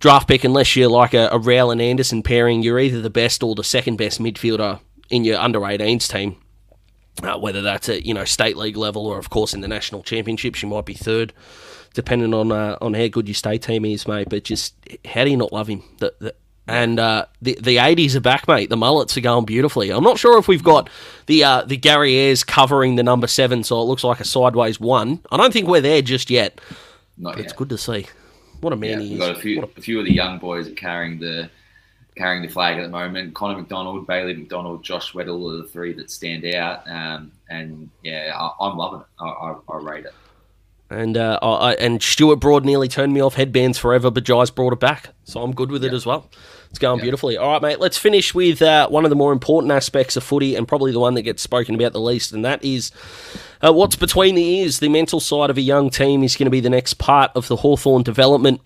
draft 0.00 0.28
pick, 0.28 0.44
unless 0.44 0.76
you're 0.76 0.88
like 0.88 1.14
a, 1.14 1.28
a 1.32 1.38
Rowell 1.38 1.70
and 1.70 1.82
Anderson 1.82 2.22
pairing, 2.22 2.62
you're 2.62 2.78
either 2.78 3.00
the 3.00 3.10
best 3.10 3.42
or 3.42 3.54
the 3.54 3.64
second 3.64 3.96
best 3.96 4.20
midfielder 4.20 4.80
in 5.10 5.24
your 5.24 5.38
under 5.38 5.60
18s 5.60 6.10
team. 6.10 6.36
Uh, 7.22 7.38
whether 7.38 7.62
that's 7.62 7.88
at 7.88 8.04
you 8.04 8.12
know 8.12 8.26
state 8.26 8.58
league 8.58 8.76
level 8.76 9.06
or 9.06 9.18
of 9.18 9.30
course 9.30 9.54
in 9.54 9.62
the 9.62 9.68
national 9.68 10.02
championships, 10.02 10.62
you 10.62 10.68
might 10.68 10.84
be 10.84 10.92
third, 10.92 11.32
depending 11.94 12.34
on 12.34 12.52
uh, 12.52 12.76
on 12.82 12.92
how 12.92 13.06
good 13.08 13.26
your 13.26 13.34
state 13.34 13.62
team 13.62 13.86
is, 13.86 14.06
mate. 14.06 14.28
But 14.28 14.44
just 14.44 14.74
how 15.06 15.24
do 15.24 15.30
you 15.30 15.36
not 15.36 15.50
love 15.50 15.66
him? 15.66 15.82
The, 15.98 16.14
the, 16.18 16.34
and 16.68 16.98
uh, 16.98 17.26
the 17.40 17.58
the 17.60 17.78
eighties 17.78 18.16
are 18.16 18.20
back, 18.20 18.48
mate. 18.48 18.70
The 18.70 18.76
mullets 18.76 19.16
are 19.16 19.20
going 19.20 19.44
beautifully. 19.44 19.90
I'm 19.90 20.04
not 20.04 20.18
sure 20.18 20.38
if 20.38 20.48
we've 20.48 20.64
got 20.64 20.90
the 21.26 21.44
uh, 21.44 21.62
the 21.62 21.76
Gary 21.76 22.14
Ayres 22.16 22.44
covering 22.44 22.96
the 22.96 23.02
number 23.02 23.26
seven, 23.26 23.62
so 23.62 23.80
it 23.80 23.84
looks 23.84 24.04
like 24.04 24.20
a 24.20 24.24
sideways 24.24 24.80
one. 24.80 25.20
I 25.30 25.36
don't 25.36 25.52
think 25.52 25.68
we're 25.68 25.80
there 25.80 26.02
just 26.02 26.30
yet. 26.30 26.60
Not 27.16 27.36
yet. 27.36 27.44
It's 27.44 27.52
good 27.52 27.68
to 27.70 27.78
see. 27.78 28.06
What 28.60 28.72
a 28.72 28.76
man 28.76 29.00
yeah, 29.00 29.06
he 29.06 29.12
is. 29.14 29.18
Got 29.18 29.36
a 29.36 29.40
few, 29.40 29.62
a... 29.62 29.68
a 29.76 29.80
few 29.80 29.98
of 30.00 30.06
the 30.06 30.12
young 30.12 30.38
boys 30.38 30.68
are 30.68 30.74
carrying 30.74 31.20
the 31.20 31.50
carrying 32.16 32.42
the 32.42 32.48
flag 32.48 32.78
at 32.78 32.82
the 32.82 32.88
moment. 32.88 33.34
Connor 33.34 33.58
MacDonald, 33.58 34.06
Bailey 34.06 34.34
McDonald, 34.34 34.82
Josh 34.82 35.12
Weddle 35.12 35.52
are 35.52 35.62
the 35.62 35.68
three 35.68 35.92
that 35.92 36.10
stand 36.10 36.44
out. 36.46 36.88
Um, 36.88 37.30
and 37.50 37.90
yeah, 38.02 38.32
I, 38.34 38.68
am 38.68 38.76
loving 38.76 39.00
it. 39.00 39.06
I, 39.20 39.26
I, 39.26 39.54
I 39.68 39.76
rate 39.76 40.06
it. 40.06 40.14
And 40.88 41.16
uh, 41.16 41.38
I, 41.42 41.74
and 41.74 42.02
Stuart 42.02 42.36
Broad 42.36 42.64
nearly 42.64 42.88
turned 42.88 43.12
me 43.12 43.20
off 43.20 43.34
headbands 43.34 43.76
forever, 43.76 44.10
but 44.10 44.26
Jai's 44.26 44.50
brought 44.50 44.72
it 44.72 44.80
back, 44.80 45.10
so 45.24 45.42
I'm 45.42 45.52
good 45.52 45.70
with 45.70 45.82
yep. 45.82 45.92
it 45.92 45.96
as 45.96 46.06
well. 46.06 46.30
It's 46.70 46.78
going 46.78 46.98
yep. 46.98 47.04
beautifully. 47.04 47.36
All 47.36 47.52
right, 47.52 47.62
mate. 47.62 47.80
Let's 47.80 47.98
finish 47.98 48.34
with 48.34 48.60
uh, 48.60 48.88
one 48.88 49.04
of 49.04 49.10
the 49.10 49.16
more 49.16 49.32
important 49.32 49.72
aspects 49.72 50.16
of 50.16 50.24
footy, 50.24 50.54
and 50.54 50.66
probably 50.66 50.92
the 50.92 51.00
one 51.00 51.14
that 51.14 51.22
gets 51.22 51.42
spoken 51.42 51.74
about 51.74 51.92
the 51.92 52.00
least, 52.00 52.32
and 52.32 52.44
that 52.44 52.64
is 52.64 52.92
uh, 53.62 53.72
what's 53.72 53.96
between 53.96 54.34
the 54.34 54.44
ears. 54.44 54.78
The 54.78 54.88
mental 54.88 55.20
side 55.20 55.50
of 55.50 55.56
a 55.56 55.62
young 55.62 55.90
team 55.90 56.22
is 56.22 56.36
going 56.36 56.46
to 56.46 56.50
be 56.50 56.60
the 56.60 56.70
next 56.70 56.94
part 56.94 57.30
of 57.34 57.48
the 57.48 57.56
Hawthorn 57.56 58.02
development. 58.02 58.60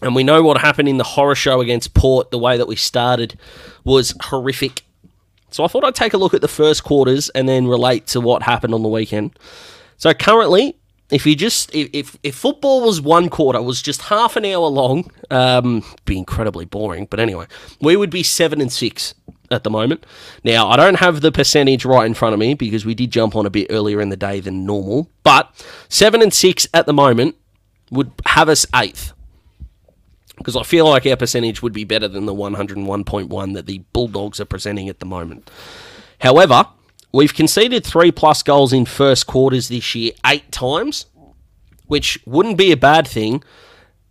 And 0.00 0.16
we 0.16 0.24
know 0.24 0.42
what 0.42 0.58
happened 0.58 0.88
in 0.88 0.96
the 0.96 1.04
horror 1.04 1.36
show 1.36 1.60
against 1.60 1.94
Port. 1.94 2.30
The 2.30 2.38
way 2.38 2.56
that 2.56 2.66
we 2.66 2.74
started 2.76 3.38
was 3.84 4.14
horrific. 4.20 4.82
So 5.50 5.64
I 5.64 5.68
thought 5.68 5.84
I'd 5.84 5.94
take 5.94 6.14
a 6.14 6.18
look 6.18 6.34
at 6.34 6.40
the 6.40 6.48
first 6.48 6.82
quarters 6.82 7.28
and 7.30 7.48
then 7.48 7.68
relate 7.68 8.06
to 8.08 8.20
what 8.20 8.42
happened 8.42 8.74
on 8.74 8.82
the 8.82 8.88
weekend. 8.88 9.38
So 9.96 10.12
currently, 10.12 10.76
if 11.12 11.26
you 11.26 11.36
just 11.36 11.72
if 11.74 12.16
if 12.22 12.34
football 12.34 12.80
was 12.80 13.00
one 13.00 13.28
quarter 13.28 13.60
was 13.60 13.82
just 13.82 14.02
half 14.02 14.34
an 14.34 14.46
hour 14.46 14.66
long, 14.66 15.10
um, 15.30 15.84
be 16.06 16.16
incredibly 16.16 16.64
boring. 16.64 17.06
But 17.08 17.20
anyway, 17.20 17.46
we 17.80 17.96
would 17.96 18.10
be 18.10 18.22
seven 18.22 18.62
and 18.62 18.72
six 18.72 19.14
at 19.50 19.62
the 19.62 19.70
moment. 19.70 20.06
Now 20.42 20.68
I 20.68 20.76
don't 20.76 20.96
have 20.96 21.20
the 21.20 21.30
percentage 21.30 21.84
right 21.84 22.06
in 22.06 22.14
front 22.14 22.32
of 22.32 22.40
me 22.40 22.54
because 22.54 22.86
we 22.86 22.94
did 22.94 23.10
jump 23.10 23.36
on 23.36 23.44
a 23.44 23.50
bit 23.50 23.66
earlier 23.68 24.00
in 24.00 24.08
the 24.08 24.16
day 24.16 24.40
than 24.40 24.64
normal. 24.64 25.10
But 25.22 25.50
seven 25.90 26.22
and 26.22 26.32
six 26.32 26.66
at 26.72 26.86
the 26.86 26.94
moment 26.94 27.36
would 27.90 28.10
have 28.24 28.48
us 28.48 28.64
eighth. 28.74 29.12
Because 30.38 30.56
I 30.56 30.62
feel 30.62 30.88
like 30.88 31.06
our 31.06 31.16
percentage 31.16 31.60
would 31.60 31.74
be 31.74 31.84
better 31.84 32.08
than 32.08 32.24
the 32.24 32.34
101.1 32.34 33.54
that 33.54 33.66
the 33.66 33.78
Bulldogs 33.92 34.40
are 34.40 34.46
presenting 34.46 34.88
at 34.88 34.98
the 34.98 35.06
moment. 35.06 35.48
However, 36.20 36.66
We've 37.12 37.34
conceded 37.34 37.84
three 37.84 38.10
plus 38.10 38.42
goals 38.42 38.72
in 38.72 38.86
first 38.86 39.26
quarters 39.26 39.68
this 39.68 39.94
year 39.94 40.12
eight 40.24 40.50
times, 40.50 41.06
which 41.86 42.18
wouldn't 42.24 42.56
be 42.56 42.72
a 42.72 42.76
bad 42.76 43.06
thing, 43.06 43.44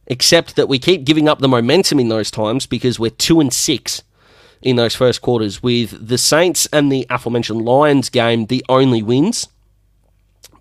except 0.06 0.56
that 0.56 0.70
we 0.70 0.78
keep 0.78 1.04
giving 1.04 1.28
up 1.28 1.40
the 1.40 1.48
momentum 1.48 2.00
in 2.00 2.10
those 2.10 2.30
times 2.30 2.68
because 2.68 3.00
we're 3.00 3.10
two 3.10 3.40
and 3.40 3.52
six 3.52 4.04
in 4.62 4.76
those 4.76 4.94
first 4.94 5.24
quarters, 5.24 5.64
with 5.64 6.08
the 6.08 6.20
Saints 6.20 6.68
and 6.72 6.92
the 6.92 7.08
aforementioned 7.10 7.64
Lions 7.64 8.10
game 8.10 8.46
the 8.46 8.64
only 8.70 9.02
wins. 9.02 9.48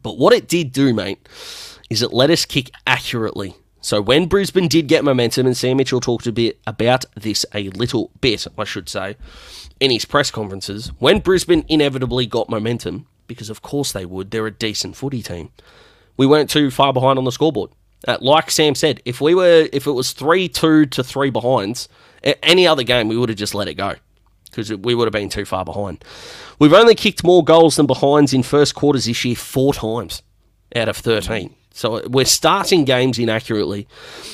But 0.03 0.17
what 0.17 0.33
it 0.33 0.49
did 0.49 0.73
do, 0.73 0.95
mate, 0.95 1.29
is 1.91 2.01
it 2.01 2.11
let 2.11 2.31
us 2.31 2.47
kick 2.47 2.71
accurately. 2.87 3.55
So 3.81 4.03
when 4.03 4.27
Brisbane 4.27 4.69
did 4.69 4.89
get 4.89 5.05
momentum, 5.05 5.47
and 5.47 5.57
Sam 5.57 5.79
Mitchell 5.79 6.01
talked 6.01 6.27
a 6.27 6.33
bit 6.33 6.59
about 6.67 7.07
this 7.15 7.47
a 7.55 7.71
little 7.71 8.11
bit, 8.21 8.47
I 8.59 8.65
should 8.65 8.89
say, 8.89 9.17
in 9.81 9.91
his 9.91 10.05
press 10.05 10.31
conferences, 10.31 10.89
when 10.99 11.21
Brisbane 11.21 11.65
inevitably 11.69 12.27
got 12.27 12.51
momentum, 12.51 13.07
because 13.27 13.49
of 13.49 13.63
course 13.63 13.93
they 13.93 14.05
would, 14.05 14.31
they're 14.31 14.47
a 14.47 14.51
decent 14.51 14.97
footy 14.97 15.23
team. 15.23 15.51
We 16.17 16.27
weren't 16.27 16.51
too 16.51 16.71
far 16.71 16.93
behind 16.93 17.19
on 17.19 17.25
the 17.25 17.33
scoreboard. 17.33 17.71
Uh, 18.07 18.19
like 18.21 18.51
Sam 18.51 18.75
said, 18.75 19.01
if 19.05 19.21
we 19.21 19.35
were, 19.35 19.69
if 19.73 19.87
it 19.87 19.93
was 19.93 20.13
three 20.13 20.49
two 20.49 20.87
to 20.87 21.03
three 21.03 21.31
behinds, 21.31 21.89
any 22.23 22.67
other 22.67 22.83
game 22.83 23.09
we 23.09 23.17
would 23.17 23.29
have 23.29 23.39
just 23.39 23.55
let 23.55 23.69
it 23.69 23.75
go 23.75 23.95
because 24.47 24.73
we 24.73 24.95
would 24.95 25.07
have 25.07 25.13
been 25.13 25.29
too 25.29 25.45
far 25.45 25.65
behind. 25.65 26.05
We've 26.59 26.73
only 26.73 26.95
kicked 26.95 27.25
more 27.25 27.45
goals 27.45 27.77
than 27.77 27.87
behinds 27.87 28.35
in 28.35 28.43
first 28.43 28.75
quarters 28.75 29.05
this 29.05 29.25
year 29.25 29.37
four 29.37 29.73
times 29.73 30.23
out 30.75 30.89
of 30.89 30.97
thirteen. 30.97 31.55
So 31.73 32.07
we're 32.09 32.25
starting 32.25 32.85
games 32.85 33.19
inaccurately, 33.19 33.87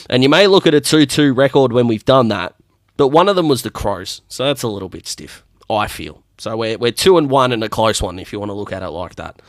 and 0.08 0.22
you 0.22 0.28
may 0.28 0.46
look 0.46 0.66
at 0.66 0.74
a 0.74 0.80
two-two 0.80 1.34
record 1.34 1.72
when 1.72 1.86
we've 1.86 2.04
done 2.04 2.28
that, 2.28 2.54
but 2.96 3.08
one 3.08 3.28
of 3.28 3.36
them 3.36 3.48
was 3.48 3.62
the 3.62 3.70
Crows, 3.70 4.22
so 4.28 4.44
that's 4.44 4.62
a 4.62 4.68
little 4.68 4.88
bit 4.88 5.06
stiff, 5.06 5.44
I 5.68 5.86
feel. 5.86 6.22
So 6.38 6.56
we're, 6.56 6.78
we're 6.78 6.92
two 6.92 7.18
and 7.18 7.30
one 7.30 7.52
and 7.52 7.62
a 7.62 7.68
close 7.68 8.00
one 8.02 8.18
if 8.18 8.32
you 8.32 8.38
want 8.38 8.50
to 8.50 8.54
look 8.54 8.72
at 8.72 8.82
it 8.82 8.90
like 8.90 9.16
that. 9.16 9.40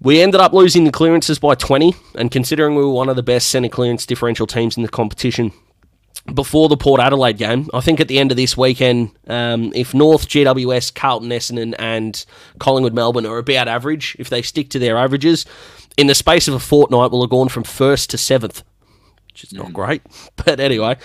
We 0.00 0.20
ended 0.20 0.40
up 0.40 0.52
losing 0.52 0.84
the 0.84 0.92
clearances 0.92 1.38
by 1.38 1.54
20, 1.54 1.94
and 2.16 2.30
considering 2.30 2.74
we 2.74 2.82
were 2.82 2.90
one 2.90 3.08
of 3.08 3.16
the 3.16 3.22
best 3.22 3.48
centre 3.48 3.68
clearance 3.68 4.04
differential 4.04 4.46
teams 4.46 4.76
in 4.76 4.82
the 4.82 4.88
competition 4.88 5.52
before 6.34 6.68
the 6.68 6.76
Port 6.76 7.00
Adelaide 7.00 7.38
game, 7.38 7.68
I 7.72 7.80
think 7.80 8.00
at 8.00 8.08
the 8.08 8.18
end 8.18 8.30
of 8.30 8.36
this 8.36 8.56
weekend, 8.56 9.10
um, 9.28 9.72
if 9.74 9.94
North, 9.94 10.28
GWS, 10.28 10.94
Carlton, 10.94 11.28
Essendon, 11.30 11.74
and 11.78 12.24
Collingwood, 12.58 12.94
Melbourne 12.94 13.26
are 13.26 13.38
about 13.38 13.68
average, 13.68 14.16
if 14.18 14.28
they 14.28 14.42
stick 14.42 14.68
to 14.70 14.78
their 14.78 14.96
averages, 14.96 15.46
in 15.96 16.06
the 16.06 16.14
space 16.14 16.48
of 16.48 16.54
a 16.54 16.58
fortnight, 16.58 17.10
we'll 17.10 17.22
have 17.22 17.30
gone 17.30 17.48
from 17.48 17.64
first 17.64 18.10
to 18.10 18.18
seventh, 18.18 18.62
which 19.28 19.44
is 19.44 19.52
not 19.52 19.68
mm. 19.68 19.72
great. 19.72 20.02
But 20.44 20.60
anyway, 20.60 20.96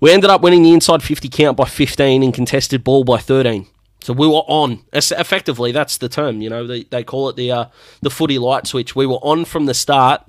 we 0.00 0.12
ended 0.12 0.30
up 0.30 0.42
winning 0.42 0.62
the 0.62 0.72
inside 0.72 1.02
50 1.02 1.28
count 1.28 1.56
by 1.56 1.64
15 1.64 2.22
and 2.22 2.34
contested 2.34 2.84
ball 2.84 3.04
by 3.04 3.18
13. 3.18 3.66
So 4.00 4.12
we 4.12 4.28
were 4.28 4.44
on. 4.46 4.84
Effectively, 4.92 5.72
that's 5.72 5.96
the 5.98 6.08
term. 6.08 6.40
You 6.40 6.50
know, 6.50 6.66
they, 6.66 6.84
they 6.84 7.02
call 7.02 7.28
it 7.28 7.36
the 7.36 7.50
uh, 7.50 7.64
the 8.02 8.10
footy 8.10 8.38
light 8.38 8.66
switch. 8.68 8.94
We 8.94 9.06
were 9.06 9.16
on 9.16 9.44
from 9.44 9.66
the 9.66 9.74
start, 9.74 10.22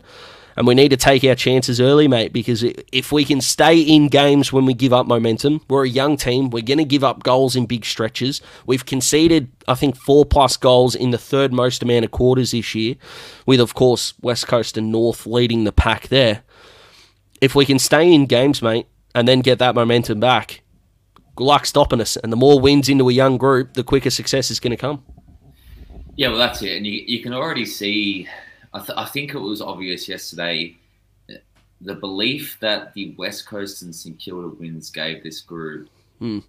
and 0.58 0.66
we 0.66 0.74
need 0.74 0.90
to 0.90 0.98
take 0.98 1.24
our 1.24 1.36
chances 1.36 1.80
early, 1.80 2.08
mate. 2.08 2.34
Because 2.34 2.64
if 2.92 3.12
we 3.12 3.24
can 3.24 3.42
stay 3.42 3.80
in 3.80 4.08
games 4.08 4.52
when 4.52 4.66
we 4.66 4.74
give 4.74 4.92
up 4.92 5.06
momentum, 5.06 5.62
we're 5.70 5.86
a 5.86 5.90
young 5.90 6.18
team. 6.18 6.50
We're 6.50 6.64
going 6.64 6.80
to 6.80 6.84
give 6.84 7.04
up 7.04 7.22
goals 7.22 7.56
in 7.56 7.68
big 7.68 7.86
stretches. 7.86 8.42
We've 8.66 8.86
conceded, 8.86 9.52
I 9.68 9.76
think, 9.76 9.96
four 9.96 10.26
plus 10.26 10.58
goals 10.58 10.96
in 10.96 11.12
the 11.12 11.18
third 11.20 11.54
most 11.54 11.84
amount 11.84 12.06
of 12.06 12.12
quarters 12.12 12.52
this 12.52 12.74
year, 12.74 12.96
with 13.46 13.60
of 13.60 13.76
course 13.76 14.16
West 14.22 14.48
Coast 14.48 14.78
and 14.78 14.92
North 14.92 15.28
leading 15.28 15.64
the 15.64 15.72
pack 15.72 16.08
there. 16.08 16.42
If 17.40 17.54
we 17.54 17.64
can 17.64 17.78
stay 17.78 18.12
in 18.12 18.26
games, 18.26 18.64
mate, 18.64 18.88
and 19.14 19.28
then 19.28 19.42
get 19.42 19.60
that 19.60 19.76
momentum 19.76 20.20
back, 20.20 20.64
good 21.36 21.44
luck 21.44 21.68
stopping 21.68 22.02
us. 22.02 22.18
And 22.18 22.32
the 22.32 22.36
more 22.36 22.60
wins 22.60 22.90
into 22.90 23.10
a 23.10 23.14
young 23.14 23.38
group, 23.38 23.76
the 23.76 23.84
quicker 23.84 24.10
success 24.10 24.50
is 24.50 24.60
going 24.60 24.72
to 24.72 24.78
come. 24.78 25.04
Yeah, 26.16 26.30
well, 26.30 26.40
that's 26.40 26.64
it. 26.64 26.78
And 26.78 26.88
you, 26.88 27.04
you 27.06 27.22
can 27.22 27.32
already 27.32 27.64
see, 27.64 28.28
I, 28.78 28.86
th- 28.86 28.98
I 28.98 29.06
think 29.06 29.34
it 29.34 29.40
was 29.40 29.62
obvious 29.62 30.08
yesterday, 30.08 30.76
the 31.82 31.96
belief 31.96 32.58
that 32.60 32.94
the 32.94 33.16
West 33.18 33.48
Coast 33.48 33.82
and 33.82 33.94
St 33.94 34.18
Kilda 34.20 34.50
wins 34.50 34.90
gave 34.90 35.24
this 35.24 35.42
group, 35.42 35.90
mm. 36.22 36.44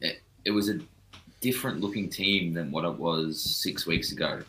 it, 0.00 0.20
it, 0.44 0.50
was 0.50 0.68
a 0.68 0.78
different 1.40 1.80
looking 1.80 2.08
team 2.08 2.54
than 2.54 2.70
what 2.70 2.84
it 2.84 2.94
was 2.94 3.40
six 3.40 3.86
weeks 3.86 4.12
ago. 4.12 4.42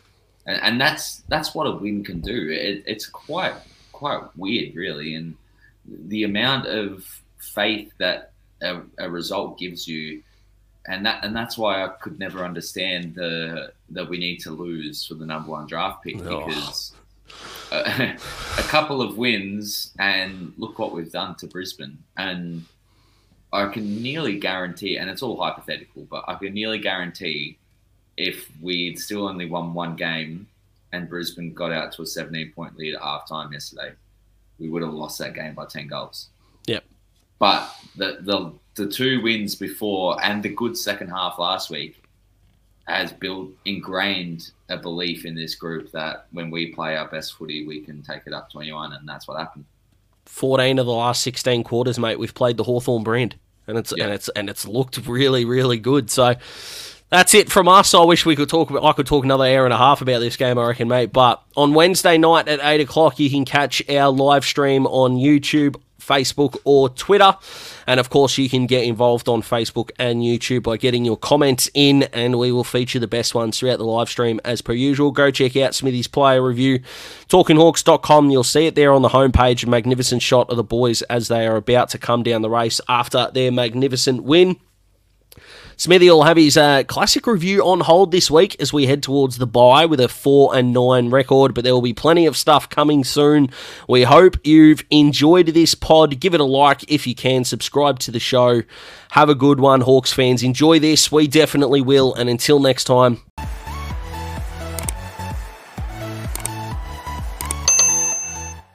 And, 0.46 0.60
and 0.62 0.80
that's 0.80 1.22
that's 1.28 1.54
what 1.54 1.66
a 1.66 1.72
win 1.72 2.04
can 2.04 2.20
do. 2.20 2.50
It, 2.50 2.84
it's 2.86 3.06
quite 3.06 3.54
quite 3.92 4.22
weird, 4.36 4.74
really. 4.76 5.14
And 5.14 5.36
the 5.86 6.24
amount 6.24 6.66
of 6.66 7.04
faith 7.38 7.92
that 7.98 8.32
a, 8.62 8.82
a, 8.98 9.10
result 9.10 9.58
gives 9.58 9.86
you, 9.88 10.22
and 10.86 11.04
that 11.06 11.24
and 11.24 11.34
that's 11.34 11.58
why 11.58 11.84
I 11.84 11.88
could 11.88 12.18
never 12.18 12.44
understand 12.44 13.14
the 13.14 13.72
that 13.90 14.08
we 14.08 14.18
need 14.18 14.38
to 14.40 14.50
lose 14.50 15.06
for 15.06 15.14
the 15.14 15.26
number 15.26 15.50
one 15.50 15.66
draft 15.66 16.04
pick 16.04 16.16
oh. 16.24 16.46
because 16.46 16.92
Uh, 17.72 17.82
a, 17.86 18.16
a 18.58 18.62
couple 18.64 19.02
of 19.02 19.16
wins 19.18 19.92
and 19.98 20.52
look 20.56 20.78
what 20.78 20.92
we've 20.92 21.12
done 21.12 21.34
to 21.36 21.46
Brisbane 21.46 21.98
and. 22.16 22.64
I 23.52 23.68
can 23.68 24.02
nearly 24.02 24.38
guarantee, 24.38 24.98
and 24.98 25.08
it's 25.08 25.22
all 25.22 25.40
hypothetical, 25.40 26.06
but 26.10 26.24
I 26.26 26.34
can 26.34 26.52
nearly 26.52 26.78
guarantee 26.78 27.56
if 28.16 28.50
we'd 28.60 28.98
still 28.98 29.26
only 29.26 29.46
won 29.46 29.74
one 29.74 29.96
game 29.96 30.46
and 30.92 31.08
Brisbane 31.08 31.52
got 31.52 31.72
out 31.72 31.92
to 31.92 32.02
a 32.02 32.06
17 32.06 32.52
point 32.52 32.76
lead 32.76 32.94
at 32.94 33.00
halftime 33.00 33.52
yesterday, 33.52 33.92
we 34.58 34.68
would 34.68 34.82
have 34.82 34.92
lost 34.92 35.18
that 35.18 35.34
game 35.34 35.54
by 35.54 35.66
10 35.66 35.88
goals. 35.88 36.28
Yep. 36.66 36.84
But 37.38 37.70
the, 37.96 38.18
the, 38.20 38.52
the 38.74 38.90
two 38.90 39.22
wins 39.22 39.54
before 39.54 40.22
and 40.24 40.42
the 40.42 40.48
good 40.48 40.76
second 40.76 41.08
half 41.08 41.38
last 41.38 41.70
week 41.70 42.02
has 42.86 43.12
built 43.12 43.50
ingrained 43.64 44.50
a 44.68 44.76
belief 44.76 45.24
in 45.24 45.34
this 45.34 45.54
group 45.54 45.90
that 45.92 46.26
when 46.32 46.50
we 46.50 46.72
play 46.72 46.96
our 46.96 47.08
best 47.08 47.34
footy, 47.34 47.66
we 47.66 47.80
can 47.80 48.02
take 48.02 48.22
it 48.26 48.32
up 48.32 48.50
21, 48.50 48.92
and 48.92 49.08
that's 49.08 49.26
what 49.26 49.38
happened. 49.38 49.64
14 50.26 50.78
of 50.78 50.86
the 50.86 50.92
last 50.92 51.22
16 51.22 51.64
quarters, 51.64 51.98
mate, 51.98 52.18
we've 52.18 52.34
played 52.34 52.56
the 52.56 52.64
Hawthorn 52.64 53.02
brand. 53.02 53.36
And 53.68 53.78
it's 53.78 53.92
yeah. 53.96 54.04
and 54.04 54.12
it's 54.12 54.28
and 54.28 54.48
it's 54.48 54.64
looked 54.64 54.96
really, 55.08 55.44
really 55.44 55.78
good. 55.78 56.08
So 56.08 56.36
that's 57.10 57.34
it 57.34 57.50
from 57.50 57.66
us. 57.66 57.94
I 57.94 58.04
wish 58.04 58.24
we 58.24 58.36
could 58.36 58.48
talk. 58.48 58.70
About 58.70 58.84
I 58.84 58.92
could 58.92 59.06
talk 59.06 59.24
another 59.24 59.44
hour 59.44 59.64
and 59.64 59.74
a 59.74 59.76
half 59.76 60.02
about 60.02 60.20
this 60.20 60.36
game, 60.36 60.56
I 60.56 60.68
reckon, 60.68 60.86
mate. 60.86 61.12
But 61.12 61.42
on 61.56 61.74
Wednesday 61.74 62.16
night 62.16 62.46
at 62.46 62.60
eight 62.62 62.80
o'clock, 62.80 63.18
you 63.18 63.28
can 63.28 63.44
catch 63.44 63.82
our 63.90 64.10
live 64.12 64.44
stream 64.44 64.86
on 64.86 65.16
YouTube 65.16 65.80
Facebook 66.06 66.56
or 66.64 66.88
Twitter. 66.88 67.36
And 67.86 67.98
of 68.00 68.10
course, 68.10 68.38
you 68.38 68.48
can 68.48 68.66
get 68.66 68.84
involved 68.84 69.28
on 69.28 69.42
Facebook 69.42 69.90
and 69.98 70.22
YouTube 70.22 70.64
by 70.64 70.76
getting 70.76 71.04
your 71.04 71.16
comments 71.16 71.70
in, 71.74 72.04
and 72.04 72.38
we 72.38 72.52
will 72.52 72.64
feature 72.64 72.98
the 72.98 73.06
best 73.06 73.34
ones 73.34 73.58
throughout 73.58 73.78
the 73.78 73.84
live 73.84 74.08
stream 74.08 74.40
as 74.44 74.62
per 74.62 74.72
usual. 74.72 75.10
Go 75.10 75.30
check 75.30 75.56
out 75.56 75.74
Smithy's 75.74 76.08
player 76.08 76.42
review, 76.42 76.80
talkinghawks.com. 77.28 78.30
You'll 78.30 78.44
see 78.44 78.66
it 78.66 78.74
there 78.74 78.92
on 78.92 79.02
the 79.02 79.08
homepage. 79.08 79.64
A 79.64 79.68
magnificent 79.68 80.22
shot 80.22 80.50
of 80.50 80.56
the 80.56 80.64
boys 80.64 81.02
as 81.02 81.28
they 81.28 81.46
are 81.46 81.56
about 81.56 81.88
to 81.90 81.98
come 81.98 82.22
down 82.22 82.42
the 82.42 82.50
race 82.50 82.80
after 82.88 83.30
their 83.32 83.50
magnificent 83.50 84.22
win. 84.22 84.56
Smithy 85.78 86.08
will 86.08 86.22
have 86.22 86.38
his 86.38 86.56
uh, 86.56 86.84
classic 86.84 87.26
review 87.26 87.62
on 87.62 87.80
hold 87.80 88.10
this 88.10 88.30
week 88.30 88.56
as 88.58 88.72
we 88.72 88.86
head 88.86 89.02
towards 89.02 89.36
the 89.36 89.46
bye 89.46 89.84
with 89.84 90.00
a 90.00 90.08
4 90.08 90.56
and 90.56 90.72
9 90.72 91.10
record, 91.10 91.52
but 91.52 91.64
there 91.64 91.74
will 91.74 91.82
be 91.82 91.92
plenty 91.92 92.24
of 92.24 92.34
stuff 92.34 92.66
coming 92.70 93.04
soon. 93.04 93.50
We 93.86 94.04
hope 94.04 94.38
you've 94.42 94.82
enjoyed 94.90 95.48
this 95.48 95.74
pod. 95.74 96.18
Give 96.18 96.32
it 96.32 96.40
a 96.40 96.44
like 96.44 96.90
if 96.90 97.06
you 97.06 97.14
can, 97.14 97.44
subscribe 97.44 97.98
to 98.00 98.10
the 98.10 98.18
show. 98.18 98.62
Have 99.10 99.28
a 99.28 99.34
good 99.34 99.60
one, 99.60 99.82
Hawks 99.82 100.14
fans. 100.14 100.42
Enjoy 100.42 100.78
this. 100.78 101.12
We 101.12 101.26
definitely 101.26 101.82
will. 101.82 102.14
And 102.14 102.30
until 102.30 102.58
next 102.58 102.84
time, 102.84 103.20